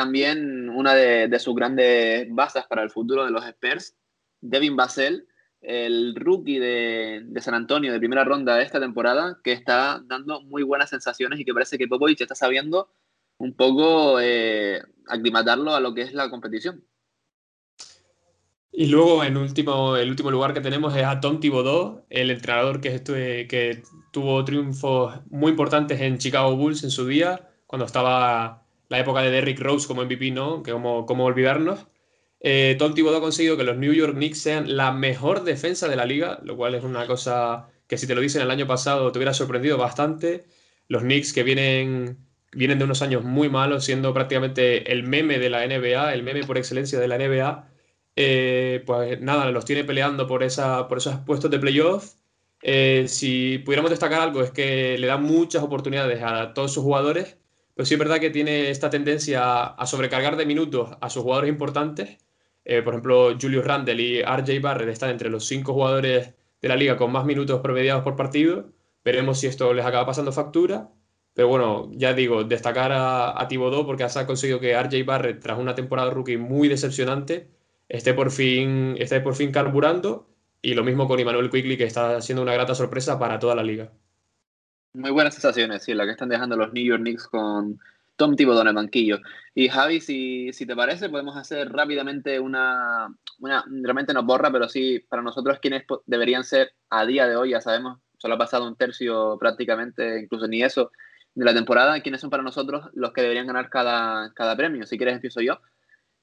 también 0.00 0.70
una 0.70 0.94
de, 0.94 1.38
sus 1.38 1.54
grandes 1.54 2.26
bases 2.30 2.64
para 2.66 2.82
el 2.82 2.88
futuro 2.88 3.22
de 3.22 3.30
los 3.30 3.44
Spurs, 3.44 3.94
Devin 4.40 4.74
Basel, 4.74 5.26
el 5.60 6.14
rookie 6.16 6.58
de, 6.58 7.22
San 7.42 7.52
Antonio 7.52 7.92
de 7.92 7.98
primera 7.98 8.24
ronda 8.24 8.56
de 8.56 8.62
esta 8.62 8.80
temporada, 8.80 9.38
que 9.44 9.52
está 9.52 10.00
dando 10.06 10.40
muy 10.40 10.62
buenas 10.62 10.88
sensaciones 10.88 11.38
y 11.38 11.44
que 11.44 11.52
parece 11.52 11.76
que 11.76 11.86
Popovich 11.86 12.22
está 12.22 12.34
sabiendo 12.34 12.88
un 13.36 13.54
poco 13.54 14.18
eh, 14.22 14.80
aclimatarlo 15.06 15.74
a 15.74 15.80
lo 15.80 15.92
que 15.92 16.00
es 16.00 16.14
la 16.14 16.30
competición. 16.30 16.82
Y 18.72 18.86
luego, 18.86 19.22
en 19.22 19.36
último, 19.36 19.98
el 19.98 20.08
último 20.08 20.30
lugar 20.30 20.54
que 20.54 20.62
tenemos 20.62 20.96
es 20.96 21.04
a 21.04 21.20
Tom 21.20 21.40
Thibodeau, 21.40 22.06
el 22.08 22.30
entrenador 22.30 22.80
que, 22.80 22.94
estuve, 22.94 23.46
que 23.48 23.82
tuvo 24.12 24.42
triunfos 24.46 25.20
muy 25.28 25.50
importantes 25.50 26.00
en 26.00 26.16
Chicago 26.16 26.56
Bulls 26.56 26.84
en 26.84 26.90
su 26.90 27.06
día, 27.06 27.50
cuando 27.66 27.84
estaba 27.84 28.60
la 28.90 28.98
época 28.98 29.22
de 29.22 29.30
Derrick 29.30 29.60
Rose 29.60 29.88
como 29.88 30.04
MVP, 30.04 30.32
¿no? 30.32 30.62
Que 30.62 30.72
como, 30.72 31.24
olvidarnos. 31.24 31.86
Eh, 32.40 32.76
Tom 32.78 32.92
ha 32.92 33.20
conseguido 33.20 33.56
que 33.56 33.64
los 33.64 33.76
New 33.78 33.92
York 33.92 34.14
Knicks 34.14 34.42
sean 34.42 34.76
la 34.76 34.92
mejor 34.92 35.44
defensa 35.44 35.88
de 35.88 35.96
la 35.96 36.04
liga, 36.04 36.40
lo 36.42 36.56
cual 36.56 36.74
es 36.74 36.84
una 36.84 37.06
cosa 37.06 37.68
que 37.86 37.98
si 37.98 38.06
te 38.06 38.14
lo 38.14 38.20
dicen 38.20 38.42
el 38.42 38.50
año 38.50 38.66
pasado 38.66 39.10
te 39.12 39.18
hubiera 39.18 39.32
sorprendido 39.34 39.78
bastante. 39.78 40.44
Los 40.88 41.02
Knicks 41.02 41.32
que 41.32 41.44
vienen, 41.44 42.18
vienen 42.52 42.78
de 42.78 42.84
unos 42.84 43.02
años 43.02 43.24
muy 43.24 43.48
malos, 43.48 43.84
siendo 43.84 44.12
prácticamente 44.12 44.92
el 44.92 45.04
meme 45.04 45.38
de 45.38 45.50
la 45.50 45.66
NBA, 45.66 46.12
el 46.14 46.22
meme 46.22 46.44
por 46.44 46.58
excelencia 46.58 46.98
de 46.98 47.08
la 47.08 47.18
NBA, 47.18 47.68
eh, 48.16 48.82
pues 48.86 49.20
nada, 49.20 49.50
los 49.52 49.64
tiene 49.64 49.84
peleando 49.84 50.26
por, 50.26 50.42
esa, 50.42 50.88
por 50.88 50.98
esos 50.98 51.16
puestos 51.20 51.50
de 51.50 51.58
playoff. 51.58 52.14
Eh, 52.62 53.06
si 53.08 53.58
pudiéramos 53.58 53.90
destacar 53.90 54.20
algo 54.20 54.42
es 54.42 54.50
que 54.50 54.98
le 54.98 55.06
da 55.06 55.16
muchas 55.16 55.62
oportunidades 55.62 56.22
a 56.22 56.52
todos 56.54 56.72
sus 56.72 56.82
jugadores, 56.82 57.38
pero 57.74 57.86
sí 57.86 57.94
es 57.94 58.00
verdad 58.00 58.20
que 58.20 58.30
tiene 58.30 58.70
esta 58.70 58.90
tendencia 58.90 59.64
a 59.64 59.86
sobrecargar 59.86 60.36
de 60.36 60.46
minutos 60.46 60.90
a 61.00 61.10
sus 61.10 61.22
jugadores 61.22 61.50
importantes 61.50 62.18
eh, 62.64 62.82
por 62.82 62.94
ejemplo, 62.94 63.36
Julius 63.40 63.64
Randle 63.64 64.00
y 64.02 64.22
RJ 64.22 64.60
Barrett 64.60 64.90
están 64.90 65.10
entre 65.10 65.30
los 65.30 65.46
cinco 65.46 65.72
jugadores 65.72 66.34
de 66.60 66.68
la 66.68 66.76
liga 66.76 66.96
con 66.96 67.10
más 67.12 67.24
minutos 67.24 67.60
promediados 67.60 68.02
por 68.02 68.16
partido. 68.16 68.70
Veremos 69.04 69.40
si 69.40 69.46
esto 69.46 69.72
les 69.74 69.84
acaba 69.84 70.06
pasando 70.06 70.32
factura. 70.32 70.90
Pero 71.34 71.48
bueno, 71.48 71.90
ya 71.92 72.12
digo, 72.12 72.44
destacar 72.44 72.92
a, 72.92 73.40
a 73.40 73.48
Thibodeau 73.48 73.86
porque 73.86 74.04
ha 74.04 74.26
conseguido 74.26 74.60
que 74.60 74.80
RJ 74.80 75.04
Barrett, 75.04 75.40
tras 75.40 75.58
una 75.58 75.74
temporada 75.74 76.10
rookie 76.10 76.36
muy 76.36 76.68
decepcionante, 76.68 77.48
esté 77.88 78.14
por 78.14 78.30
fin, 78.30 78.96
esté 78.98 79.20
por 79.20 79.34
fin 79.34 79.52
carburando. 79.52 80.28
Y 80.62 80.74
lo 80.74 80.84
mismo 80.84 81.08
con 81.08 81.18
Emmanuel 81.20 81.50
Quickly, 81.50 81.76
que 81.78 81.84
está 81.84 82.20
siendo 82.20 82.42
una 82.42 82.52
grata 82.52 82.74
sorpresa 82.74 83.18
para 83.18 83.38
toda 83.38 83.54
la 83.54 83.62
liga. 83.62 83.92
Muy 84.92 85.12
buenas 85.12 85.34
sensaciones, 85.34 85.84
sí, 85.84 85.94
la 85.94 86.04
que 86.04 86.10
están 86.10 86.28
dejando 86.28 86.56
los 86.56 86.72
New 86.72 86.84
York 86.84 87.00
Knicks 87.00 87.28
con 87.28 87.78
Tom 88.16 88.34
Thibodeau 88.34 88.62
en 88.62 88.68
el 88.68 88.74
banquillo. 88.74 89.20
Y 89.54 89.68
Javi, 89.68 90.00
si, 90.00 90.52
si 90.52 90.66
te 90.66 90.74
parece, 90.74 91.08
podemos 91.08 91.36
hacer 91.36 91.70
rápidamente 91.70 92.40
una, 92.40 93.06
una, 93.38 93.64
realmente 93.70 94.12
nos 94.12 94.26
borra, 94.26 94.50
pero 94.50 94.68
sí, 94.68 94.98
para 95.08 95.22
nosotros 95.22 95.60
quienes 95.60 95.84
deberían 96.06 96.42
ser 96.42 96.72
a 96.88 97.06
día 97.06 97.28
de 97.28 97.36
hoy, 97.36 97.50
ya 97.50 97.60
sabemos, 97.60 98.00
solo 98.18 98.34
ha 98.34 98.38
pasado 98.38 98.66
un 98.66 98.74
tercio 98.74 99.38
prácticamente, 99.38 100.22
incluso 100.22 100.48
ni 100.48 100.60
eso, 100.60 100.90
de 101.36 101.44
la 101.44 101.54
temporada, 101.54 102.00
quiénes 102.00 102.20
son 102.20 102.30
para 102.30 102.42
nosotros 102.42 102.90
los 102.92 103.12
que 103.12 103.22
deberían 103.22 103.46
ganar 103.46 103.70
cada, 103.70 104.32
cada 104.34 104.56
premio. 104.56 104.86
Si 104.86 104.96
quieres, 104.96 105.14
empiezo 105.14 105.40
yo. 105.40 105.60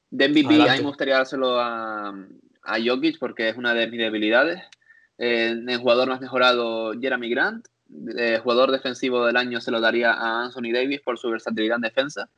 De 0.10 0.27
MVP, 0.27 0.69
a 0.69 0.73
mí 0.73 0.80
me 0.80 0.88
gustaría 0.88 1.15
dárselo 1.15 1.58
a, 1.58 2.10
a 2.63 2.77
Jokic 2.86 3.17
porque 3.17 3.47
es 3.47 3.56
una 3.56 3.73
de 3.73 3.88
mis 3.88 3.99
debilidades. 3.99 4.62
Eh, 5.17 5.56
el 5.65 5.77
jugador 5.77 6.10
más 6.10 6.19
mejorado, 6.19 6.91
Jeremy 6.99 7.30
Grant 7.30 7.65
jugador 8.43 8.71
defensivo 8.71 9.26
del 9.26 9.38
año 9.38 9.62
se 9.62 9.71
lo 9.71 9.80
daría 9.80 10.13
a 10.13 10.45
Anthony 10.45 10.71
Davis 10.73 11.02
por 11.02 11.17
su 11.17 11.30
versatilidad 11.30 11.78
en 11.78 11.82
defensa. 11.82 12.30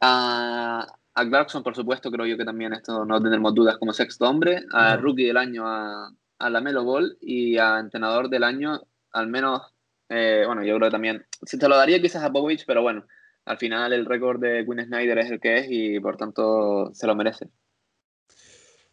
A, 0.00 0.86
a 1.14 1.28
Clarkson, 1.28 1.62
por 1.62 1.74
supuesto, 1.74 2.10
creo 2.10 2.26
yo 2.26 2.36
que 2.36 2.44
también 2.44 2.72
esto 2.72 3.04
no 3.04 3.22
tenemos 3.22 3.54
dudas 3.54 3.76
como 3.78 3.92
sexto 3.92 4.28
hombre. 4.28 4.64
A 4.72 4.96
Rookie 4.96 5.26
del 5.26 5.36
año 5.36 5.66
a, 5.66 6.10
a 6.38 6.50
la 6.50 6.60
Melo 6.60 6.84
Ball 6.84 7.16
y 7.20 7.56
a 7.58 7.78
Entrenador 7.78 8.28
del 8.28 8.44
año, 8.44 8.80
al 9.12 9.28
menos, 9.28 9.62
eh, 10.08 10.42
bueno, 10.46 10.64
yo 10.64 10.76
creo 10.76 10.88
que 10.88 10.92
también, 10.92 11.24
se 11.42 11.58
te 11.58 11.68
lo 11.68 11.76
daría 11.76 12.00
quizás 12.00 12.24
a 12.24 12.32
Popovich, 12.32 12.64
pero 12.66 12.82
bueno, 12.82 13.06
al 13.44 13.58
final 13.58 13.92
el 13.92 14.06
récord 14.06 14.40
de 14.40 14.64
Quinn 14.64 14.84
Snyder 14.84 15.18
es 15.18 15.30
el 15.30 15.40
que 15.40 15.58
es 15.58 15.66
y 15.70 16.00
por 16.00 16.16
tanto 16.16 16.92
se 16.94 17.06
lo 17.06 17.14
merece. 17.14 17.48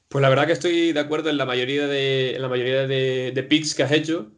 Pues 0.08 0.22
la 0.22 0.30
verdad 0.30 0.48
que 0.48 0.54
estoy 0.54 0.92
de 0.92 1.00
acuerdo 1.00 1.30
en 1.30 1.38
la 1.38 1.46
mayoría 1.46 1.88
de, 1.88 2.36
en 2.36 2.42
la 2.42 2.50
mayoría 2.50 2.88
de, 2.88 3.32
de 3.34 3.44
picks 3.44 3.76
que 3.76 3.84
has 3.84 3.92
hecho. 3.92 4.32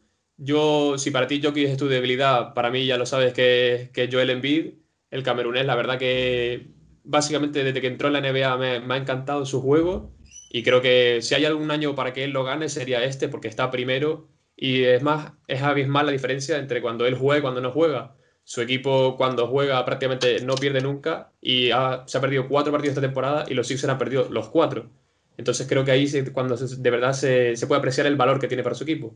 Yo, 0.43 0.97
si 0.97 1.11
para 1.11 1.27
ti 1.27 1.39
Jokic 1.39 1.67
es 1.67 1.77
tu 1.77 1.87
debilidad, 1.87 2.55
para 2.55 2.71
mí 2.71 2.83
ya 2.87 2.97
lo 2.97 3.05
sabes 3.05 3.31
que, 3.31 3.91
que 3.93 4.09
Joel 4.11 4.31
Embiid, 4.31 4.73
el 5.11 5.21
camerunés, 5.21 5.67
la 5.67 5.75
verdad 5.75 5.99
que 5.99 6.71
básicamente 7.03 7.63
desde 7.63 7.79
que 7.79 7.87
entró 7.87 8.07
en 8.07 8.13
la 8.13 8.21
NBA 8.21 8.57
me, 8.57 8.93
ha 8.93 8.97
encantado 8.97 9.45
su 9.45 9.61
juego 9.61 10.15
y 10.49 10.63
creo 10.63 10.81
que 10.81 11.19
si 11.21 11.35
hay 11.35 11.45
algún 11.45 11.69
año 11.69 11.93
para 11.93 12.11
que 12.11 12.23
él 12.23 12.31
lo 12.31 12.43
gane 12.43 12.69
sería 12.69 13.03
este 13.03 13.29
porque 13.29 13.47
está 13.47 13.69
primero 13.69 14.29
y 14.55 14.83
es 14.83 15.03
más, 15.03 15.33
es 15.47 15.61
abismal 15.61 16.07
la 16.07 16.11
diferencia 16.11 16.57
entre 16.57 16.81
cuando 16.81 17.05
él 17.05 17.15
juega 17.15 17.37
y 17.39 17.41
cuando 17.41 17.61
no 17.61 17.71
juega. 17.71 18.15
Su 18.43 18.61
equipo 18.61 19.17
cuando 19.17 19.47
juega 19.47 19.85
prácticamente 19.85 20.41
no 20.41 20.55
pierde 20.55 20.81
nunca 20.81 21.31
y 21.39 21.69
se 22.05 22.17
ha 22.17 22.21
perdido 22.21 22.47
cuatro 22.47 22.71
partidos 22.71 22.93
esta 22.93 23.07
temporada 23.07 23.45
y 23.47 23.53
los 23.53 23.67
Sixers 23.67 23.91
han 23.91 23.99
perdido 23.99 24.27
los 24.31 24.49
cuatro. 24.49 24.89
Entonces 25.37 25.67
creo 25.67 25.85
que 25.85 25.91
ahí 25.91 26.05
es 26.05 26.31
cuando 26.31 26.57
de 26.57 26.89
verdad 26.89 27.13
se, 27.13 27.55
se 27.55 27.67
puede 27.67 27.77
apreciar 27.77 28.07
el 28.07 28.15
valor 28.15 28.39
que 28.39 28.47
tiene 28.47 28.63
para 28.63 28.75
su 28.75 28.83
equipo. 28.83 29.15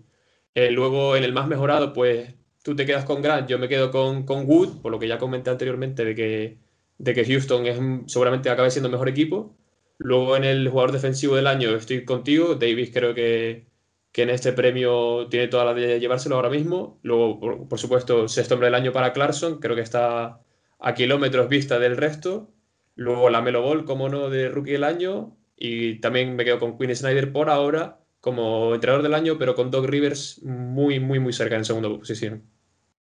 Eh, 0.56 0.72
luego, 0.72 1.15
en 1.18 1.24
el 1.24 1.34
más 1.34 1.48
mejorado, 1.48 1.94
pues 1.94 2.34
tú 2.63 2.76
te 2.76 2.86
quedas 2.86 3.06
con 3.06 3.22
Grant, 3.22 3.50
yo 3.50 3.60
me 3.60 3.68
quedo 3.68 3.91
con, 3.91 4.26
con 4.26 4.46
Wood, 4.50 4.82
por 4.82 4.91
lo 4.91 5.00
que 5.00 5.08
ya 5.08 5.20
comenté 5.20 5.50
anteriormente 5.52 6.06
de 6.06 6.15
que, 6.15 6.58
de 6.98 7.13
que 7.13 7.26
Houston 7.26 7.65
es 7.68 7.78
seguramente 8.12 8.50
acabe 8.50 8.72
siendo 8.72 8.89
mejor 8.89 9.10
equipo. 9.10 9.56
Luego, 9.98 10.38
en 10.38 10.46
el 10.46 10.70
jugador 10.70 10.91
defensivo 10.94 11.36
del 11.36 11.48
año, 11.48 11.76
estoy 11.76 12.06
contigo. 12.06 12.56
Davis 12.56 12.91
creo 12.94 13.13
que, 13.13 13.68
que 14.12 14.24
en 14.24 14.30
este 14.30 14.54
premio 14.54 15.28
tiene 15.30 15.48
toda 15.50 15.65
la 15.65 15.74
de 15.74 16.00
llevárselo 16.00 16.36
ahora 16.36 16.50
mismo. 16.50 17.00
Luego, 17.04 17.68
por, 17.70 17.80
supuesto, 17.80 18.28
sexto 18.28 18.56
hombre 18.56 18.68
del 18.68 18.76
año 18.76 18.94
para 18.94 19.13
Clarkson, 19.13 19.60
creo 19.60 19.76
que 19.76 19.82
está 19.82 20.41
a 20.80 20.94
kilómetros 20.96 21.50
vista 21.50 21.80
del 21.80 21.98
resto. 21.98 22.50
Luego 22.96 23.30
la 23.30 23.41
Melo 23.41 23.62
Ball, 23.62 23.86
como 23.86 24.10
no, 24.10 24.30
de 24.30 24.50
rookie 24.50 24.72
del 24.74 24.84
año. 24.86 25.38
Y 25.58 26.00
también 26.02 26.36
me 26.36 26.46
quedo 26.46 26.60
con 26.60 26.78
Quinn 26.78 26.96
Snyder 26.96 27.32
por 27.32 27.50
ahora 27.50 28.05
como 28.26 28.74
entrenador 28.74 29.04
del 29.04 29.14
año, 29.14 29.38
pero 29.38 29.54
con 29.54 29.70
Doc 29.70 29.86
Rivers 29.86 30.42
muy, 30.42 31.00
muy, 31.00 31.20
muy 31.20 31.32
cerca 31.32 31.58
en 31.58 31.64
segunda 31.64 31.90
posición. 31.90 32.42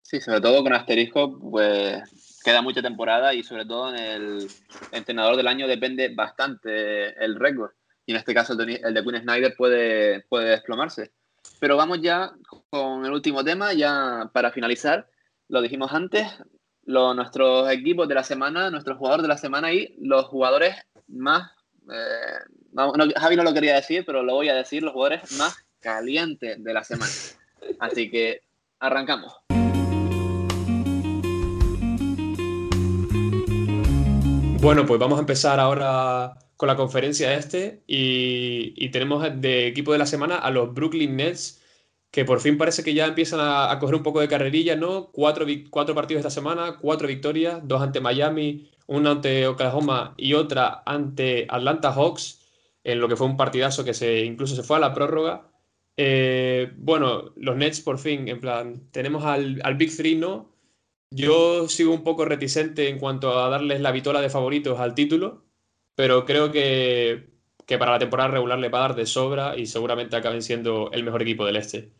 Sí, 0.02 0.20
sobre 0.20 0.41
todo 0.41 0.63
con 0.63 0.74
asterisco, 0.74 1.38
pues 1.39 2.02
queda 2.44 2.63
mucha 2.63 2.82
temporada 2.82 3.32
y 3.32 3.44
sobre 3.44 3.68
todo 3.68 3.94
en 3.94 4.00
el 4.00 4.48
entrenador 4.91 5.38
del 5.38 5.48
año 5.48 5.68
depende 5.68 6.10
bastante 6.10 7.24
el 7.24 7.36
récord. 7.36 7.70
Y 8.08 8.13
en 8.13 8.18
este 8.18 8.34
caso 8.34 8.54
el 8.54 8.94
de 8.96 9.04
Quinn 9.04 9.22
Snyder 9.22 9.54
puede, 9.56 10.22
puede 10.22 10.50
desplomarse. 10.50 11.12
Pero 11.60 11.78
vamos 11.78 12.02
ya 12.02 12.32
con 12.72 13.06
el 13.06 13.12
último 13.12 13.44
tema, 13.44 13.74
ya 13.74 14.32
para 14.34 14.50
finalizar. 14.50 15.08
Lo 15.50 15.62
dijimos 15.62 15.94
antes, 15.94 16.26
lo, 16.84 17.13
nuestros 17.13 17.72
equipos 17.72 18.08
de 18.08 18.15
la 18.15 18.24
semana, 18.24 18.72
nuestros 18.72 18.98
jugadores 18.98 19.22
de 19.22 19.30
la 19.30 19.38
semana 19.38 19.72
y 19.72 19.96
los 20.00 20.26
jugadores 20.26 20.76
más 21.08 21.52
eh, 21.94 22.39
no, 22.76 22.94
Javi 23.16 23.36
no 23.36 23.44
lo 23.44 23.54
quería 23.54 23.76
decir, 23.76 24.04
pero 24.06 24.22
lo 24.22 24.34
voy 24.34 24.50
a 24.50 24.54
decir, 24.54 24.84
los 24.84 24.94
jugadores 24.94 25.32
más 25.38 25.56
calientes 25.80 26.62
de 26.62 26.74
la 26.74 26.84
semana. 26.84 27.12
Así 27.80 28.12
que 28.12 28.42
arrancamos. 28.80 29.34
Bueno, 34.62 34.86
pues 34.86 35.00
vamos 35.00 35.18
a 35.18 35.22
empezar 35.22 35.60
ahora 35.60 36.38
con 36.58 36.68
la 36.68 36.76
conferencia 36.76 37.34
este 37.34 37.84
y, 37.88 38.90
tenemos 38.90 39.24
de 39.36 39.68
equipo 39.68 39.92
de 39.92 40.00
la 40.00 40.06
semana 40.06 40.38
a 40.38 40.50
los 40.52 40.74
Brooklyn 40.74 41.16
Nets 41.16 41.62
que 42.12 42.24
por 42.24 42.40
fin 42.40 42.58
parece 42.58 42.82
que 42.82 42.94
ya 42.94 43.06
empiezan 43.06 43.42
a, 43.42 43.78
coger 43.80 43.96
un 43.96 44.04
poco 44.04 44.22
de 44.22 44.30
carrerilla, 44.30 44.76
¿no? 44.76 45.12
Cuatro, 45.12 45.46
cuatro 45.70 45.94
partidos 45.94 46.22
esta 46.22 46.30
semana, 46.30 46.78
cuatro 46.80 47.10
victorias, 47.10 47.60
dos 47.64 47.82
ante 47.82 48.00
Miami, 48.00 48.72
una 48.88 49.12
ante 49.12 49.46
Oklahoma 49.48 50.14
y 50.18 50.34
otra 50.34 50.82
ante 50.86 51.46
Atlanta 51.50 51.92
Hawks 51.92 52.44
en 52.86 53.00
lo 53.02 53.10
que 53.10 53.17
fue 53.17 53.28
un 53.28 53.36
partidazo 53.36 53.84
que 53.84 53.93
se 53.93 54.24
incluso 54.24 54.56
se 54.56 54.63
fue 54.63 54.78
a 54.78 54.80
la 54.80 54.93
prórroga. 54.93 55.50
Eh, 55.98 56.71
bueno, 56.78 57.34
los 57.36 57.58
Nets 57.58 57.82
por 57.82 57.98
fin, 57.98 58.28
en 58.28 58.39
plan, 58.39 58.89
tenemos 58.91 59.26
al, 59.26 59.60
al, 59.63 59.76
Big 59.76 59.95
Three, 59.95 60.15
¿no? 60.15 60.54
Yo 61.10 61.67
sigo 61.67 61.93
un 61.93 62.04
poco 62.04 62.26
reticente 62.26 62.89
en 62.89 63.00
cuanto 63.00 63.39
a 63.39 63.50
darles 63.50 63.82
la 63.82 63.91
vitola 63.91 64.21
de 64.21 64.30
favoritos 64.30 64.80
al 64.80 64.93
título, 64.95 65.45
pero 65.96 66.25
creo 66.25 66.52
que, 66.52 67.29
que 67.65 67.77
para 67.77 67.94
la 67.94 68.00
temporada 68.00 68.29
regular 68.29 68.60
le 68.60 68.69
va 68.69 68.79
a 68.79 68.88
dar 68.90 68.96
de 68.96 69.06
sobra 69.06 69.58
y 69.58 69.65
seguramente 69.65 70.15
acaben 70.15 70.44
siendo 70.44 70.92
el 70.92 71.04
mejor 71.04 71.23
equipo 71.23 71.46
del 71.46 71.56
este. 71.56 71.92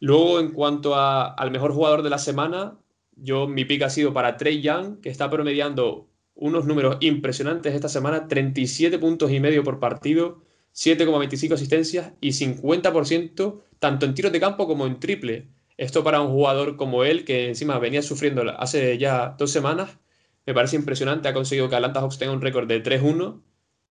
Luego, 0.00 0.40
en 0.40 0.52
cuanto 0.52 0.94
a, 0.94 1.26
al 1.34 1.50
mejor 1.50 1.72
jugador 1.72 2.02
de 2.02 2.10
la 2.10 2.18
semana, 2.18 2.78
yo 3.16 3.48
mi 3.48 3.64
pick 3.64 3.82
ha 3.82 3.90
sido 3.90 4.12
para 4.12 4.36
Trey 4.36 4.62
Young, 4.62 5.00
que 5.00 5.08
está 5.08 5.28
promediando 5.30 6.07
unos 6.38 6.66
números 6.66 6.96
impresionantes 7.00 7.74
esta 7.74 7.88
semana, 7.88 8.28
37 8.28 8.98
puntos 8.98 9.30
y 9.32 9.40
medio 9.40 9.64
por 9.64 9.80
partido, 9.80 10.40
7,25 10.72 11.54
asistencias 11.54 12.12
y 12.20 12.30
50% 12.30 13.60
tanto 13.80 14.06
en 14.06 14.14
tiros 14.14 14.32
de 14.32 14.40
campo 14.40 14.66
como 14.66 14.86
en 14.86 15.00
triple. 15.00 15.48
Esto 15.76 16.04
para 16.04 16.20
un 16.20 16.32
jugador 16.32 16.76
como 16.76 17.04
él, 17.04 17.24
que 17.24 17.48
encima 17.48 17.78
venía 17.78 18.02
sufriendo 18.02 18.42
hace 18.58 18.98
ya 18.98 19.34
dos 19.38 19.50
semanas, 19.50 19.98
me 20.46 20.54
parece 20.54 20.76
impresionante. 20.76 21.28
Ha 21.28 21.34
conseguido 21.34 21.68
que 21.68 21.76
Atlanta 21.76 22.00
Hawks 22.00 22.18
tenga 22.18 22.32
un 22.32 22.40
récord 22.40 22.68
de 22.68 22.82
3-1 22.82 23.42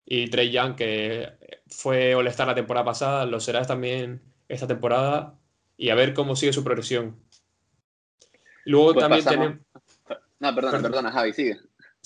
y 0.06 0.30
Trey 0.30 0.50
Young, 0.50 0.76
que 0.76 1.30
fue 1.68 2.16
all 2.16 2.26
la 2.26 2.56
temporada 2.56 2.86
pasada, 2.86 3.26
lo 3.26 3.42
será 3.42 3.66
también 3.66 4.22
esta 4.48 4.68
temporada 4.68 5.38
y 5.76 5.90
a 5.90 5.96
ver 5.96 6.14
cómo 6.14 6.38
sigue 6.38 6.54
su 6.54 6.64
progresión. 6.64 7.18
Luego 8.66 8.94
pues 8.94 9.04
también 9.04 9.26
tenemos... 9.26 9.58
No, 10.40 10.56
perdona, 10.56 10.82
perdona, 10.82 11.12
Javi, 11.12 11.34
sigue. 11.34 11.58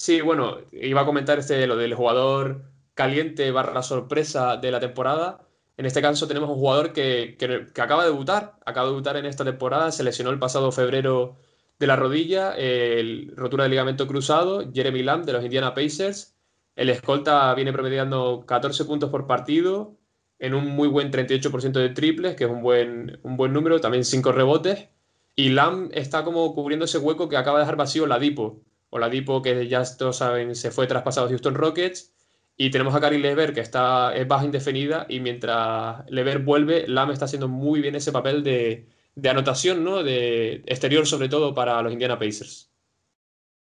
Sí, 0.02 0.20
bueno, 0.22 0.58
iba 0.72 1.02
a 1.02 1.06
comentar 1.06 1.38
este, 1.38 1.68
lo 1.68 1.78
del 1.78 1.94
jugador 1.94 2.64
caliente 2.96 3.52
barra 3.52 3.84
sorpresa 3.84 4.58
de 4.58 4.72
la 4.72 4.80
temporada. 4.80 5.48
En 5.78 5.86
este 5.86 6.02
caso 6.02 6.28
tenemos 6.28 6.50
un 6.50 6.56
jugador 6.56 6.92
que, 6.92 7.38
acaba 7.76 8.04
de 8.04 8.10
debutar, 8.10 8.56
acaba 8.66 8.88
de 8.88 8.94
debutar 8.94 9.18
en 9.18 9.28
esta 9.28 9.46
temporada, 9.46 9.92
se 9.92 10.04
lesionó 10.04 10.32
el 10.32 10.40
pasado 10.40 10.72
febrero 10.72 11.38
de 11.78 11.86
la 11.86 11.96
rodilla, 11.98 12.56
el, 12.58 13.32
rotura 13.38 13.66
de 13.66 13.70
ligamento 13.70 14.08
cruzado, 14.08 14.72
Jeremy 14.74 15.04
Lamb 15.04 15.24
de 15.26 15.34
los 15.34 15.44
Indiana 15.44 15.76
Pacers. 15.76 16.36
El 16.76 16.90
escolta 16.90 17.54
viene 17.54 17.72
promediando 17.72 18.44
14 18.48 18.86
puntos 18.86 19.12
por 19.12 19.28
partido, 19.28 20.00
en 20.40 20.56
un 20.56 20.66
muy 20.70 20.88
buen 20.88 21.12
38% 21.12 21.74
de 21.74 21.90
triples, 21.90 22.36
que 22.36 22.46
es 22.46 22.50
un 22.50 22.64
buen, 22.64 23.20
un 23.22 23.38
buen 23.38 23.54
número, 23.54 23.80
también 23.80 24.04
5 24.04 24.32
rebotes. 24.32 24.90
Y 25.36 25.50
Lamb 25.50 25.92
está 25.94 26.24
como 26.24 26.56
cubriendo 26.56 26.86
ese 26.86 26.98
hueco 26.98 27.30
que 27.30 27.38
acaba 27.38 27.60
de 27.60 27.66
dejar 27.66 27.78
vacío 27.78 28.08
la 28.08 28.18
Dipo. 28.18 28.64
O 28.92 29.00
la 29.00 29.10
Dipo 29.10 29.42
que 29.42 29.68
ya 29.68 29.84
todos 29.98 30.18
saben 30.18 30.54
se 30.54 30.70
fue 30.70 30.86
traspasado 30.86 31.26
a 31.26 31.30
Houston 31.30 31.56
Rockets. 31.56 32.14
Y 32.58 32.70
tenemos 32.70 32.94
a 32.94 33.00
Cari 33.00 33.18
Lever 33.18 33.54
que 33.54 33.62
está, 33.62 34.14
es 34.14 34.28
baja 34.28 34.46
indefinida 34.46 35.06
y 35.10 35.20
mientras 35.20 36.08
Lever 36.10 36.40
vuelve, 36.40 36.88
Lamb 36.88 37.12
está 37.12 37.26
haciendo 37.26 37.48
muy 37.48 37.82
bien 37.82 37.96
ese 37.96 38.12
papel 38.12 38.44
de, 38.44 38.88
de 39.16 39.30
anotación, 39.30 39.84
¿no? 39.84 40.04
De 40.04 40.62
exterior 40.66 41.08
sobre 41.08 41.30
todo 41.30 41.56
para 41.56 41.82
los 41.82 41.94
Indiana 41.94 42.20
Pacers. 42.20 42.70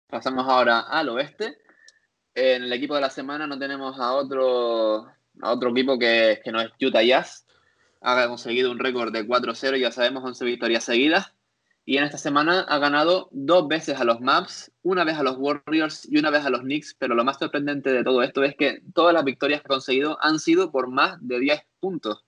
Pasamos 0.07 0.45
ahora 0.47 0.81
al 0.81 1.09
oeste. 1.09 1.57
En 2.35 2.63
el 2.63 2.73
equipo 2.73 2.93
de 2.93 3.01
la 3.01 3.09
semana 3.09 3.47
no 3.47 3.57
tenemos 3.57 3.99
a 3.99 4.13
otro, 4.13 5.07
a 5.41 5.51
otro 5.51 5.69
equipo 5.69 5.97
que, 5.97 6.41
que 6.43 6.51
no 6.51 6.61
es 6.61 6.69
Utah 6.79 7.01
Jazz. 7.01 7.47
Ha 8.01 8.27
conseguido 8.27 8.69
un 8.69 8.79
récord 8.79 9.13
de 9.13 9.25
4-0, 9.25 9.79
ya 9.79 9.91
sabemos, 9.91 10.23
11 10.25 10.43
victorias 10.43 10.83
seguidas 10.83 11.33
y 11.85 11.97
en 11.97 12.05
esta 12.05 12.17
semana 12.17 12.61
ha 12.61 12.77
ganado 12.77 13.27
dos 13.31 13.67
veces 13.67 13.99
a 13.99 14.05
los 14.05 14.21
Maps, 14.21 14.71
una 14.83 15.03
vez 15.03 15.17
a 15.17 15.23
los 15.23 15.35
Warriors 15.37 16.07
y 16.09 16.17
una 16.17 16.29
vez 16.29 16.45
a 16.45 16.49
los 16.49 16.61
Knicks, 16.61 16.95
pero 16.97 17.13
lo 17.13 17.25
más 17.25 17.37
sorprendente 17.39 17.91
de 17.91 18.03
todo 18.03 18.23
esto 18.23 18.43
es 18.43 18.55
que 18.55 18.81
todas 18.93 19.13
las 19.13 19.25
victorias 19.25 19.61
que 19.61 19.67
ha 19.67 19.75
conseguido 19.75 20.17
han 20.21 20.39
sido 20.39 20.71
por 20.71 20.87
más 20.87 21.17
de 21.19 21.39
10 21.39 21.61
puntos. 21.79 22.23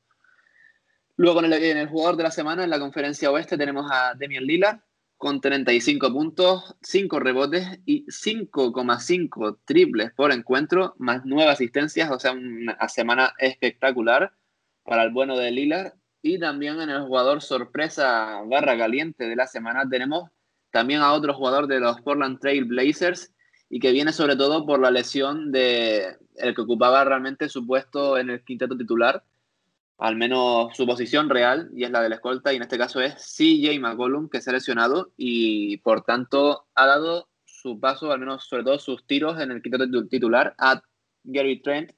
Luego 1.15 1.41
en 1.41 1.53
el, 1.53 1.87
jugador 1.87 2.17
de 2.17 2.23
la 2.23 2.31
semana 2.31 2.65
en 2.65 2.69
la 2.69 2.79
conferencia 2.79 3.31
oeste 3.31 3.57
tenemos 3.57 3.89
a 3.89 4.13
Demian 4.15 4.43
Lillard 4.43 4.79
con 5.15 5.39
35 5.39 6.11
puntos, 6.11 6.75
5 6.81 7.19
rebotes 7.21 7.79
y 7.85 8.05
5,5 8.07 9.59
triples 9.63 10.11
por 10.11 10.33
encuentro, 10.33 10.95
más 10.97 11.21
9 11.23 11.49
asistencias, 11.49 12.11
o 12.11 12.19
sea, 12.19 12.33
una 12.33 12.89
semana 12.89 13.33
espectacular 13.37 14.33
para 14.83 15.03
el 15.03 15.11
bueno 15.11 15.37
de 15.37 15.51
Lillard 15.51 15.93
y 16.25 16.39
también 16.39 16.81
en 16.81 16.89
el 16.89 17.03
jugador 17.03 17.39
sorpresa 17.39 18.41
barra 18.47 18.75
caliente 18.75 19.27
de 19.27 19.35
la 19.35 19.45
semana 19.45 19.87
tenemos 19.87 20.31
también 20.71 21.01
a 21.01 21.13
otro 21.13 21.35
jugador 21.35 21.67
de 21.67 21.79
los 21.79 22.01
Portland 22.01 22.39
Trail 22.39 22.65
Blazers 22.65 23.31
y 23.69 23.79
que 23.79 23.91
viene 23.91 24.11
sobre 24.11 24.35
todo 24.35 24.65
por 24.65 24.79
la 24.79 24.89
lesión 24.89 25.51
de 25.51 26.17
el 26.37 26.55
que 26.55 26.61
ocupaba 26.61 27.03
realmente 27.03 27.47
su 27.47 27.67
puesto 27.67 28.17
en 28.17 28.31
el 28.31 28.43
quinteto 28.43 28.75
titular, 28.75 29.23
al 29.99 30.15
menos 30.15 30.75
su 30.75 30.87
posición 30.87 31.29
real, 31.29 31.69
y 31.75 31.83
es 31.83 31.91
la 31.91 32.01
del 32.01 32.13
escolta, 32.13 32.51
y 32.51 32.55
en 32.55 32.63
este 32.63 32.79
caso 32.79 33.01
es 33.01 33.13
CJ 33.13 33.79
McCollum, 33.79 34.27
que 34.27 34.41
se 34.41 34.49
ha 34.49 34.53
lesionado 34.53 35.11
y 35.17 35.77
por 35.77 36.05
tanto 36.05 36.65
ha 36.73 36.87
dado 36.87 37.29
su 37.43 37.79
paso, 37.79 38.11
al 38.11 38.19
menos 38.19 38.47
sobre 38.47 38.63
todo 38.63 38.79
sus 38.79 39.05
tiros 39.05 39.39
en 39.39 39.51
el 39.51 39.61
quinteto 39.61 40.07
titular, 40.07 40.55
a 40.57 40.81
Gary 41.23 41.61
Trent 41.61 41.91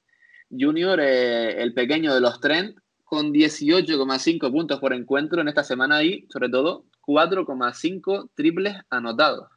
Jr., 0.52 1.00
eh, 1.00 1.62
el 1.62 1.74
pequeño 1.74 2.14
de 2.14 2.20
los 2.20 2.42
Trent, 2.42 2.78
con 3.08 3.32
18,5 3.32 4.52
puntos 4.52 4.82
por 4.82 4.94
encuentro 4.94 5.40
en 5.40 5.48
esta 5.48 5.64
semana 5.64 6.04
y, 6.04 6.28
sobre 6.30 6.50
todo, 6.50 6.84
4,5 7.04 8.32
triples 8.36 8.76
anotados. 8.90 9.48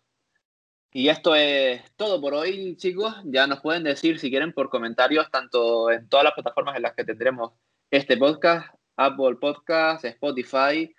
Y 0.92 1.08
esto 1.08 1.34
es 1.34 1.82
todo 1.96 2.20
por 2.20 2.32
hoy, 2.32 2.76
chicos. 2.76 3.12
Ya 3.24 3.48
nos 3.48 3.60
pueden 3.60 3.82
decir 3.82 4.20
si 4.20 4.30
quieren 4.30 4.52
por 4.52 4.70
comentarios, 4.70 5.28
tanto 5.32 5.90
en 5.90 6.08
todas 6.08 6.22
las 6.22 6.34
plataformas 6.34 6.76
en 6.76 6.82
las 6.82 6.94
que 6.94 7.04
tendremos 7.04 7.50
este 7.90 8.16
podcast, 8.16 8.72
Apple 8.96 9.34
Podcasts, 9.40 10.04
Spotify, 10.04 10.94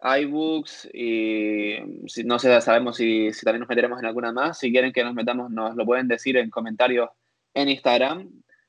iBooks 0.00 0.88
y 0.92 1.76
no 2.24 2.40
sé, 2.40 2.60
sabemos 2.60 2.96
si, 2.96 3.32
si 3.32 3.44
también 3.44 3.60
nos 3.60 3.68
meteremos 3.68 4.00
en 4.00 4.06
alguna 4.06 4.32
más. 4.32 4.58
Si 4.58 4.72
quieren 4.72 4.92
que 4.92 5.04
nos 5.04 5.14
metamos, 5.14 5.48
nos 5.52 5.76
lo 5.76 5.86
pueden 5.86 6.08
decir 6.08 6.36
en 6.38 6.50
comentarios 6.50 7.08
en 7.54 7.68
Instagram. 7.68 8.28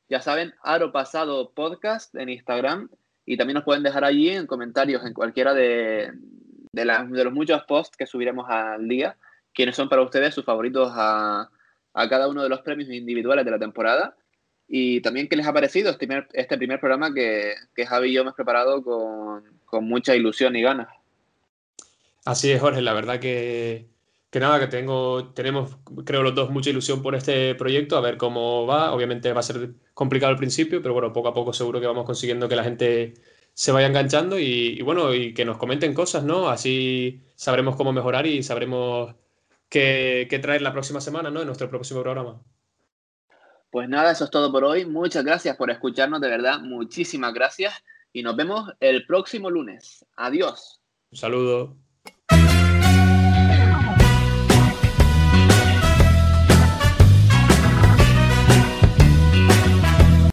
Ya 0.09 0.21
saben, 0.21 0.53
Aro 0.61 0.91
Pasado 0.91 1.53
Podcast 1.55 2.13
en 2.13 2.29
Instagram 2.29 2.87
y 3.25 3.37
también 3.37 3.55
nos 3.55 3.63
pueden 3.63 3.83
dejar 3.83 4.03
allí 4.03 4.29
en 4.29 4.47
comentarios 4.47 5.03
en 5.05 5.13
cualquiera 5.13 5.53
de, 5.53 6.11
de, 6.71 6.85
los 6.85 7.33
muchos 7.33 7.63
posts 7.63 7.97
que 7.97 8.05
subiremos 8.05 8.45
al 8.49 8.87
día, 8.87 9.17
quiénes 9.53 9.75
son 9.75 9.89
para 9.89 10.03
ustedes 10.03 10.33
sus 10.33 10.45
favoritos 10.45 10.91
a, 10.93 11.49
a, 11.93 12.09
cada 12.09 12.27
uno 12.27 12.43
de 12.43 12.49
los 12.49 12.61
premios 12.61 12.89
individuales 12.89 13.45
de 13.45 13.51
la 13.51 13.59
temporada. 13.59 14.15
Y 14.67 15.01
también 15.01 15.27
qué 15.27 15.35
les 15.35 15.45
ha 15.45 15.53
parecido 15.53 15.91
este 15.91 16.07
primer, 16.07 16.27
este 16.33 16.57
primer 16.57 16.79
programa 16.79 17.13
que, 17.13 17.53
que 17.75 17.85
Javi 17.85 18.09
y 18.09 18.13
yo 18.13 18.21
hemos 18.21 18.33
preparado 18.33 18.83
con, 18.83 19.43
con 19.65 19.85
mucha 19.85 20.15
ilusión 20.15 20.55
y 20.55 20.61
ganas. 20.61 20.87
Así 22.25 22.51
es, 22.51 22.59
Jorge, 22.59 22.81
la 22.81 22.93
verdad 22.93 23.19
que, 23.19 23.85
que 24.35 24.41
nada, 24.41 24.59
que 24.59 24.67
tengo, 24.67 25.29
tenemos, 25.29 25.77
creo 26.03 26.21
los 26.21 26.35
dos, 26.35 26.49
mucha 26.49 26.69
ilusión 26.69 27.01
por 27.01 27.15
este 27.15 27.55
proyecto, 27.55 27.95
a 27.95 28.01
ver 28.01 28.17
cómo 28.17 28.67
va. 28.67 28.91
Obviamente 28.91 29.31
va 29.31 29.39
a 29.39 29.43
ser 29.43 29.69
complicado 29.93 30.31
al 30.31 30.37
principio, 30.37 30.81
pero 30.81 30.93
bueno, 30.93 31.13
poco 31.13 31.29
a 31.29 31.33
poco 31.33 31.53
seguro 31.53 31.79
que 31.79 31.87
vamos 31.87 32.03
consiguiendo 32.03 32.49
que 32.49 32.57
la 32.57 32.65
gente 32.65 33.13
se 33.53 33.71
vaya 33.71 33.87
enganchando 33.87 34.37
y, 34.37 34.81
bueno, 34.81 35.13
y 35.13 35.33
que 35.33 35.45
nos 35.45 35.55
comenten 35.55 35.93
cosas, 35.93 36.25
¿no? 36.25 36.49
Así 36.49 37.21
sabremos 37.35 37.77
cómo 37.77 37.93
mejorar 37.93 38.27
y 38.27 38.43
sabremos 38.43 39.15
qué, 39.69 40.27
qué 40.29 40.39
traer 40.39 40.61
la 40.61 40.73
próxima 40.73 40.99
semana, 40.99 41.31
¿no? 41.31 41.39
En 41.39 41.45
nuestro 41.45 41.69
próximo 41.69 42.01
programa. 42.01 42.41
Pues 43.71 43.87
nada, 43.87 44.11
eso 44.11 44.25
es 44.25 44.31
todo 44.31 44.51
por 44.51 44.65
hoy. 44.65 44.85
Muchas 44.85 45.23
gracias 45.23 45.55
por 45.55 45.71
escucharnos, 45.71 46.19
de 46.19 46.27
verdad, 46.27 46.59
muchísimas 46.59 47.33
gracias 47.33 47.73
y 48.11 48.21
nos 48.21 48.35
vemos 48.35 48.69
el 48.81 49.05
próximo 49.05 49.49
lunes. 49.49 50.05
Adiós. 50.17 50.81
Un 51.09 51.17
saludo. 51.17 51.77